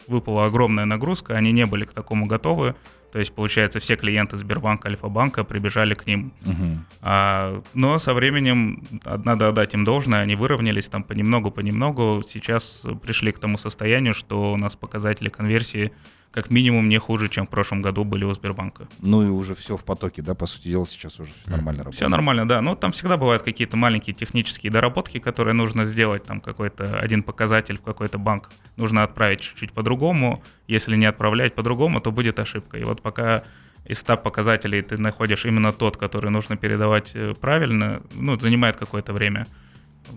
выпала 0.06 0.46
огромная 0.46 0.84
нагрузка. 0.84 1.34
Они 1.34 1.52
не 1.52 1.66
были 1.66 1.84
к 1.84 1.92
такому 1.92 2.26
готовы. 2.26 2.74
То 3.12 3.20
есть, 3.20 3.32
получается, 3.32 3.78
все 3.78 3.94
клиенты 3.94 4.36
Сбербанка, 4.36 4.88
Альфа-банка 4.88 5.44
прибежали 5.44 5.94
к 5.94 6.04
ним. 6.04 6.32
Мгм. 6.40 6.84
А, 7.00 7.62
но 7.72 8.00
со 8.00 8.12
временем, 8.12 8.82
надо 9.04 9.48
отдать 9.48 9.72
им 9.74 9.84
должное, 9.84 10.22
они 10.22 10.34
выровнялись 10.34 10.88
там 10.88 11.04
понемногу-понемногу. 11.04 12.24
Сейчас 12.26 12.82
пришли 13.02 13.30
к 13.30 13.38
тому 13.38 13.56
состоянию, 13.56 14.14
что 14.14 14.52
у 14.52 14.56
нас 14.56 14.74
показатели 14.74 15.28
конверсии 15.28 15.92
как 16.34 16.50
минимум 16.50 16.88
не 16.88 16.98
хуже, 16.98 17.28
чем 17.28 17.46
в 17.46 17.48
прошлом 17.48 17.80
году 17.80 18.02
были 18.04 18.24
у 18.24 18.32
Сбербанка. 18.34 18.88
Ну 19.00 19.22
и 19.22 19.26
уже 19.28 19.54
все 19.54 19.76
в 19.76 19.84
потоке, 19.84 20.20
да, 20.20 20.34
по 20.34 20.46
сути 20.46 20.66
дела, 20.68 20.84
сейчас 20.84 21.20
уже 21.20 21.30
все 21.32 21.48
нормально 21.50 21.84
работает. 21.84 21.94
Все 21.94 22.08
нормально, 22.08 22.48
да. 22.48 22.60
Но 22.60 22.74
там 22.74 22.90
всегда 22.90 23.16
бывают 23.16 23.42
какие-то 23.44 23.76
маленькие 23.76 24.14
технические 24.14 24.72
доработки, 24.72 25.18
которые 25.20 25.54
нужно 25.54 25.84
сделать. 25.84 26.24
Там 26.24 26.40
какой-то 26.40 26.98
один 26.98 27.22
показатель 27.22 27.78
в 27.78 27.82
какой-то 27.82 28.18
банк 28.18 28.50
нужно 28.76 29.04
отправить 29.04 29.40
чуть-чуть 29.42 29.72
по-другому. 29.72 30.42
Если 30.66 30.96
не 30.96 31.06
отправлять 31.06 31.54
по-другому, 31.54 32.00
то 32.00 32.10
будет 32.10 32.40
ошибка. 32.40 32.78
И 32.78 32.84
вот 32.84 33.00
пока 33.00 33.44
из 33.84 34.00
100 34.00 34.16
показателей 34.16 34.82
ты 34.82 34.98
находишь 34.98 35.46
именно 35.46 35.72
тот, 35.72 35.96
который 35.96 36.30
нужно 36.32 36.56
передавать 36.56 37.12
э, 37.14 37.34
правильно, 37.40 38.02
ну, 38.14 38.34
занимает 38.40 38.76
какое-то 38.76 39.12
время. 39.12 39.46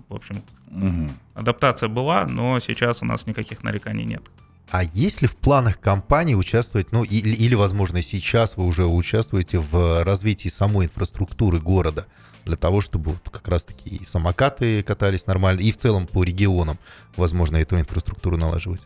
В 0.10 0.16
общем, 0.16 0.42
Мгм. 0.72 1.12
адаптация 1.36 1.90
была, 1.90 2.26
но 2.26 2.60
сейчас 2.60 3.02
у 3.04 3.06
нас 3.06 3.28
никаких 3.28 3.64
нареканий 3.64 4.04
нет. 4.06 4.24
А 4.70 4.84
есть 4.84 5.22
ли 5.22 5.28
в 5.28 5.36
планах 5.36 5.80
компании 5.80 6.36
участвовать, 6.36 6.92
ну 6.92 7.04
или, 7.04 7.30
или, 7.30 7.56
возможно, 7.56 8.02
сейчас 8.02 8.58
вы 8.58 8.66
уже 8.66 8.86
участвуете 8.86 9.60
в 9.60 10.04
развитии 10.04 10.50
самой 10.50 10.88
инфраструктуры 10.88 11.60
города 11.60 12.06
для 12.46 12.58
того, 12.58 12.82
чтобы 12.82 13.16
как 13.32 13.48
раз-таки 13.48 13.90
и 13.90 14.06
самокаты 14.06 14.84
катались 14.84 15.26
нормально, 15.26 15.62
и 15.62 15.72
в 15.72 15.78
целом 15.78 16.08
по 16.08 16.24
регионам, 16.24 16.78
возможно, 17.16 17.58
эту 17.58 17.80
инфраструктуру 17.80 18.38
налаживать? 18.38 18.82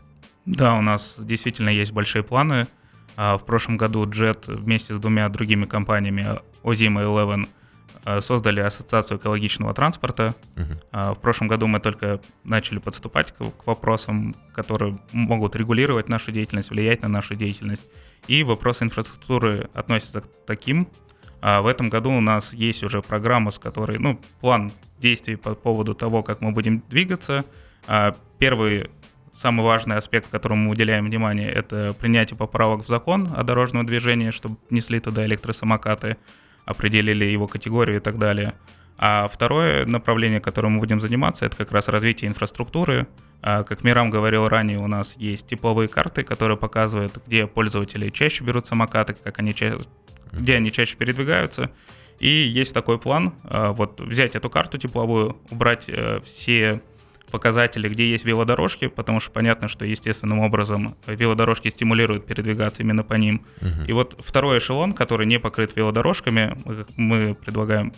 Да, 0.46 0.76
у 0.76 0.82
нас 0.82 1.16
действительно 1.20 1.68
есть 1.68 1.92
большие 1.92 2.22
планы. 2.22 2.66
А, 3.16 3.36
В 3.38 3.44
прошлом 3.44 3.76
году 3.76 4.04
Jet 4.04 4.52
вместе 4.52 4.94
с 4.94 4.98
двумя 4.98 5.28
другими 5.28 5.64
компаниями, 5.64 6.26
Ozima 6.62 7.02
Eleven, 7.02 7.48
создали 8.20 8.60
Ассоциацию 8.60 9.18
экологичного 9.18 9.74
транспорта. 9.74 10.34
А, 10.90 11.14
В 11.14 11.20
прошлом 11.20 11.48
году 11.48 11.66
мы 11.66 11.80
только 11.80 12.20
начали 12.44 12.78
подступать 12.78 13.32
к, 13.32 13.38
к 13.38 13.66
вопросам, 13.66 14.34
которые 14.54 14.98
могут 15.12 15.56
регулировать 15.56 16.08
нашу 16.08 16.32
деятельность, 16.32 16.70
влиять 16.70 17.02
на 17.02 17.08
нашу 17.08 17.34
деятельность. 17.34 17.88
И 18.26 18.42
вопросы 18.42 18.84
инфраструктуры 18.84 19.68
относятся 19.74 20.20
к 20.22 20.26
таким. 20.46 20.88
А 21.40 21.60
в 21.60 21.66
этом 21.66 21.90
году 21.90 22.10
у 22.10 22.20
нас 22.20 22.52
есть 22.52 22.84
уже 22.84 23.02
программа, 23.02 23.50
с 23.50 23.58
которой, 23.58 23.98
ну, 23.98 24.20
план 24.40 24.72
действий 25.00 25.36
по 25.36 25.54
поводу 25.54 25.94
того, 25.94 26.22
как 26.22 26.40
мы 26.40 26.52
будем 26.52 26.82
двигаться. 26.88 27.44
А, 27.86 28.14
Первый 28.38 28.90
самый 29.32 29.64
важный 29.64 29.96
аспект, 29.96 30.28
которому 30.30 30.64
мы 30.64 30.70
уделяем 30.70 31.06
внимание, 31.06 31.50
это 31.50 31.94
принятие 31.98 32.36
поправок 32.36 32.84
в 32.84 32.88
закон 32.88 33.28
о 33.34 33.42
дорожном 33.42 33.86
движении, 33.86 34.30
чтобы 34.30 34.56
несли 34.70 35.00
туда 35.00 35.24
электросамокаты, 35.24 36.16
определили 36.64 37.24
его 37.24 37.46
категорию 37.46 37.96
и 37.96 38.00
так 38.00 38.18
далее. 38.18 38.54
А 38.98 39.26
второе 39.26 39.84
направление, 39.84 40.40
которым 40.40 40.72
мы 40.72 40.78
будем 40.80 41.00
заниматься, 41.00 41.44
это 41.46 41.56
как 41.56 41.72
раз 41.72 41.88
развитие 41.88 42.28
инфраструктуры. 42.28 43.06
А, 43.42 43.64
Как 43.64 43.82
Мирам 43.82 44.10
говорил 44.10 44.46
ранее, 44.48 44.78
у 44.78 44.86
нас 44.86 45.16
есть 45.16 45.46
тепловые 45.48 45.88
карты, 45.88 46.22
которые 46.22 46.56
показывают, 46.56 47.18
где 47.26 47.46
пользователи 47.48 48.10
чаще 48.10 48.44
берут 48.44 48.66
самокаты, 48.66 49.14
как 49.14 49.38
они 49.40 49.54
ча- 49.54 49.78
где 50.30 50.56
они 50.56 50.70
чаще 50.70 50.96
передвигаются. 50.96 51.70
И 52.20 52.28
есть 52.28 52.72
такой 52.72 52.98
план, 52.98 53.34
а, 53.42 53.72
вот 53.72 54.00
взять 54.00 54.36
эту 54.36 54.48
карту 54.48 54.78
тепловую, 54.78 55.36
убрать 55.50 55.86
э, 55.88 56.20
все 56.24 56.80
показатели, 57.32 57.88
где 57.88 58.08
есть 58.08 58.24
велодорожки, 58.24 58.86
потому 58.86 59.18
что 59.18 59.32
понятно, 59.32 59.66
что 59.66 59.84
естественным 59.84 60.38
образом 60.38 60.94
велодорожки 61.06 61.68
стимулируют 61.68 62.26
передвигаться 62.26 62.82
именно 62.82 63.02
по 63.02 63.14
ним. 63.14 63.44
Мгм. 63.60 63.84
И 63.86 63.92
вот 63.92 64.16
второй 64.24 64.58
эшелон, 64.58 64.92
который 64.92 65.26
не 65.26 65.40
покрыт 65.40 65.74
велодорожками, 65.74 66.56
мы- 66.96 67.34
предлагаем 67.34 67.92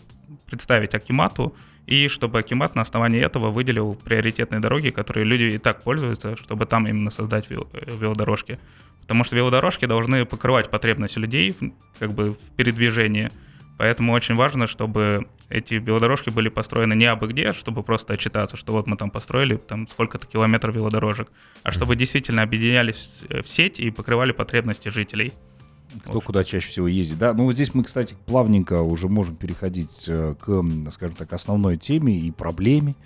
представить 0.47 0.95
Акимату, 0.95 1.55
и 1.87 2.09
чтобы 2.09 2.39
Акимат 2.39 2.75
на 2.75 2.83
основании 2.83 3.21
этого 3.21 3.51
выделил 3.51 3.95
приоритетные 3.95 4.61
дороги, 4.61 4.89
которые 4.91 5.25
люди 5.27 5.55
и 5.55 5.59
так 5.59 5.83
пользуются, 5.83 6.37
чтобы 6.37 6.65
там 6.65 6.87
именно 6.87 7.11
создать 7.11 7.51
вел- 7.51 7.69
э, 7.75 7.97
велодорожки. 8.01 8.59
Потому 9.03 9.25
что 9.25 9.37
велодорожки 9.37 9.85
должны 9.85 10.25
покрывать 10.25 10.71
потребность 10.71 11.19
людей 11.19 11.55
как 11.99 12.13
бы 12.13 12.31
в 12.33 12.51
передвижении. 12.57 13.31
Поэтому 13.77 14.13
очень 14.13 14.35
важно, 14.35 14.67
чтобы 14.67 15.27
эти 15.49 15.75
велодорожки 15.75 16.31
были 16.31 16.49
построены 16.49 16.95
не 16.95 17.07
абы 17.07 17.29
где, 17.29 17.53
чтобы 17.53 17.83
просто 17.83 18.15
отчитаться, 18.15 18.57
что 18.57 18.73
вот 18.73 18.87
мы 18.87 18.97
там 18.97 19.11
построили 19.11 19.57
там 19.57 19.87
сколько-то 19.89 20.27
километров 20.27 20.75
велодорожек, 20.75 21.31
а 21.63 21.71
чтобы 21.71 21.97
действительно 21.97 22.43
объединялись 22.43 23.23
в 23.29 23.47
сеть 23.47 23.81
и 23.81 23.91
покрывали 23.91 24.33
потребности 24.33 24.89
жителей. 24.89 25.33
Кто 26.05 26.21
куда 26.21 26.43
чаще 26.43 26.69
всего 26.69 26.89
ездит, 26.89 27.19
да. 27.19 27.33
Ну 27.33 27.45
вот 27.45 27.55
здесь 27.55 27.73
мы, 27.73 27.85
кстати, 27.85 28.17
плавненько 28.27 28.81
уже 28.83 29.09
можем 29.09 29.37
переходить 29.37 30.07
э, 30.09 30.35
к, 30.41 30.65
скажем 30.91 31.15
так, 31.15 31.33
основной 31.33 31.77
теме 31.77 32.19
и 32.19 32.33
проблеме 32.33 32.97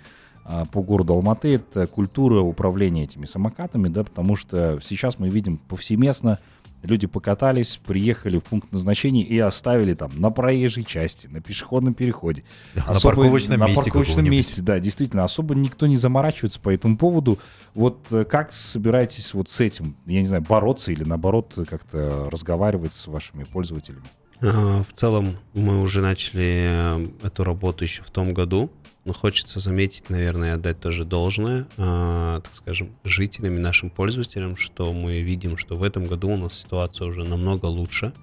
а, 0.43 0.65
по 0.65 0.81
городу 0.81 1.13
Алматы. 1.13 1.55
Это 1.55 1.85
культура 1.85 2.39
управления 2.39 3.03
этими 3.03 3.25
самокатами, 3.25 3.89
да, 3.89 4.03
потому 4.03 4.35
что 4.35 4.79
сейчас 4.81 5.19
мы 5.19 5.29
видим 5.29 5.57
повсеместно 5.57 6.39
Люди 6.81 7.07
покатались, 7.07 7.79
приехали 7.85 8.39
в 8.39 8.43
пункт 8.43 8.71
назначения 8.71 9.23
и 9.23 9.37
оставили 9.37 9.93
там 9.93 10.11
на 10.15 10.29
проезжей 10.31 10.83
части, 10.83 11.27
на 11.27 11.41
пешеходном 11.41 11.93
переходе. 11.93 12.43
На 12.73 12.83
особо, 12.85 13.15
парковочном 13.15 13.59
на 13.59 13.63
месте. 13.63 13.77
На 13.77 13.83
парковочном 13.83 14.29
месте, 14.29 14.61
да, 14.61 14.79
действительно. 14.79 15.23
Особо 15.25 15.55
никто 15.55 15.87
не 15.87 15.97
заморачивается 15.97 16.59
по 16.59 16.69
этому 16.69 16.97
поводу. 16.97 17.37
Вот 17.73 18.07
э, 18.11 18.23
как 18.23 18.53
собираетесь 18.53 19.33
вот 19.33 19.49
с 19.49 19.59
этим, 19.59 19.95
я 20.05 20.21
не 20.21 20.27
знаю, 20.27 20.43
бороться 20.43 20.91
или 20.91 21.03
наоборот 21.03 21.53
как-то 21.69 22.29
разговаривать 22.31 22.93
с 22.93 23.07
вашими 23.07 23.43
пользователями? 23.43 24.05
А, 24.41 24.83
в 24.83 24.93
целом 24.93 25.37
мы 25.53 25.81
уже 25.81 26.01
начали 26.01 26.97
э, 27.03 27.07
эту 27.23 27.43
работу 27.43 27.83
еще 27.83 28.03
в 28.03 28.09
том 28.09 28.33
году. 28.33 28.71
Но 29.09 29.13
хочется 29.15 29.59
заметить, 29.59 30.11
наверное, 30.11 30.53
отдать 30.53 30.79
тоже 30.79 31.03
должное, 31.03 31.65
э, 31.77 32.41
так 32.43 32.51
скажем, 32.53 32.91
жителям 33.03 33.55
и 33.55 33.59
нашим 33.59 33.89
пользователям, 33.89 34.55
что 34.55 34.93
мы 34.93 35.21
видим, 35.21 35.57
что 35.57 35.75
в 35.75 35.81
этом 35.81 36.05
году 36.05 36.29
у 36.29 36.37
нас 36.37 36.53
ситуация 36.53 37.07
уже 37.07 37.23
намного 37.23 37.65
лучше. 37.65 38.13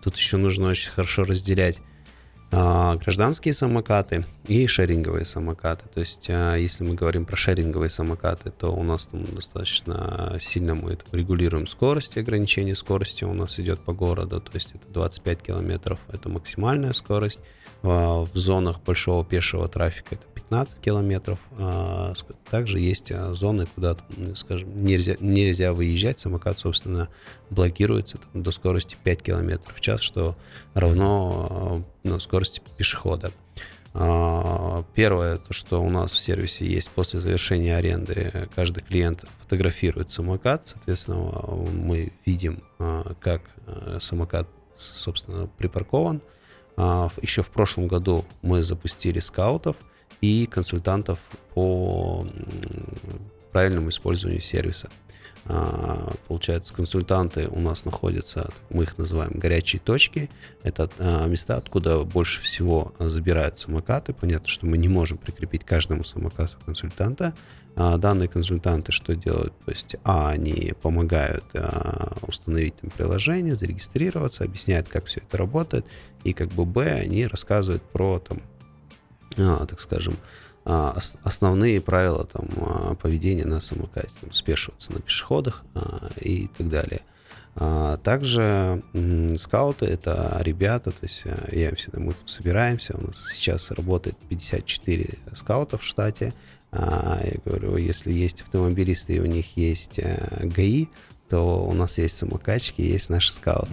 Тут 0.00 0.16
еще 0.16 0.36
нужно 0.36 0.68
очень 0.68 0.92
хорошо 0.92 1.24
разделять 1.24 1.80
э, 2.52 2.94
гражданские 3.02 3.52
самокаты 3.54 4.24
и 4.46 4.68
шеринговые 4.68 5.24
самокаты. 5.24 5.88
То 5.88 5.98
есть, 5.98 6.26
э, 6.28 6.54
если 6.60 6.84
мы 6.84 6.94
говорим 6.94 7.24
про 7.24 7.34
шеринговые 7.34 7.90
самокаты, 7.90 8.50
то 8.50 8.68
у 8.68 8.84
нас 8.84 9.08
там 9.08 9.24
достаточно 9.34 10.36
сильно 10.40 10.76
мы 10.76 10.92
это 10.92 11.04
регулируем 11.10 11.66
скорость, 11.66 12.16
ограничение 12.16 12.76
скорости 12.76 13.24
у 13.24 13.32
нас 13.32 13.58
идет 13.58 13.80
по 13.80 13.92
городу, 13.92 14.40
то 14.40 14.52
есть 14.54 14.76
это 14.76 14.86
25 14.90 15.42
километров, 15.42 15.98
это 16.12 16.28
максимальная 16.28 16.92
скорость 16.92 17.40
в 17.82 18.30
зонах 18.34 18.80
большого 18.82 19.24
пешего 19.24 19.68
трафика 19.68 20.14
это 20.14 20.26
15 20.50 20.82
километров. 20.82 21.38
А, 21.58 22.12
также 22.50 22.80
есть 22.80 23.12
а, 23.12 23.32
зоны, 23.34 23.66
куда, 23.72 23.96
скажем, 24.34 24.84
нельзя, 24.84 25.14
нельзя 25.20 25.72
выезжать. 25.72 26.18
Самокат, 26.18 26.58
собственно, 26.58 27.08
блокируется 27.50 28.18
там, 28.18 28.42
до 28.42 28.50
скорости 28.50 28.96
5 29.04 29.22
километров 29.22 29.76
в 29.76 29.80
час, 29.80 30.00
что 30.00 30.36
равно 30.74 31.46
а, 31.48 31.82
ну, 32.02 32.18
скорости 32.18 32.60
пешехода. 32.76 33.30
Первое, 33.92 35.38
то, 35.38 35.52
что 35.52 35.82
у 35.82 35.90
нас 35.90 36.12
в 36.12 36.18
сервисе 36.20 36.64
есть 36.64 36.90
после 36.90 37.18
завершения 37.18 37.76
аренды, 37.76 38.48
каждый 38.54 38.84
клиент 38.84 39.24
фотографирует 39.40 40.12
самокат, 40.12 40.68
соответственно, 40.68 41.32
мы 41.72 42.12
видим, 42.24 42.62
как 43.18 43.42
самокат, 43.98 44.46
собственно, 44.76 45.48
припаркован, 45.48 46.22
а, 46.22 46.40
Еще 46.76 47.42
в 47.42 47.50
прошлом 47.50 47.88
году 47.88 48.24
мы 48.42 48.62
запустили 48.62 49.20
скаутов 49.20 49.76
и 50.20 50.46
консультантов 50.46 51.18
по 51.54 52.26
правильному 53.52 53.88
использованию 53.90 54.40
сервиса. 54.40 54.88
А, 55.46 56.12
получается, 56.28 56.74
консультанты 56.74 57.48
у 57.48 57.60
нас 57.60 57.84
находятся, 57.84 58.50
мы 58.68 58.84
их 58.84 58.98
называем 58.98 59.32
горячие 59.34 59.80
точки. 59.80 60.30
Это 60.62 60.90
а, 60.98 61.26
места, 61.26 61.56
откуда 61.56 62.04
больше 62.04 62.40
всего 62.42 62.92
забирают 62.98 63.56
самокаты. 63.58 64.12
Понятно, 64.12 64.48
что 64.48 64.66
мы 64.66 64.76
не 64.78 64.88
можем 64.88 65.18
прикрепить 65.18 65.64
каждому 65.64 66.04
самокату 66.04 66.56
консультанта, 66.64 67.34
а, 67.74 67.96
данные 67.96 68.28
консультанты 68.28 68.92
что 68.92 69.14
делают? 69.14 69.54
То 69.64 69.70
есть, 69.70 69.96
а, 70.04 70.30
они 70.30 70.74
помогают 70.82 71.44
установить 72.22 72.76
там 72.76 72.90
приложение, 72.90 73.54
зарегистрироваться, 73.54 74.44
объясняют, 74.44 74.88
как 74.88 75.06
все 75.06 75.20
это 75.20 75.38
работает, 75.38 75.86
и 76.24 76.32
как 76.32 76.48
бы, 76.48 76.64
б, 76.64 76.84
они 76.84 77.26
рассказывают 77.26 77.82
про, 77.82 78.18
там, 78.18 78.42
так 79.36 79.80
скажем, 79.80 80.18
а, 80.64 80.98
основные 81.22 81.80
правила 81.80 82.24
там, 82.24 82.48
а, 82.56 82.94
поведения 82.94 83.44
на 83.44 83.60
самокате, 83.60 84.10
там, 84.20 84.32
спешиваться 84.32 84.92
на 84.92 85.00
пешеходах 85.00 85.64
а, 85.74 86.10
и 86.20 86.48
так 86.48 86.68
далее. 86.68 87.02
А, 87.56 87.96
также 87.98 88.82
м, 88.94 89.36
скауты 89.36 89.86
это 89.86 90.40
ребята, 90.42 90.90
то 90.92 91.02
есть 91.02 91.24
а, 91.26 91.48
я 91.52 91.74
всегда 91.74 92.00
мы 92.00 92.14
там 92.14 92.28
собираемся, 92.28 92.96
у 92.96 93.06
нас 93.06 93.28
сейчас 93.30 93.70
работает 93.70 94.16
54 94.28 95.18
скаута 95.34 95.76
в 95.76 95.84
штате, 95.84 96.32
а, 96.72 97.20
я 97.24 97.40
говорю, 97.44 97.76
если 97.76 98.12
есть 98.12 98.42
автомобилисты 98.42 99.14
и 99.14 99.20
у 99.20 99.26
них 99.26 99.56
есть 99.56 99.98
э, 99.98 100.46
ГАИ, 100.46 100.86
то 101.28 101.64
у 101.64 101.72
нас 101.72 101.98
есть 101.98 102.16
самокатчики, 102.16 102.80
есть 102.80 103.08
наши 103.08 103.32
скауты. 103.32 103.72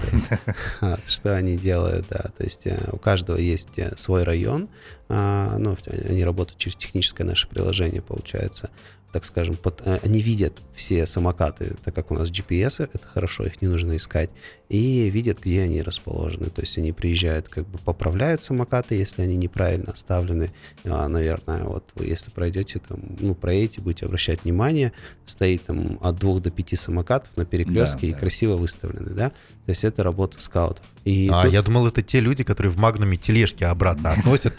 Что 1.06 1.36
они 1.36 1.58
делают, 1.58 2.08
да, 2.10 2.30
то 2.36 2.44
есть 2.44 2.68
э, 2.68 2.78
у 2.92 2.98
каждого 2.98 3.38
есть 3.38 3.78
э, 3.78 3.96
свой 3.98 4.24
район, 4.24 4.70
а, 5.10 5.58
ну, 5.58 5.78
они 6.08 6.24
работают 6.24 6.60
через 6.60 6.76
техническое 6.76 7.24
наше 7.24 7.48
приложение, 7.48 8.02
получается, 8.02 8.70
так 9.12 9.26
скажем, 9.26 9.56
под, 9.56 9.82
э, 9.86 10.00
они 10.04 10.22
видят 10.22 10.54
все 10.74 11.08
самокаты, 11.08 11.76
так 11.84 11.96
как 11.96 12.12
у 12.12 12.14
нас 12.14 12.30
GPS, 12.30 12.90
это 12.94 13.08
хорошо, 13.08 13.46
их 13.46 13.62
не 13.62 13.68
нужно 13.68 13.96
искать, 13.96 14.30
и 14.70 15.10
видят, 15.10 15.40
где 15.40 15.62
они 15.62 15.82
расположены. 15.82 16.50
То 16.50 16.62
есть 16.62 16.78
они 16.78 16.92
приезжают, 16.92 17.48
как 17.48 17.68
бы 17.68 17.78
поправляют 17.80 18.44
самокаты, 18.44 18.96
если 18.96 19.22
они 19.22 19.38
неправильно 19.38 19.94
оставлены. 19.94 20.54
А, 20.84 21.08
наверное, 21.08 21.64
вот 21.64 21.92
вы 21.96 22.06
если 22.06 22.32
пройдете 22.32 22.80
там, 22.80 23.00
ну, 23.20 23.34
проедете, 23.34 23.82
будете 23.82 24.06
обращать 24.06 24.44
внимание, 24.44 24.92
стоит 25.26 25.64
там 25.64 25.98
от 26.02 26.18
двух 26.18 26.42
до 26.42 26.52
пяти 26.52 26.76
самокатов 26.76 27.36
на 27.38 27.46
перекрестке 27.46 28.02
да, 28.02 28.08
и 28.08 28.12
да. 28.12 28.20
красиво 28.20 28.58
выставлены, 28.58 29.12
да? 29.16 29.30
То 29.30 29.72
есть 29.72 29.84
это 29.84 30.04
работа 30.04 30.42
скаутов. 30.42 30.86
И 31.08 31.30
а, 31.32 31.44
тут... 31.44 31.54
я 31.54 31.62
думал, 31.62 31.88
это 31.88 32.02
те 32.02 32.20
люди, 32.20 32.44
которые 32.44 32.70
в 32.70 32.78
магнуме 32.78 33.16
тележки 33.16 33.64
обратно 33.64 34.12
относят. 34.12 34.54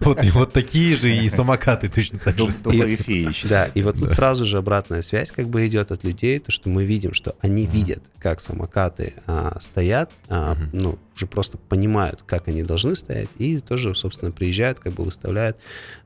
Вот, 0.00 0.18
вот 0.32 0.52
такие 0.52 0.96
же 0.96 1.14
и 1.14 1.28
самокаты 1.28 1.88
точно 1.88 2.18
так 2.18 2.34
же. 3.32 3.48
Да, 3.48 3.66
и 3.66 3.82
вот 3.82 3.98
тут 3.98 4.12
сразу 4.12 4.44
же 4.44 4.58
обратная 4.58 5.02
связь 5.02 5.30
как 5.30 5.48
бы 5.48 5.64
идет 5.68 5.92
от 5.92 6.02
людей, 6.02 6.40
то, 6.40 6.50
что 6.50 6.68
мы 6.68 6.84
видим, 6.84 7.14
что 7.14 7.36
они 7.40 7.66
видят, 7.66 8.02
как 8.18 8.40
самокаты 8.40 9.14
а, 9.26 9.56
стоят, 9.60 10.10
а, 10.28 10.56
ну, 10.72 10.98
уже 11.14 11.26
просто 11.28 11.58
понимают, 11.58 12.22
как 12.26 12.48
они 12.48 12.64
должны 12.64 12.96
стоять, 12.96 13.28
и 13.38 13.60
тоже, 13.60 13.94
собственно, 13.94 14.32
приезжают, 14.32 14.80
как 14.80 14.94
бы 14.94 15.04
выставляют, 15.04 15.56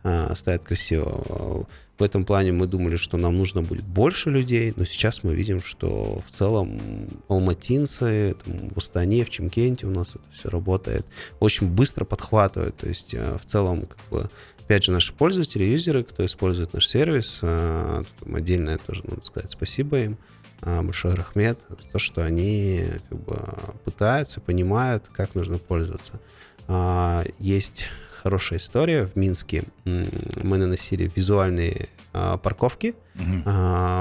а, 0.02 0.34
ставят 0.34 0.64
красиво. 0.64 1.66
В 1.98 2.02
этом 2.02 2.24
плане 2.24 2.52
мы 2.52 2.66
думали, 2.66 2.94
что 2.94 3.16
нам 3.16 3.36
нужно 3.36 3.62
будет 3.62 3.84
больше 3.84 4.30
людей, 4.30 4.72
но 4.76 4.84
сейчас 4.84 5.24
мы 5.24 5.34
видим, 5.34 5.60
что 5.60 6.22
в 6.24 6.30
целом 6.30 6.80
алматинцы, 7.26 8.36
там, 8.44 8.70
в 8.70 8.78
Астане, 8.78 9.24
в 9.24 9.30
Чемкенте 9.30 9.86
у 9.86 9.90
нас 9.90 10.14
это 10.14 10.24
все 10.30 10.48
работает, 10.48 11.04
очень 11.40 11.66
быстро 11.68 12.04
подхватывает, 12.04 12.76
то 12.76 12.88
есть 12.88 13.14
э, 13.14 13.36
в 13.36 13.44
целом 13.44 13.86
как 13.86 13.98
бы 14.10 14.30
опять 14.60 14.84
же, 14.84 14.92
наши 14.92 15.12
пользователи, 15.12 15.64
юзеры, 15.64 16.04
кто 16.04 16.24
использует 16.24 16.72
наш 16.72 16.86
сервис, 16.86 17.40
э, 17.42 18.04
отдельное 18.32 18.78
тоже 18.78 19.02
надо 19.04 19.22
сказать 19.22 19.50
спасибо 19.50 19.98
им, 19.98 20.18
э, 20.62 20.82
большой 20.82 21.14
рахмет, 21.14 21.58
за 21.68 21.90
то, 21.90 21.98
что 21.98 22.24
они 22.24 22.84
как 23.08 23.18
бы 23.18 23.38
пытаются, 23.84 24.40
понимают, 24.40 25.10
как 25.12 25.34
нужно 25.34 25.58
пользоваться. 25.58 26.20
А, 26.68 27.24
есть 27.40 27.86
хорошая 28.22 28.58
история. 28.58 29.06
В 29.06 29.16
Минске 29.16 29.64
мы 29.84 30.58
наносили 30.58 31.10
визуальные 31.14 31.88
а, 32.12 32.36
парковки. 32.36 32.94
Угу. 33.14 33.50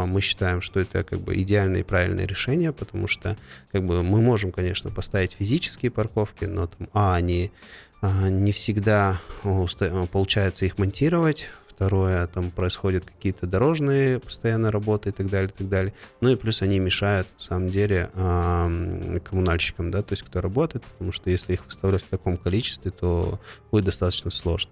Мы 0.07 0.21
считаем, 0.21 0.61
что 0.61 0.79
это 0.79 1.03
как 1.03 1.19
бы 1.19 1.35
идеальное 1.41 1.81
и 1.81 1.83
правильное 1.83 2.25
решение, 2.25 2.71
потому 2.71 3.07
что 3.07 3.37
как 3.71 3.85
бы 3.85 4.03
мы 4.03 4.21
можем, 4.21 4.51
конечно, 4.51 4.91
поставить 4.91 5.33
физические 5.33 5.91
парковки, 5.91 6.45
но 6.45 6.67
там, 6.67 6.87
а, 6.93 7.15
они 7.15 7.51
а, 8.01 8.29
не 8.29 8.51
всегда 8.51 9.19
получается 10.11 10.65
их 10.65 10.77
монтировать 10.77 11.49
второе, 11.77 12.25
там 12.25 12.49
происходят 12.49 13.05
какие-то 13.05 13.45
дорожные 13.45 14.19
постоянно 14.19 14.71
работы 14.71 15.09
и 15.09 15.11
так 15.11 15.29
далее, 15.29 15.51
и 15.53 15.57
так 15.57 15.69
далее. 15.69 15.93
Ну 16.21 16.29
и 16.29 16.35
плюс 16.35 16.63
они 16.63 16.79
мешают, 16.79 17.27
на 17.35 17.39
самом 17.39 17.69
деле, 17.69 18.09
коммунальщикам, 19.23 19.91
да, 19.91 20.01
то 20.01 20.13
есть 20.13 20.23
кто 20.23 20.41
работает, 20.41 20.83
потому 20.83 21.11
что 21.11 21.29
если 21.29 21.53
их 21.53 21.65
выставлять 21.65 22.01
в 22.01 22.09
таком 22.09 22.35
количестве, 22.37 22.89
то 22.89 23.39
будет 23.69 23.85
достаточно 23.85 24.31
сложно. 24.31 24.71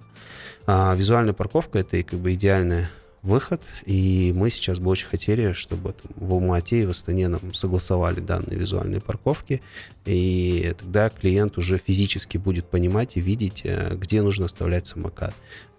А 0.66 0.96
визуальная 0.96 1.34
парковка— 1.34 1.78
это 1.80 2.02
как 2.02 2.20
бы 2.20 2.34
идеальная 2.34 2.90
выход, 3.22 3.62
и 3.86 4.34
мы 4.36 4.50
сейчас 4.50 4.80
бы 4.80 4.90
очень 4.90 5.08
хотели, 5.08 5.54
чтобы 5.54 5.94
там, 5.94 6.12
в 6.16 6.34
Алмате 6.34 6.82
и 6.82 6.86
в 6.88 6.90
Астане 6.90 7.28
нам 7.28 7.54
согласовали 7.54 8.20
данные 8.20 8.58
визуальные 8.58 9.02
парковки, 9.02 9.62
и 10.06 10.74
тогда 10.76 11.10
клиент 11.10 11.60
уже 11.60 11.78
физически 11.78 12.38
будет 12.38 12.66
понимать 12.66 13.16
и 13.18 13.22
видеть, 13.22 13.62
э, 13.64 13.96
где 13.96 14.24
нужно 14.24 14.46
оставлять 14.46 14.88
самокат 14.88 15.36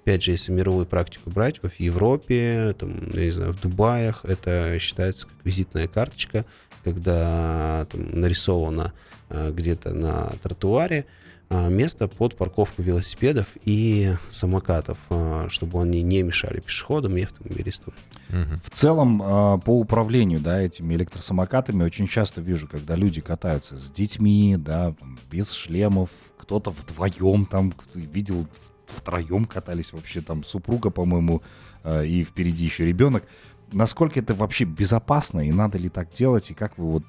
опять 0.06 0.22
же, 0.22 0.30
если 0.30 0.52
мировую 0.52 0.86
практику 0.86 1.30
брать, 1.30 1.58
в 1.60 1.80
Европе, 1.80 2.76
там, 2.78 3.10
я 3.12 3.24
не 3.24 3.30
знаю, 3.32 3.52
в 3.52 3.60
Дубаях, 3.60 4.24
это 4.24 4.78
считается 4.78 5.26
как 5.26 5.34
визитная 5.42 5.88
карточка, 5.88 6.44
когда 6.84 7.88
там 7.90 8.20
нарисовано 8.20 8.92
э, 9.30 9.50
где-то 9.50 9.94
на 9.94 10.32
тротуаре 10.40 11.06
а, 11.48 11.68
место 11.68 12.06
под 12.06 12.36
парковку 12.36 12.82
велосипедов 12.82 13.48
и 13.64 14.12
самокатов, 14.30 14.98
а, 15.10 15.48
чтобы 15.48 15.82
они 15.82 16.02
не 16.02 16.22
мешали 16.22 16.60
пешеходам 16.60 17.16
и 17.16 17.22
автомобилистам. 17.22 17.92
В 18.28 18.70
целом, 18.70 19.60
по 19.60 19.70
управлению, 19.70 20.40
да, 20.40 20.60
этими 20.60 20.94
электросамокатами 20.94 21.82
очень 21.82 22.06
часто 22.06 22.40
вижу, 22.40 22.68
когда 22.68 22.94
люди 22.94 23.20
катаются 23.20 23.76
с 23.76 23.90
детьми, 23.90 24.56
да, 24.56 24.94
без 25.30 25.52
шлемов, 25.52 26.10
кто-то 26.36 26.70
вдвоем 26.70 27.46
там, 27.46 27.72
кто 27.72 27.98
видел 27.98 28.46
втроем 28.86 29.44
катались 29.44 29.92
вообще, 29.92 30.20
там 30.20 30.44
супруга, 30.44 30.90
по-моему, 30.90 31.42
а, 31.82 32.02
и 32.02 32.24
впереди 32.24 32.64
еще 32.64 32.86
ребенок. 32.86 33.24
Насколько 33.72 34.20
это 34.20 34.34
вообще 34.34 34.64
безопасно 34.64 35.46
и 35.46 35.52
надо 35.52 35.78
ли 35.78 35.88
так 35.88 36.12
делать, 36.12 36.50
и 36.50 36.54
как 36.54 36.78
вы 36.78 36.86
вот 36.92 37.04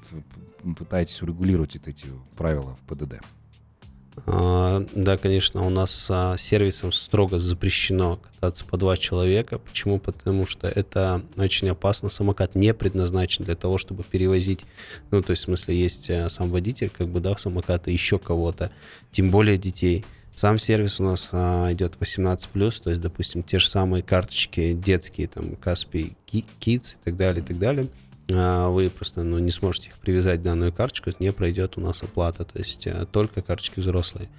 пытаетесь 0.78 1.22
урегулировать 1.22 1.76
эти 1.76 2.08
правила 2.36 2.76
в 2.76 2.94
ПДД? 2.94 3.22
А, 4.26 4.84
да, 4.94 5.18
конечно, 5.18 5.66
у 5.66 5.70
нас 5.70 6.08
а, 6.10 6.38
сервисом 6.38 6.92
строго 6.92 7.38
запрещено 7.38 8.18
кататься 8.18 8.66
по 8.66 8.78
два 8.78 8.98
человека. 8.98 9.60
Почему? 9.60 10.00
Потому 10.00 10.48
что 10.48 10.68
это 10.68 11.22
очень 11.38 11.70
опасно. 11.70 12.10
Самокат 12.10 12.56
не 12.56 12.74
предназначен 12.74 13.46
для 13.46 13.56
того, 13.56 13.78
чтобы 13.78 14.04
перевозить, 14.04 14.66
ну, 15.12 15.22
то 15.22 15.32
есть, 15.32 15.44
в 15.44 15.46
смысле, 15.46 15.80
есть 15.80 16.10
э, 16.10 16.28
сам 16.30 16.50
водитель, 16.50 16.90
как 16.90 17.08
бы, 17.10 17.20
да, 17.20 17.38
самоката, 17.38 17.92
еще 17.92 18.18
кого-то, 18.18 18.72
тем 19.12 19.30
более 19.30 19.58
детей. 19.58 20.04
Сам 20.38 20.60
сервис 20.60 21.00
у 21.00 21.04
нас 21.04 21.30
а, 21.32 21.73
идет 21.73 21.95
18+, 22.00 22.84
то 22.84 22.89
есть, 22.89 23.02
допустим, 23.02 23.43
те 23.43 23.60
же 23.60 23.67
самые 23.67 24.04
карточки 24.04 24.73
детские, 24.73 25.28
там, 25.28 25.56
Каспий 25.56 26.15
Kids 26.28 26.95
и 26.95 27.04
так 27.04 27.17
далее, 27.17 27.43
и 27.43 27.45
так 27.45 27.58
далее– 27.60 27.88
а, 28.32 28.69
вы 28.69 28.89
просто 28.89 29.23
ну, 29.23 29.39
не 29.39 29.52
сможете 29.52 29.89
их 29.89 29.97
привязать 29.97 30.39
к 30.39 30.43
данную 30.43 30.73
карточку, 30.73 31.12
не 31.19 31.32
пройдет 31.32 31.78
у 31.78 31.82
нас 31.82 32.04
оплата, 32.04 32.43
то 32.43 32.60
есть 32.60 32.86
э, 32.88 33.06
только 33.12 33.41
карточки 33.41 33.80
взрослые. 33.80 34.30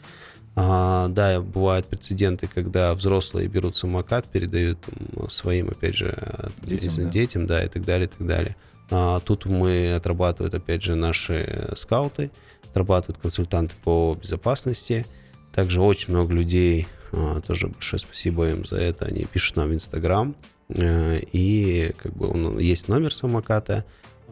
А, 0.57 1.09
да, 1.09 1.41
бывают 1.41 1.87
прецеденты, 1.87 2.49
когда 2.49 2.95
взрослые 2.95 3.49
берут 3.49 3.77
самокат, 3.77 4.27
передают 4.27 4.81
там, 4.81 5.31
своим, 5.31 5.71
опять 5.71 5.95
же, 5.95 6.15
детям, 6.63 6.95
да. 6.97 7.11
детям, 7.11 7.47
да, 7.47 7.65
и 7.65 7.69
так 7.69 7.85
далее, 7.85 8.09
и 8.09 8.11
так 8.11 8.27
далее. 8.27 8.57
А, 8.91 9.21
тут 9.21 9.47
мы 9.47 9.95
отрабатывают, 9.95 10.53
опять 10.53 10.83
же, 10.83 10.95
наши 10.95 11.71
скауты, 11.75 12.31
отрабатывают 12.71 13.19
консультанты 13.19 13.75
по 13.83 14.19
безопасности. 14.21 15.07
Также 15.59 15.81
очень 15.81 16.13
много 16.13 16.33
людей, 16.33 16.87
а, 17.11 17.41
тоже 17.41 17.67
большое 17.67 17.99
спасибо 17.99 18.49
им 18.49 18.65
за 18.65 18.77
это, 18.77 19.07
они 19.07 19.25
пишут 19.25 19.57
нам 19.57 19.71
в 19.71 19.75
Инстаграм, 19.75 20.37
Э, 20.69 21.19
и 21.33 21.93
как 21.97 22.15
бы 22.15 22.29
он, 22.29 22.59
есть 22.59 22.89
номер 22.89 23.13
самоката, 23.13 23.85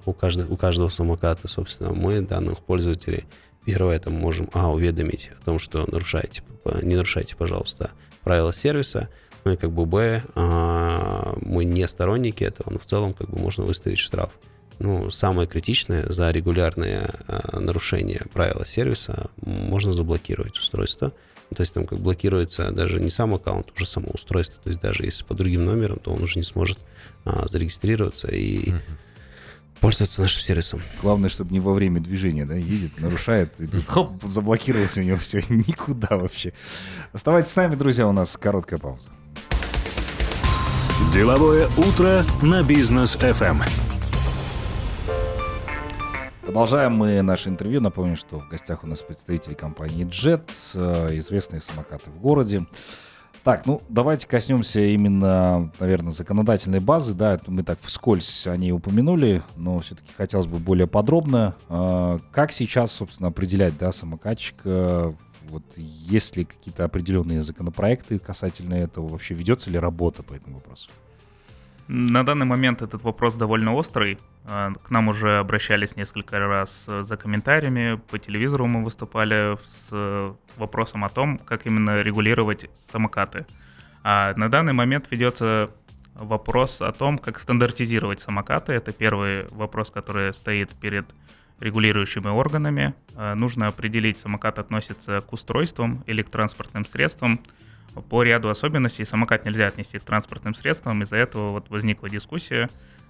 у 0.05 0.13
каждого, 0.13 0.53
у 0.53 0.57
каждого 0.57 0.89
самоката, 0.89 1.49
собственно, 1.49 1.93
мы 1.93 2.21
данных 2.21 2.61
пользователей. 2.61 3.25
Первое 3.65 3.97
это 3.97 4.11
можем, 4.11 4.49
а, 4.53 4.73
уведомить 4.73 5.31
о 5.41 5.45
том, 5.45 5.59
что 5.59 5.85
нарушаете, 5.91 6.43
не 6.83 6.95
нарушайте, 6.95 7.35
пожалуйста, 7.35 7.91
правила 8.23 8.53
сервиса, 8.53 9.09
ну 9.45 9.53
и 9.53 9.57
как 9.57 9.73
бы, 9.73 9.87
б, 9.87 10.23
а, 10.35 11.37
мы 11.41 11.65
не 11.65 11.89
сторонники 11.89 12.45
этого, 12.45 12.73
но 12.73 12.79
в 12.79 12.85
целом 12.85 13.15
как 13.15 13.29
бы 13.29 13.39
можно 13.39 13.65
выставить 13.65 13.99
штраф. 13.99 14.31
Ну, 14.79 15.11
самое 15.11 15.49
критичное, 15.49 16.05
за 16.09 16.31
регулярное 16.31 17.11
а, 17.27 17.61
нарушение 17.61 18.23
правила 18.33 18.67
сервиса 18.67 19.31
можно 19.41 19.93
заблокировать 19.93 20.59
устройство, 20.59 21.13
то 21.55 21.63
есть 21.63 21.73
там 21.73 21.87
как 21.87 21.99
блокируется 22.01 22.71
даже 22.73 23.01
не 23.01 23.09
сам 23.09 23.35
аккаунт, 23.35 23.73
уже 23.75 23.87
само 23.87 24.09
устройство. 24.13 24.61
То 24.63 24.71
есть 24.71 24.81
даже 24.81 25.05
если 25.05 25.25
по 25.25 25.35
другим 25.35 25.65
номерам, 25.65 25.99
то 25.99 26.13
он 26.13 26.23
уже 26.23 26.39
не 26.39 26.45
сможет 26.45 26.79
а, 27.25 27.47
зарегистрироваться 27.49 28.29
и 28.29 28.71
uh 28.71 28.81
пользоваться 29.81 30.23
нашим 30.23 30.41
сервисом. 30.41 30.83
Главное, 31.03 31.29
чтобы 31.29 31.53
не 31.53 31.61
во 31.61 31.75
время 31.75 32.01
движения, 32.01 32.47
да, 32.47 32.55
едет, 32.55 32.99
нарушает, 32.99 33.53
и 33.59 33.67
тут 33.67 33.85
хоп, 33.89 34.23
заблокировался 34.23 35.01
у 35.01 35.03
него 35.03 35.19
все, 35.19 35.43
никуда 35.49 36.17
вообще. 36.17 36.53
Оставайтесь 37.13 37.53
с 37.53 37.57
нами, 37.57 37.75
друзья, 37.75 38.07
у 38.09 38.13
нас 38.13 38.37
короткая 38.37 38.79
пауза. 38.79 39.09
Деловое 41.13 41.69
утро 41.77 42.25
на 42.43 42.63
бизнес 42.63 43.17
FM. 43.17 43.86
Продолжаем 46.47 46.93
мы 46.93 47.23
наше 47.23 47.49
интервью. 47.49 47.81
Напомню, 47.81 48.17
что 48.17 48.39
в 48.39 48.49
гостях 48.49 48.85
у 48.85 48.87
нас 48.87 49.03
представители 49.03 49.55
компании 49.55 50.07
Jet, 50.07 50.49
э, 50.75 51.19
известные 51.19 51.61
самокаты 51.61 52.09
в 52.09 52.21
городе. 52.21 52.65
Так, 53.43 53.67
ну 53.67 53.83
давайте 53.89 54.29
коснемся 54.29 54.81
именно, 54.81 55.73
наверное, 55.81 56.13
законодательной 56.13 56.79
базы. 56.79 57.15
Да, 57.15 57.41
мы 57.49 57.65
так 57.65 57.81
вскользь 57.81 58.47
о 58.47 58.57
ней 58.57 58.71
упомянули, 58.71 59.43
но 59.57 59.81
все-таки 59.81 60.13
хотелось 60.17 60.47
бы 60.47 60.59
более 60.59 60.87
подробно. 60.87 61.57
Э, 61.69 62.21
как 62.31 62.53
сейчас, 62.53 62.93
собственно, 62.93 63.31
определять, 63.31 63.77
да, 63.77 63.91
самокатчик? 63.91 64.55
Э, 64.63 65.13
вот 65.49 65.65
есть 65.77 66.37
ли 66.37 66.45
какие-то 66.45 66.85
определенные 66.85 67.43
законопроекты 67.43 68.21
касательно 68.21 68.75
этого? 68.75 69.09
Вообще 69.09 69.35
ведется 69.35 69.69
ли 69.69 69.81
работа 69.81 70.23
по 70.23 70.33
этому 70.33 70.59
вопросу? 70.59 70.91
На 71.89 72.25
данный 72.25 72.47
момент 72.47 72.83
этот 72.83 73.03
вопрос 73.03 73.37
довольно 73.37 73.73
острый. 73.73 74.19
А, 74.45 74.73
к 74.73 74.91
нам 74.91 75.09
уже 75.09 75.39
обращались 75.39 75.95
несколько 75.95 76.39
раз 76.39 76.87
за 76.87 77.17
комментариями, 77.17 78.01
по 78.11 78.19
телевизору 78.19 78.67
мы 78.67 78.83
выступали 78.83 79.57
с 79.65 80.35
вопросом 80.57 81.05
о 81.05 81.09
том, 81.09 81.39
как 81.39 81.67
именно 81.67 82.03
регулировать 82.03 82.69
самокаты. 82.75 83.47
А 84.03 84.35
на 84.37 84.49
данный 84.49 84.73
момент 84.73 85.09
ведется 85.11 85.71
вопрос 86.15 86.81
о 86.81 86.93
том, 86.93 87.19
как 87.19 87.39
стандартизировать 87.39 88.21
самокаты. 88.21 88.73
Это 88.73 88.93
первый 88.93 89.47
вопрос, 89.51 89.91
который 89.91 90.33
стоит 90.35 90.71
перед 90.71 91.07
регулирующими 91.61 92.29
органами. 92.29 92.95
А, 93.15 93.35
нужно 93.35 93.69
определить, 93.69 94.19
самокат 94.19 94.59
относится 94.59 95.21
к 95.21 95.33
устройствам 95.33 96.03
или 96.07 96.23
к 96.23 96.31
транспортным 96.31 96.85
средствам, 96.85 97.41
по 98.03 98.23
ряду 98.23 98.49
особенностей 98.49 99.05
самокат 99.05 99.45
нельзя 99.45 99.67
отнести 99.67 99.99
к 99.99 100.03
транспортным 100.03 100.55
средствам, 100.55 101.03
из-за 101.03 101.17
этого 101.17 101.49
вот 101.49 101.71
возникла 101.71 102.09
дискуссия. 102.09 102.69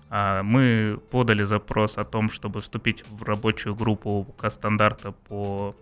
А, 0.09 0.42
мы 0.42 1.01
подали 1.11 1.42
запрос 1.42 1.99
о 1.99 2.05
том, 2.05 2.31
чтобы 2.31 2.61
вступить 2.61 3.05
в 3.09 3.22
рабочую 3.25 3.75
группу 3.75 4.35
стандарта 4.49 5.12
по 5.12 5.75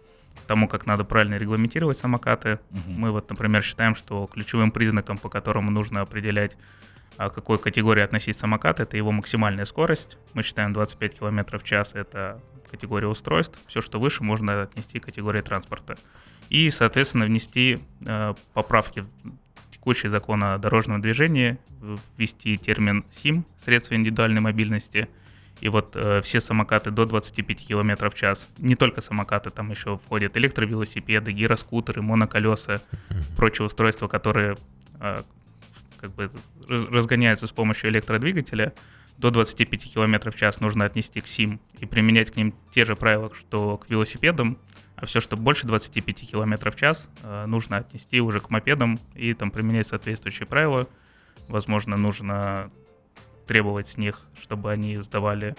тому, 0.47 0.69
как 0.69 0.87
надо 0.87 1.05
правильно 1.05 1.37
регламентировать 1.37 1.99
самокаты. 1.99 2.59
Угу. 2.71 2.81
Мы 2.91 3.11
вот, 3.11 3.29
например, 3.31 3.63
считаем, 3.63 3.95
что 3.95 4.27
ключевым 4.27 4.71
признаком, 4.71 5.19
по 5.19 5.29
которому 5.29 5.71
нужно 5.71 6.01
определять, 6.01 6.57
а, 7.17 7.31
к 7.31 7.35
какой 7.35 7.59
категории 7.59 8.03
относить 8.03 8.37
самокат, 8.37 8.81
это 8.81 8.97
его 8.97 9.13
максимальная 9.13 9.65
скорость. 9.65 10.19
Мы 10.33 10.43
считаем 10.43 10.73
25 10.73 11.19
км 11.19 11.59
в 11.59 11.65
час, 11.65 11.95
это 11.95 12.41
категория 12.71 13.07
устройств. 13.07 13.59
Все, 13.67 13.81
что 13.81 14.01
выше, 14.01 14.25
можно 14.25 14.63
отнести 14.63 14.99
к 14.99 15.05
категории 15.05 15.41
транспорта 15.41 15.97
и, 16.51 16.71
соответственно, 16.71 17.27
внести 17.27 17.79
э, 18.07 18.35
поправки 18.53 19.01
в 19.01 19.09
текущий 19.71 20.09
закон 20.09 20.43
о 20.45 20.59
дорожном 20.59 21.01
движении, 21.01 21.59
ввести 22.17 22.57
термин 22.57 23.05
СИМ, 23.11 23.45
средства 23.57 23.95
индивидуальной 23.95 24.41
мобильности, 24.41 25.09
и 25.61 25.69
вот 25.69 25.95
э, 25.95 26.21
все 26.23 26.41
самокаты 26.41 26.91
до 26.91 27.07
25 27.07 27.67
км 27.67 28.11
в 28.11 28.15
час, 28.15 28.49
не 28.59 28.75
только 28.75 29.01
самокаты, 29.01 29.51
там 29.51 29.71
еще 29.71 29.99
входят 29.99 30.37
электровелосипеды, 30.37 31.33
гироскутеры, 31.33 32.03
моноколеса, 32.03 32.83
прочие 33.37 33.67
устройства, 33.67 34.09
которые 34.09 34.57
э, 35.01 35.23
как 36.01 36.15
бы 36.15 36.31
разгоняются 36.69 37.47
с 37.47 37.53
помощью 37.53 37.91
электродвигателя, 37.91 38.73
до 39.19 39.31
25 39.31 39.93
км 39.93 40.31
в 40.31 40.37
час 40.37 40.61
нужно 40.61 40.85
отнести 40.85 41.21
к 41.21 41.27
СИМ 41.29 41.61
и 41.79 41.87
применять 41.87 42.33
к 42.33 42.37
ним 42.37 42.55
те 42.75 42.85
же 42.85 42.97
правила, 42.97 43.31
что 43.35 43.79
к 43.79 43.89
велосипедам, 43.89 44.59
все, 45.07 45.21
что 45.21 45.37
больше 45.37 45.67
25 45.67 46.31
км 46.31 46.71
в 46.71 46.77
час, 46.77 47.09
э, 47.23 47.47
нужно 47.47 47.79
отнести 47.79 48.21
уже 48.21 48.41
к 48.41 48.51
мопедам 48.51 48.99
и 49.15 49.35
там 49.35 49.51
применять 49.51 49.87
соответствующие 49.87 50.47
правила. 50.47 50.89
Возможно, 51.49 51.97
нужно 51.97 52.71
требовать 53.47 53.89
с 53.89 53.97
них, 53.97 54.21
чтобы 54.41 54.73
они 54.73 54.97
сдавали 54.99 55.57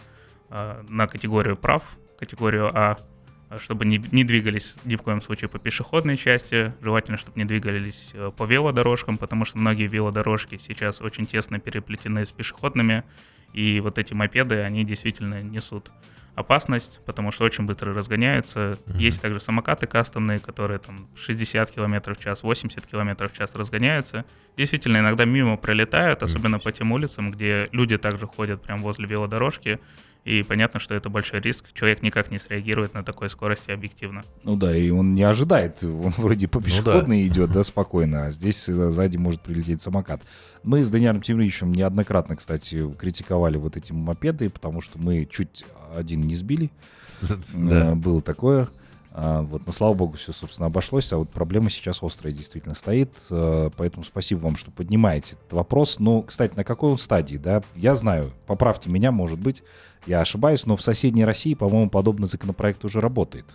э, 0.49 0.83
на 0.87 1.07
категорию 1.07 1.55
прав, 1.57 1.83
категорию 2.17 2.71
А, 2.73 2.97
чтобы 3.59 3.85
не, 3.85 3.97
не 4.11 4.23
двигались 4.23 4.75
ни 4.83 4.95
в 4.95 5.01
коем 5.01 5.21
случае 5.21 5.49
по 5.49 5.59
пешеходной 5.59 6.17
части, 6.17 6.73
желательно, 6.81 7.17
чтобы 7.17 7.37
не 7.37 7.45
двигались 7.45 8.11
э, 8.13 8.31
по 8.35 8.43
велодорожкам, 8.43 9.17
потому 9.17 9.45
что 9.45 9.57
многие 9.57 9.87
велодорожки 9.87 10.57
сейчас 10.57 11.01
очень 11.01 11.25
тесно 11.25 11.59
переплетены 11.59 12.25
с 12.25 12.31
пешеходными, 12.31 13.03
и 13.53 13.79
вот 13.79 13.97
эти 13.97 14.13
мопеды, 14.13 14.61
они 14.61 14.83
действительно 14.83 15.41
несут 15.41 15.91
опасность, 16.35 16.99
потому 17.05 17.31
что 17.31 17.45
очень 17.45 17.65
быстро 17.65 17.93
разгоняются. 17.93 18.59
Mm-hmm. 18.59 18.97
Есть 18.97 19.21
также 19.21 19.39
самокаты 19.39 19.87
кастомные, 19.87 20.39
которые 20.39 20.79
там 20.79 21.07
60 21.15 21.71
км 21.71 22.13
в 22.13 22.19
час, 22.19 22.43
80 22.43 22.85
км 22.85 23.27
в 23.27 23.33
час 23.33 23.55
разгоняются. 23.55 24.25
Действительно, 24.57 24.97
иногда 24.97 25.25
мимо 25.25 25.57
пролетают, 25.57 26.23
особенно 26.23 26.57
mm-hmm. 26.57 26.63
по 26.63 26.71
тем 26.71 26.91
улицам, 26.91 27.31
где 27.31 27.67
люди 27.71 27.97
также 27.97 28.27
ходят 28.27 28.61
прямо 28.61 28.81
возле 28.83 29.07
велодорожки. 29.07 29.79
И 30.25 30.41
понятно, 30.41 30.79
что 30.79 30.95
это 30.95 31.07
большой 31.07 31.39
риск. 31.39 31.65
Человек 31.73 32.01
никак 32.01 32.31
не 32.31 32.39
среагирует 32.39 32.95
на 32.95 33.03
такой 33.03 33.29
скорости 33.29 33.69
объективно. 33.69 34.23
Ну 34.43 34.55
да, 34.55 34.75
и 34.75 34.89
он 34.89 35.13
не 35.13 35.21
ожидает. 35.21 35.83
Он 35.83 36.09
вроде 36.17 36.47
по 36.47 36.59
пешеходной 36.59 37.23
ну 37.23 37.29
да. 37.29 37.33
идет, 37.33 37.51
да, 37.51 37.63
спокойно, 37.63 38.25
а 38.25 38.31
здесь 38.31 38.65
сзади 38.65 39.17
может 39.17 39.41
прилететь 39.41 39.83
самокат. 39.83 40.21
Мы 40.63 40.83
с 40.83 40.89
Даниаром 40.89 41.21
Тимировичем 41.21 41.71
неоднократно, 41.71 42.35
кстати, 42.35 42.91
критиковали 42.97 43.57
вот 43.57 43.77
эти 43.77 43.93
мопеды, 43.93 44.49
потому 44.49 44.81
что 44.81 44.97
мы 44.97 45.27
чуть 45.31 45.63
один 45.95 46.21
не 46.21 46.35
сбили. 46.35 46.71
Да. 47.53 47.95
Было 47.95 48.21
такое. 48.21 48.67
А, 49.17 49.43
вот, 49.43 49.65
но 49.65 49.71
слава 49.71 49.93
богу, 49.93 50.17
все, 50.17 50.33
собственно, 50.33 50.65
обошлось, 50.65 51.13
а 51.13 51.17
вот 51.17 51.29
проблема 51.29 51.69
сейчас 51.69 52.03
острая 52.03 52.33
действительно 52.33 52.75
стоит, 52.75 53.13
э, 53.29 53.69
поэтому 53.77 54.03
спасибо 54.03 54.39
вам, 54.39 54.57
что 54.57 54.71
поднимаете 54.71 55.35
этот 55.35 55.53
вопрос. 55.53 55.99
Ну, 55.99 56.21
кстати, 56.21 56.53
на 56.57 56.65
какой 56.65 56.91
он 56.91 56.97
стадии, 56.97 57.37
да? 57.37 57.63
Я 57.75 57.95
знаю, 57.95 58.33
поправьте 58.45 58.89
меня, 58.89 59.13
может 59.13 59.39
быть, 59.39 59.63
я 60.05 60.21
ошибаюсь, 60.21 60.65
но 60.65 60.75
в 60.75 60.81
соседней 60.81 61.25
России, 61.25 61.53
по-моему, 61.53 61.89
подобный 61.89 62.27
законопроект 62.27 62.83
уже 62.85 63.01
работает. 63.01 63.45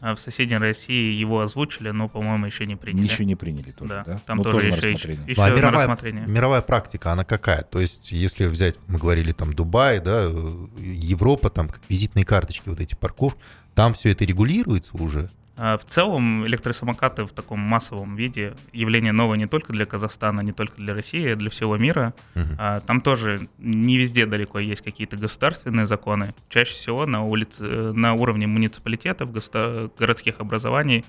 А 0.00 0.14
в 0.14 0.20
соседней 0.20 0.56
России 0.56 1.12
его 1.12 1.40
озвучили, 1.40 1.90
но, 1.90 2.08
по-моему, 2.08 2.46
еще 2.46 2.64
не 2.64 2.74
приняли. 2.74 3.04
Еще 3.04 3.26
не 3.26 3.34
приняли 3.36 3.70
тоже, 3.72 3.90
да? 3.90 4.04
да? 4.04 4.20
Там 4.24 4.38
Ну, 4.38 4.44
тоже, 4.44 4.70
на 4.70 4.76
еще, 4.76 4.88
рассмотрение. 4.92 5.24
еще 5.28 5.40
Ну, 5.40 5.46
а 5.46 5.50
на 5.50 5.54
мировая, 5.56 5.78
рассмотрение. 5.86 6.24
мировая 6.26 6.62
практика, 6.62 7.12
она 7.12 7.24
какая? 7.24 7.62
То 7.64 7.80
есть, 7.80 8.10
если 8.10 8.46
взять, 8.46 8.76
мы 8.86 8.98
говорили, 8.98 9.32
там, 9.32 9.52
Дубай, 9.52 10.00
да, 10.00 10.24
э, 10.24 10.56
Европа, 10.78 11.50
там, 11.50 11.68
как 11.68 11.82
визитные 11.90 12.24
карточки, 12.24 12.68
вот 12.70 12.80
эти 12.80 12.94
парковки, 12.94 13.38
там 13.74 13.92
все 13.92 14.10
это 14.10 14.24
регулируется 14.24 14.96
уже? 14.96 15.28
А 15.62 15.76
В 15.76 15.84
целом 15.84 16.46
электросамокаты 16.46 17.24
в 17.24 17.32
таком 17.32 17.60
массовом 17.60 18.16
виде 18.16 18.54
явление 18.72 19.12
новое 19.12 19.36
не 19.36 19.46
только 19.46 19.74
для 19.74 19.84
Казахстана, 19.84 20.40
не 20.40 20.52
только 20.52 20.76
для 20.76 20.94
России, 20.94 21.28
а 21.28 21.36
для 21.36 21.50
всего 21.50 21.76
мира. 21.76 22.14
А 22.58 22.80
Там 22.80 23.02
тоже 23.02 23.46
не 23.58 23.98
везде 23.98 24.24
далеко 24.24 24.58
есть 24.58 24.80
какие-то 24.80 25.18
государственные 25.18 25.84
законы. 25.86 26.34
Чаще 26.48 26.72
всего 26.72 27.04
на 27.04 27.22
улице, 27.24 27.62
э, 27.68 27.92
на 27.92 28.14
уровне 28.14 28.46
муниципалитетов, 28.46 29.30
государ- 29.32 29.90
городских 29.98 30.40
образований 30.40 31.04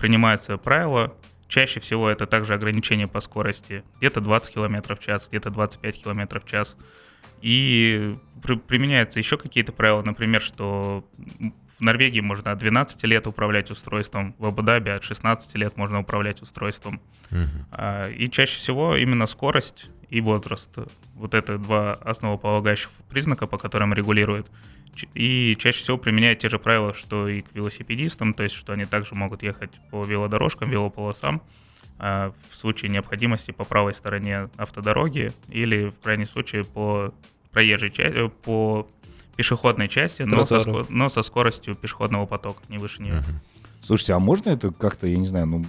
принимаются 0.00 0.56
правила. 0.56 1.14
Чаще 1.46 1.78
всего 1.78 2.08
это 2.08 2.26
также 2.26 2.54
ограничения 2.54 3.06
по 3.06 3.20
скорости. 3.20 3.84
Где-то 3.98 4.20
20 4.20 4.52
км 4.54 4.96
в 4.96 4.98
час, 4.98 5.28
где-то 5.28 5.50
25 5.50 6.02
км 6.02 6.40
в 6.40 6.44
час. 6.44 6.76
И 7.40 8.16
при- 8.42 8.56
применяются 8.56 9.20
еще 9.20 9.36
какие-то 9.36 9.70
правила, 9.72 10.02
например, 10.04 10.40
что 10.42 11.04
в 11.78 11.82
Норвегии 11.82 12.20
можно 12.20 12.52
от 12.52 12.58
12 12.58 13.04
лет 13.04 13.26
управлять 13.26 13.70
устройством, 13.70 14.34
в 14.38 14.46
Абу-Даби 14.46 14.90
от 14.90 15.04
16 15.04 15.54
лет 15.56 15.76
можно 15.76 16.00
управлять 16.00 16.40
устройством. 16.42 17.00
Мгм. 17.30 17.66
А, 17.70 18.08
И 18.10 18.28
чаще 18.28 18.56
всего 18.56 18.96
именно 18.96 19.26
скорость 19.26 19.90
и 20.08 20.20
возраст. 20.20 20.70
Вот 21.14 21.34
это 21.34 21.58
два 21.58 21.94
основополагающих 21.94 22.90
признака, 23.08 23.46
по 23.46 23.58
которым 23.58 23.92
регулируют. 23.92 24.50
И 25.12 25.54
чаще 25.58 25.82
всего 25.82 25.98
применяют 25.98 26.38
те 26.38 26.48
же 26.48 26.58
правила, 26.58 26.94
что 26.94 27.28
и 27.28 27.42
к 27.42 27.46
велосипедистам, 27.52 28.32
то 28.32 28.44
есть 28.44 28.54
что 28.54 28.72
они 28.72 28.86
также 28.86 29.14
могут 29.14 29.42
ехать 29.42 29.72
по 29.90 30.04
велодорожкам, 30.04 30.70
велополосам, 30.70 31.42
а, 31.98 32.32
в 32.50 32.56
случае 32.56 32.90
необходимости 32.90 33.50
по 33.50 33.64
правой 33.64 33.92
стороне 33.92 34.48
автодороги 34.56 35.32
или 35.48 35.90
в 35.90 35.98
крайнем 36.00 36.26
случае 36.26 36.64
по 36.64 37.12
проезжей 37.52 37.90
части, 37.90 38.28
по 38.28 38.88
пешеходной 39.36 39.88
части, 39.88 40.22
но 40.22 40.46
со, 40.46 40.58
ско- 40.58 40.86
но 40.88 41.08
со 41.08 41.22
скоростью 41.22 41.74
пешеходного 41.74 42.26
потока, 42.26 42.60
не 42.68 42.78
выше 42.78 43.02
нее. 43.02 43.14
Мгм. 43.20 43.40
Слушайте, 43.82 44.14
а 44.14 44.18
можно 44.18 44.50
это 44.50 44.72
как-то, 44.72 45.06
я 45.06 45.16
не 45.16 45.26
знаю, 45.26 45.46
ну, 45.46 45.66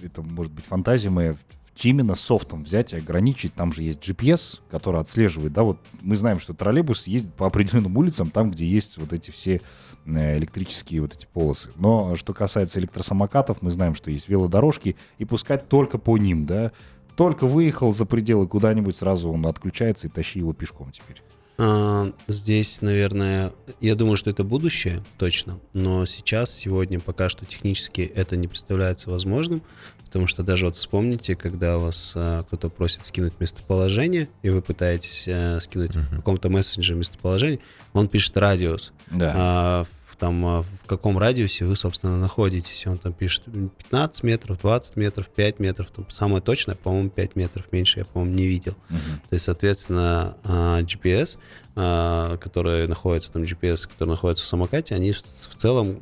это 0.00 0.22
может 0.22 0.52
быть 0.52 0.64
фантазия 0.64 1.10
моя, 1.10 1.36
именно 1.82 2.14
софтом 2.14 2.64
взять 2.64 2.92
и 2.92 2.96
ограничить? 2.96 3.54
Там 3.54 3.72
же 3.72 3.82
есть 3.82 4.00
GPS, 4.06 4.60
который 4.70 5.00
отслеживает, 5.00 5.52
да, 5.52 5.62
вот 5.62 5.78
мы 6.00 6.16
знаем, 6.16 6.38
что 6.38 6.54
троллейбус 6.54 7.06
ездит 7.06 7.34
по 7.34 7.46
определенным 7.46 7.96
улицам, 7.96 8.30
там, 8.30 8.50
где 8.50 8.66
есть 8.66 8.98
вот 8.98 9.12
эти 9.12 9.30
все 9.30 9.60
э, 10.06 10.38
электрические 10.38 11.02
вот 11.02 11.14
эти 11.14 11.26
полосы. 11.32 11.70
Но 11.76 12.14
что 12.16 12.34
касается 12.34 12.80
электросамокатов, 12.80 13.62
мы 13.62 13.70
знаем, 13.70 13.94
что 13.94 14.10
есть 14.10 14.28
велодорожки, 14.28 14.96
и 15.18 15.24
пускать 15.24 15.68
только 15.68 15.98
по 15.98 16.18
ним, 16.18 16.46
да, 16.46 16.72
только 17.16 17.46
выехал 17.46 17.92
за 17.92 18.06
пределы 18.06 18.46
куда-нибудь, 18.48 18.96
сразу 18.96 19.30
он 19.30 19.46
отключается 19.46 20.06
и 20.06 20.10
тащи 20.10 20.38
его 20.38 20.52
пешком 20.52 20.90
теперь. 20.92 21.22
А, 21.64 22.12
Здесь, 22.26 22.82
наверное, 22.82 23.52
я 23.80 23.94
думаю, 23.94 24.16
что 24.16 24.30
это 24.30 24.42
будущее, 24.42 25.04
точно. 25.16 25.60
Но 25.74 26.04
сейчас, 26.06 26.52
сегодня, 26.52 26.98
пока 26.98 27.28
что 27.28 27.46
технически 27.46 28.00
это 28.00 28.36
не 28.36 28.48
представляется 28.48 29.10
возможным, 29.10 29.62
потому 30.04 30.26
что 30.26 30.42
даже 30.42 30.64
вот 30.64 30.74
вспомните, 30.74 31.36
когда 31.36 31.78
вас 31.78 32.14
а, 32.16 32.42
кто-то 32.42 32.68
просит 32.68 33.06
скинуть 33.06 33.38
местоположение, 33.38 34.28
и 34.42 34.50
вы 34.50 34.60
пытаетесь 34.60 35.26
а, 35.28 35.60
скинуть 35.60 35.94
в 35.94 36.16
каком-то 36.16 36.50
мессенджере 36.50 36.98
местоположение, 36.98 37.60
он 37.92 38.08
пишет 38.08 38.36
радиус. 38.36 38.92
Да. 39.12 39.32
А, 39.36 39.84
в, 39.84 40.01
там, 40.22 40.46
а, 40.46 40.62
в 40.62 40.86
каком 40.86 41.18
радиусе 41.18 41.64
вы, 41.64 41.74
собственно, 41.74 42.16
находитесь. 42.16 42.86
И 42.86 42.88
он 42.88 42.96
там 42.96 43.12
пишет 43.12 43.42
15 43.46 44.22
метров, 44.22 44.60
20 44.60 44.94
метров, 44.94 45.28
5 45.28 45.58
метров. 45.58 45.90
Там 45.90 46.08
самое 46.10 46.40
точное, 46.40 46.76
по-моему, 46.76 47.10
5 47.10 47.34
метров. 47.34 47.72
Меньше 47.72 47.98
я, 47.98 48.04
по-моему, 48.04 48.36
не 48.36 48.46
видел. 48.46 48.76
Мгм. 48.88 49.00
То 49.28 49.32
есть, 49.32 49.46
соответственно, 49.46 50.36
а, 50.44 50.80
GPS, 50.82 51.38
а, 51.74 52.36
который 52.36 52.86
находится, 52.86 53.32
там 53.32 53.42
GPS, 53.42 53.88
который 53.88 54.10
находится 54.10 54.44
в 54.44 54.46
самокате, 54.46 54.94
они 54.94 55.10
в 55.10 55.20
целом 55.20 55.98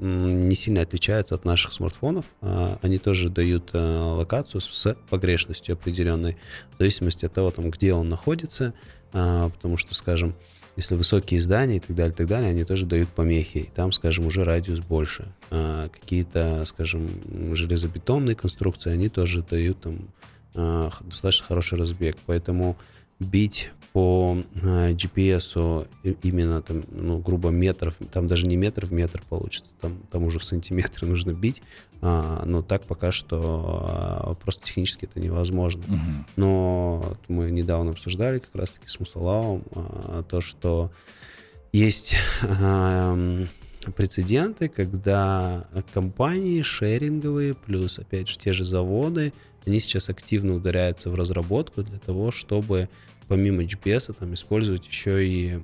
не 0.49 0.55
сильно 0.55 0.83
отличаются 0.83 1.35
от 1.35 1.47
наших 1.47 1.73
смартфонов. 1.73 2.27
Они 2.83 2.99
тоже 2.99 3.31
дают 3.31 3.71
локацию 3.73 4.61
с 4.61 4.97
погрешностью 5.09 5.73
определенной, 5.73 6.37
в 6.75 6.79
зависимости 6.79 7.25
от 7.25 7.33
того, 7.33 7.53
там, 7.53 7.71
где 7.71 7.95
он 7.95 8.11
находится, 8.11 8.75
потому 9.12 9.79
что, 9.79 9.95
скажем, 9.95 10.35
если 10.77 10.95
высокие 10.95 11.41
здания 11.41 11.77
и 11.77 11.81
так 11.81 11.95
далее, 11.95 12.12
и 12.12 12.16
так 12.16 12.27
далее, 12.27 12.51
они 12.51 12.64
тоже 12.64 12.87
дают 12.87 13.09
помехи. 13.11 13.59
И 13.59 13.71
там, 13.75 13.93
скажем, 13.93 14.27
уже 14.27 14.45
радиус 14.45 14.81
больше. 14.81 15.29
А, 15.51 15.89
Какие-то, 15.89 16.64
скажем, 16.66 17.09
железобетонные 17.55 18.37
конструкции, 18.37 18.91
они 18.91 19.09
тоже 19.09 19.43
дают 19.43 19.81
там 19.81 20.09
а, 20.55 20.91
достаточно 21.03 21.47
хороший 21.47 21.79
разбег. 21.79 22.16
Поэтому 22.27 22.77
бить 23.18 23.71
по 23.93 24.38
а, 24.62 24.91
GPS 24.93 25.88
именно 26.22 26.62
там, 26.62 26.84
ну, 26.91 27.18
грубо 27.18 27.51
метров, 27.51 27.97
там 28.12 28.28
даже 28.28 28.47
не 28.47 28.57
метр 28.57 28.86
в 28.86 28.93
метр 28.93 29.22
получится, 29.28 29.72
там, 29.80 29.99
там 30.11 30.24
уже 30.24 30.38
в 30.38 30.45
сантиметры 30.45 31.07
нужно 31.07 31.32
бить, 31.32 31.62
а, 32.01 32.45
но 32.47 32.62
так 32.62 32.84
пока 32.84 33.12
что 33.12 33.84
а, 33.84 34.34
просто 34.34 34.64
технически 34.64 35.05
это 35.05 35.20
невозможно. 35.20 35.82
Мгм. 35.86 36.26
Но 36.36 37.16
мы 37.28 37.51
недавно 37.51 37.91
обсуждали 37.91 38.38
как 38.38 38.55
раз-таки 38.55 38.88
с 38.88 38.99
Мусалавом 39.01 39.64
а, 39.74 40.22
то, 40.22 40.41
что 40.41 40.91
есть 41.72 42.14
ам, 42.43 43.49
прецеденты, 43.97 44.68
когда 44.68 45.66
компании 45.93 46.62
шеринговые, 46.62 47.55
плюс, 47.55 47.99
опять 47.99 48.28
же, 48.28 48.38
те 48.38 48.53
же 48.53 48.64
заводы, 48.64 49.32
они 49.66 49.80
сейчас 49.80 50.09
активно 50.09 50.55
ударяются 50.55 51.11
в 51.11 51.14
разработку 51.14 51.82
для 51.82 51.99
того, 51.99 52.30
чтобы 52.30 52.88
помимо 53.31 53.62
GPS 53.62 54.12
там 54.12 54.35
использовать 54.35 54.85
еще 54.89 55.24
и, 55.24 55.61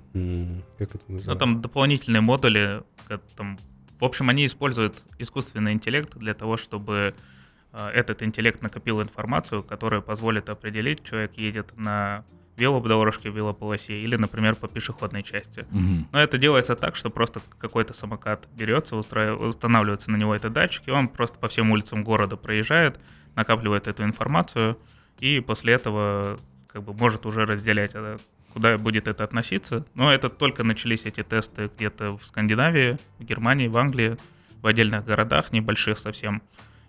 как 0.79 0.95
это 0.95 1.05
Ну, 1.09 1.15
называется? 1.17 1.35
там 1.35 1.61
дополнительные 1.61 2.21
модули. 2.21 2.85
как 3.09 3.21
Там, 3.37 3.59
в 3.99 4.05
общем, 4.05 4.29
они 4.29 4.47
используют 4.47 5.03
искусственный 5.19 5.73
интеллект 5.73 6.17
для 6.17 6.33
того, 6.35 6.57
чтобы 6.57 7.13
э, 7.73 7.89
этот 7.89 8.23
интеллект 8.23 8.63
накопил 8.63 9.03
информацию, 9.03 9.65
которая 9.65 10.01
позволит 10.01 10.49
определить, 10.49 11.03
человек 11.03 11.33
едет 11.39 11.77
на 11.77 12.25
велодорожке, 12.57 13.31
велополосе 13.31 14.01
или, 14.01 14.15
например, 14.15 14.55
по 14.55 14.69
пешеходной 14.69 15.25
части. 15.25 15.67
Мгм. 15.71 16.07
Но 16.13 16.21
это 16.21 16.39
делается 16.39 16.77
так, 16.77 16.95
что 16.95 17.11
просто 17.11 17.41
какой-то 17.59 17.95
самокат 17.95 18.49
берется, 18.57 18.95
устра- 18.95 19.35
устанавливается 19.35 20.13
на 20.13 20.17
него 20.17 20.37
этот 20.37 20.53
датчик, 20.53 20.87
и 20.87 20.93
он 20.93 21.09
просто 21.09 21.37
по 21.41 21.49
всем 21.49 21.73
улицам 21.73 22.05
города 22.05 22.37
проезжает, 22.37 23.01
накапливает 23.35 23.89
эту 23.89 24.05
информацию, 24.05 24.79
и 25.19 25.41
после 25.41 25.73
этого 25.73 26.39
как 26.77 26.85
бы 26.85 26.93
может 26.93 27.25
уже 27.25 27.47
разделять, 27.47 27.93
э, 27.95 28.19
куда 28.53 28.77
будет 28.77 29.09
это 29.09 29.25
относиться. 29.25 29.87
Но 29.95 30.13
это 30.13 30.29
только 30.29 30.63
начались 30.63 31.07
эти 31.07 31.23
тесты 31.23 31.71
где-то 31.75 32.19
в 32.19 32.27
Скандинавии, 32.27 32.99
в 33.19 33.25
Германии, 33.25 33.67
в 33.67 33.79
Англии, 33.79 34.19
в 34.61 34.67
отдельных 34.67 35.07
городах, 35.07 35.53
небольших 35.53 35.99
совсем. 35.99 36.43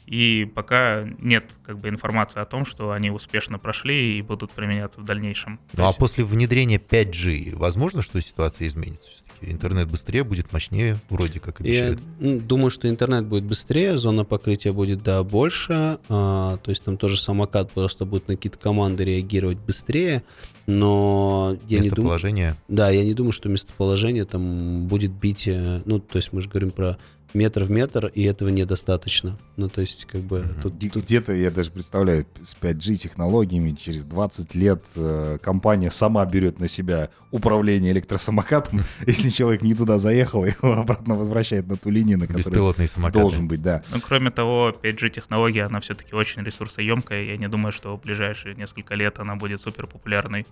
И 0.07 0.49
пока 0.55 1.03
нет 1.19 1.51
как 1.65 1.79
бы 1.79 1.89
информации 1.89 2.39
о 2.39 2.45
том, 2.45 2.65
что 2.65 2.91
они 2.91 3.11
успешно 3.11 3.59
прошли 3.59 4.17
и 4.17 4.21
будут 4.21 4.51
применяться 4.51 5.01
в 5.01 5.03
дальнейшем. 5.03 5.57
То 5.73 5.77
Ну 5.79 5.83
а 5.83 5.87
есть- 5.87 5.99
после 5.99 6.23
внедрения 6.23 6.77
5G, 6.79 7.55
возможно, 7.55 8.01
что 8.01 8.21
ситуация 8.21 8.67
изменится? 8.67 9.09
Все-таки 9.09 9.51
интернет 9.51 9.89
быстрее 9.91 10.23
будет, 10.23 10.53
мощнее, 10.53 10.97
вроде 11.09 11.41
как 11.41 11.59
Я 11.59 11.65
обещают. 11.65 11.99
м, 12.21 12.47
думаю, 12.47 12.71
что 12.71 12.87
интернет 12.89 13.25
будет 13.25 13.43
быстрее, 13.43 13.97
зона 13.97 14.23
покрытия 14.23 14.71
будет, 14.71 15.03
да, 15.03 15.23
больше. 15.23 15.97
а, 16.09 16.55
то 16.57 16.69
есть 16.71 16.83
там 16.85 16.95
тоже 16.97 17.19
самокат 17.21 17.71
просто 17.71 18.05
будет 18.05 18.29
на 18.29 18.35
какие-то 18.35 18.57
команды 18.57 19.03
реагировать 19.03 19.57
быстрее. 19.57 20.23
Но 20.67 21.57
я 21.67 21.79
не 21.79 21.89
думаю... 21.89 22.13
Местоположение. 22.15 22.55
Да, 22.67 22.89
я 22.89 23.03
не 23.03 23.13
думаю, 23.13 23.31
что 23.31 23.49
местоположение 23.49 24.25
там 24.25 24.87
будет 24.87 25.11
бить... 25.11 25.47
э, 25.47 25.81
Ну, 25.85 25.99
то 25.99 26.17
есть 26.17 26.33
мы 26.33 26.41
же 26.41 26.49
говорим 26.49 26.71
про 26.71 26.97
метр 27.33 27.63
в 27.63 27.69
метр, 27.69 28.07
и 28.07 28.23
этого 28.23 28.49
недостаточно. 28.49 29.37
Ну, 29.57 29.69
то 29.69 29.81
есть 29.81 30.05
как 30.05 30.21
бы 30.21 30.45
тут... 30.61 30.75
Где- 30.75 30.87
Где-то, 30.89 31.33
я 31.33 31.51
даже 31.51 31.71
представляю, 31.71 32.25
с 32.43 32.55
5G 32.55 32.95
технологиями 32.95 33.71
через 33.71 34.03
20 34.05 34.55
лет 34.55 34.83
э, 34.95 35.37
компания 35.41 35.89
сама 35.91 36.25
берет 36.25 36.59
на 36.59 36.67
себя 36.67 37.09
управление 37.31 37.91
электросамокатом. 37.91 38.81
Если 39.05 39.29
человек 39.29 39.61
не 39.61 39.73
туда 39.73 39.97
заехал, 39.99 40.45
его 40.45 40.73
обратно 40.73 41.15
возвращает 41.15 41.67
на 41.67 41.77
ту 41.77 41.89
линию, 41.89 42.17
на 42.17 42.27
которой 42.27 42.43
Беспилотные 42.43 42.87
самокаты. 42.87 43.19
должен 43.19 43.47
быть, 43.47 43.61
да. 43.61 43.83
Ну, 43.93 43.99
кроме 44.01 44.31
того, 44.31 44.73
5G-технология, 44.81 45.65
она 45.65 45.79
все-таки 45.79 46.15
очень 46.15 46.43
ресурсоемкая. 46.43 47.23
Я 47.23 47.37
не 47.37 47.47
думаю, 47.47 47.71
что 47.71 47.95
в 47.97 48.01
ближайшие 48.01 48.55
несколько 48.55 48.95
лет 48.95 49.19
она 49.19 49.35
будет 49.35 49.61
супер 49.61 49.87
популярной. 49.87 50.45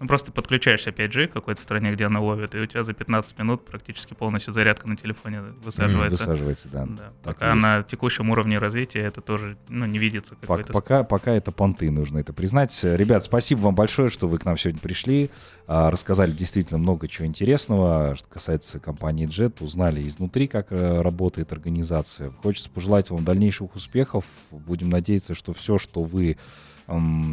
Ну, 0.00 0.06
просто 0.06 0.32
подключаешься 0.32 0.90
5G 0.90 1.26
к 1.28 1.32
какой-то 1.34 1.60
стране, 1.60 1.92
где 1.92 2.06
она 2.06 2.20
ловит, 2.20 2.54
и 2.54 2.58
у 2.58 2.64
тебя 2.64 2.82
за 2.84 2.94
15 2.94 3.38
минут 3.38 3.66
практически 3.66 4.14
полностью 4.14 4.54
зарядка 4.54 4.88
на 4.88 4.96
телефоне 4.96 5.42
высаживается. 5.62 6.24
Высаживается, 6.24 6.68
да. 6.72 6.86
Да. 6.86 7.12
Так 7.22 7.34
Пока 7.34 7.52
есть. 7.52 7.62
на 7.62 7.82
текущем 7.82 8.30
уровне 8.30 8.58
развития 8.58 9.00
это 9.00 9.20
тоже 9.20 9.58
ну, 9.68 9.84
не 9.84 9.98
видится 9.98 10.34
Пок- 10.34 10.40
какой-то... 10.40 10.72
Пока, 10.72 11.04
пока 11.04 11.32
это 11.32 11.52
понты, 11.52 11.90
нужно 11.90 12.16
это 12.18 12.32
признать. 12.32 12.78
Ребят, 12.82 13.24
спасибо 13.24 13.60
вам 13.60 13.74
большое, 13.74 14.08
что 14.08 14.26
вы 14.26 14.38
к 14.38 14.46
нам 14.46 14.56
сегодня 14.56 14.80
пришли. 14.80 15.28
а, 15.66 15.90
Рассказали 15.90 16.30
действительно 16.30 16.78
много 16.78 17.06
чего 17.06 17.26
интересного, 17.26 18.16
что 18.16 18.26
касается 18.26 18.80
компании 18.80 19.28
Jet. 19.28 19.62
Узнали 19.62 20.06
изнутри, 20.06 20.46
как 20.46 20.68
э, 20.70 21.02
работает 21.02 21.52
организация. 21.52 22.30
Хочется 22.42 22.70
пожелать 22.70 23.10
вам 23.10 23.22
дальнейших 23.22 23.74
успехов. 23.74 24.24
Будем 24.50 24.88
надеяться, 24.88 25.34
что 25.34 25.52
все, 25.52 25.76
что 25.76 26.02
вы 26.02 26.38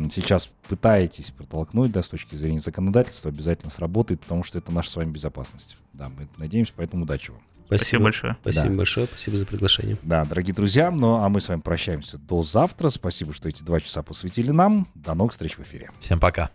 сейчас 0.10 0.50
пытаетесь 0.68 1.32
протолкнуть 1.32 1.92
да, 1.92 2.02
с 2.02 2.08
точки 2.08 2.36
зрения 2.36 2.60
законодательства, 2.60 3.30
обязательно 3.30 3.72
сработает, 3.72 4.22
потому 4.22 4.44
что 4.44 4.58
это 4.58 4.72
наша 4.72 4.92
с 4.92 4.96
вами 4.96 5.12
безопасность. 5.12 5.78
Да, 5.94 6.10
мы 6.10 6.28
надеемся, 6.38 6.74
поэтому 6.76 7.04
удачи 7.04 7.32
вам. 7.32 7.42
Спасибо 7.66 8.04
большое. 8.06 8.38
Спасибо 8.42 8.70
Да. 8.70 8.76
большое, 8.76 9.08
спасибо 9.08 9.36
за 9.38 9.46
приглашение. 9.46 9.98
Да, 10.02 10.24
дорогие 10.24 10.54
друзья, 10.54 10.90
ну 10.90 11.16
а 11.16 11.28
мы 11.28 11.42
с 11.42 11.50
вами 11.50 11.60
прощаемся 11.60 12.18
до 12.18 12.42
завтра. 12.42 12.88
Спасибо, 12.90 13.34
что 13.34 13.50
эти 13.50 13.62
два 13.64 13.82
часа 13.82 14.04
посвятили 14.04 14.52
нам. 14.52 14.88
До 14.96 15.14
новых 15.16 15.34
встреч 15.34 15.58
в 15.58 15.62
эфире. 15.64 15.92
Всем 16.00 16.20
пока. 16.20 16.50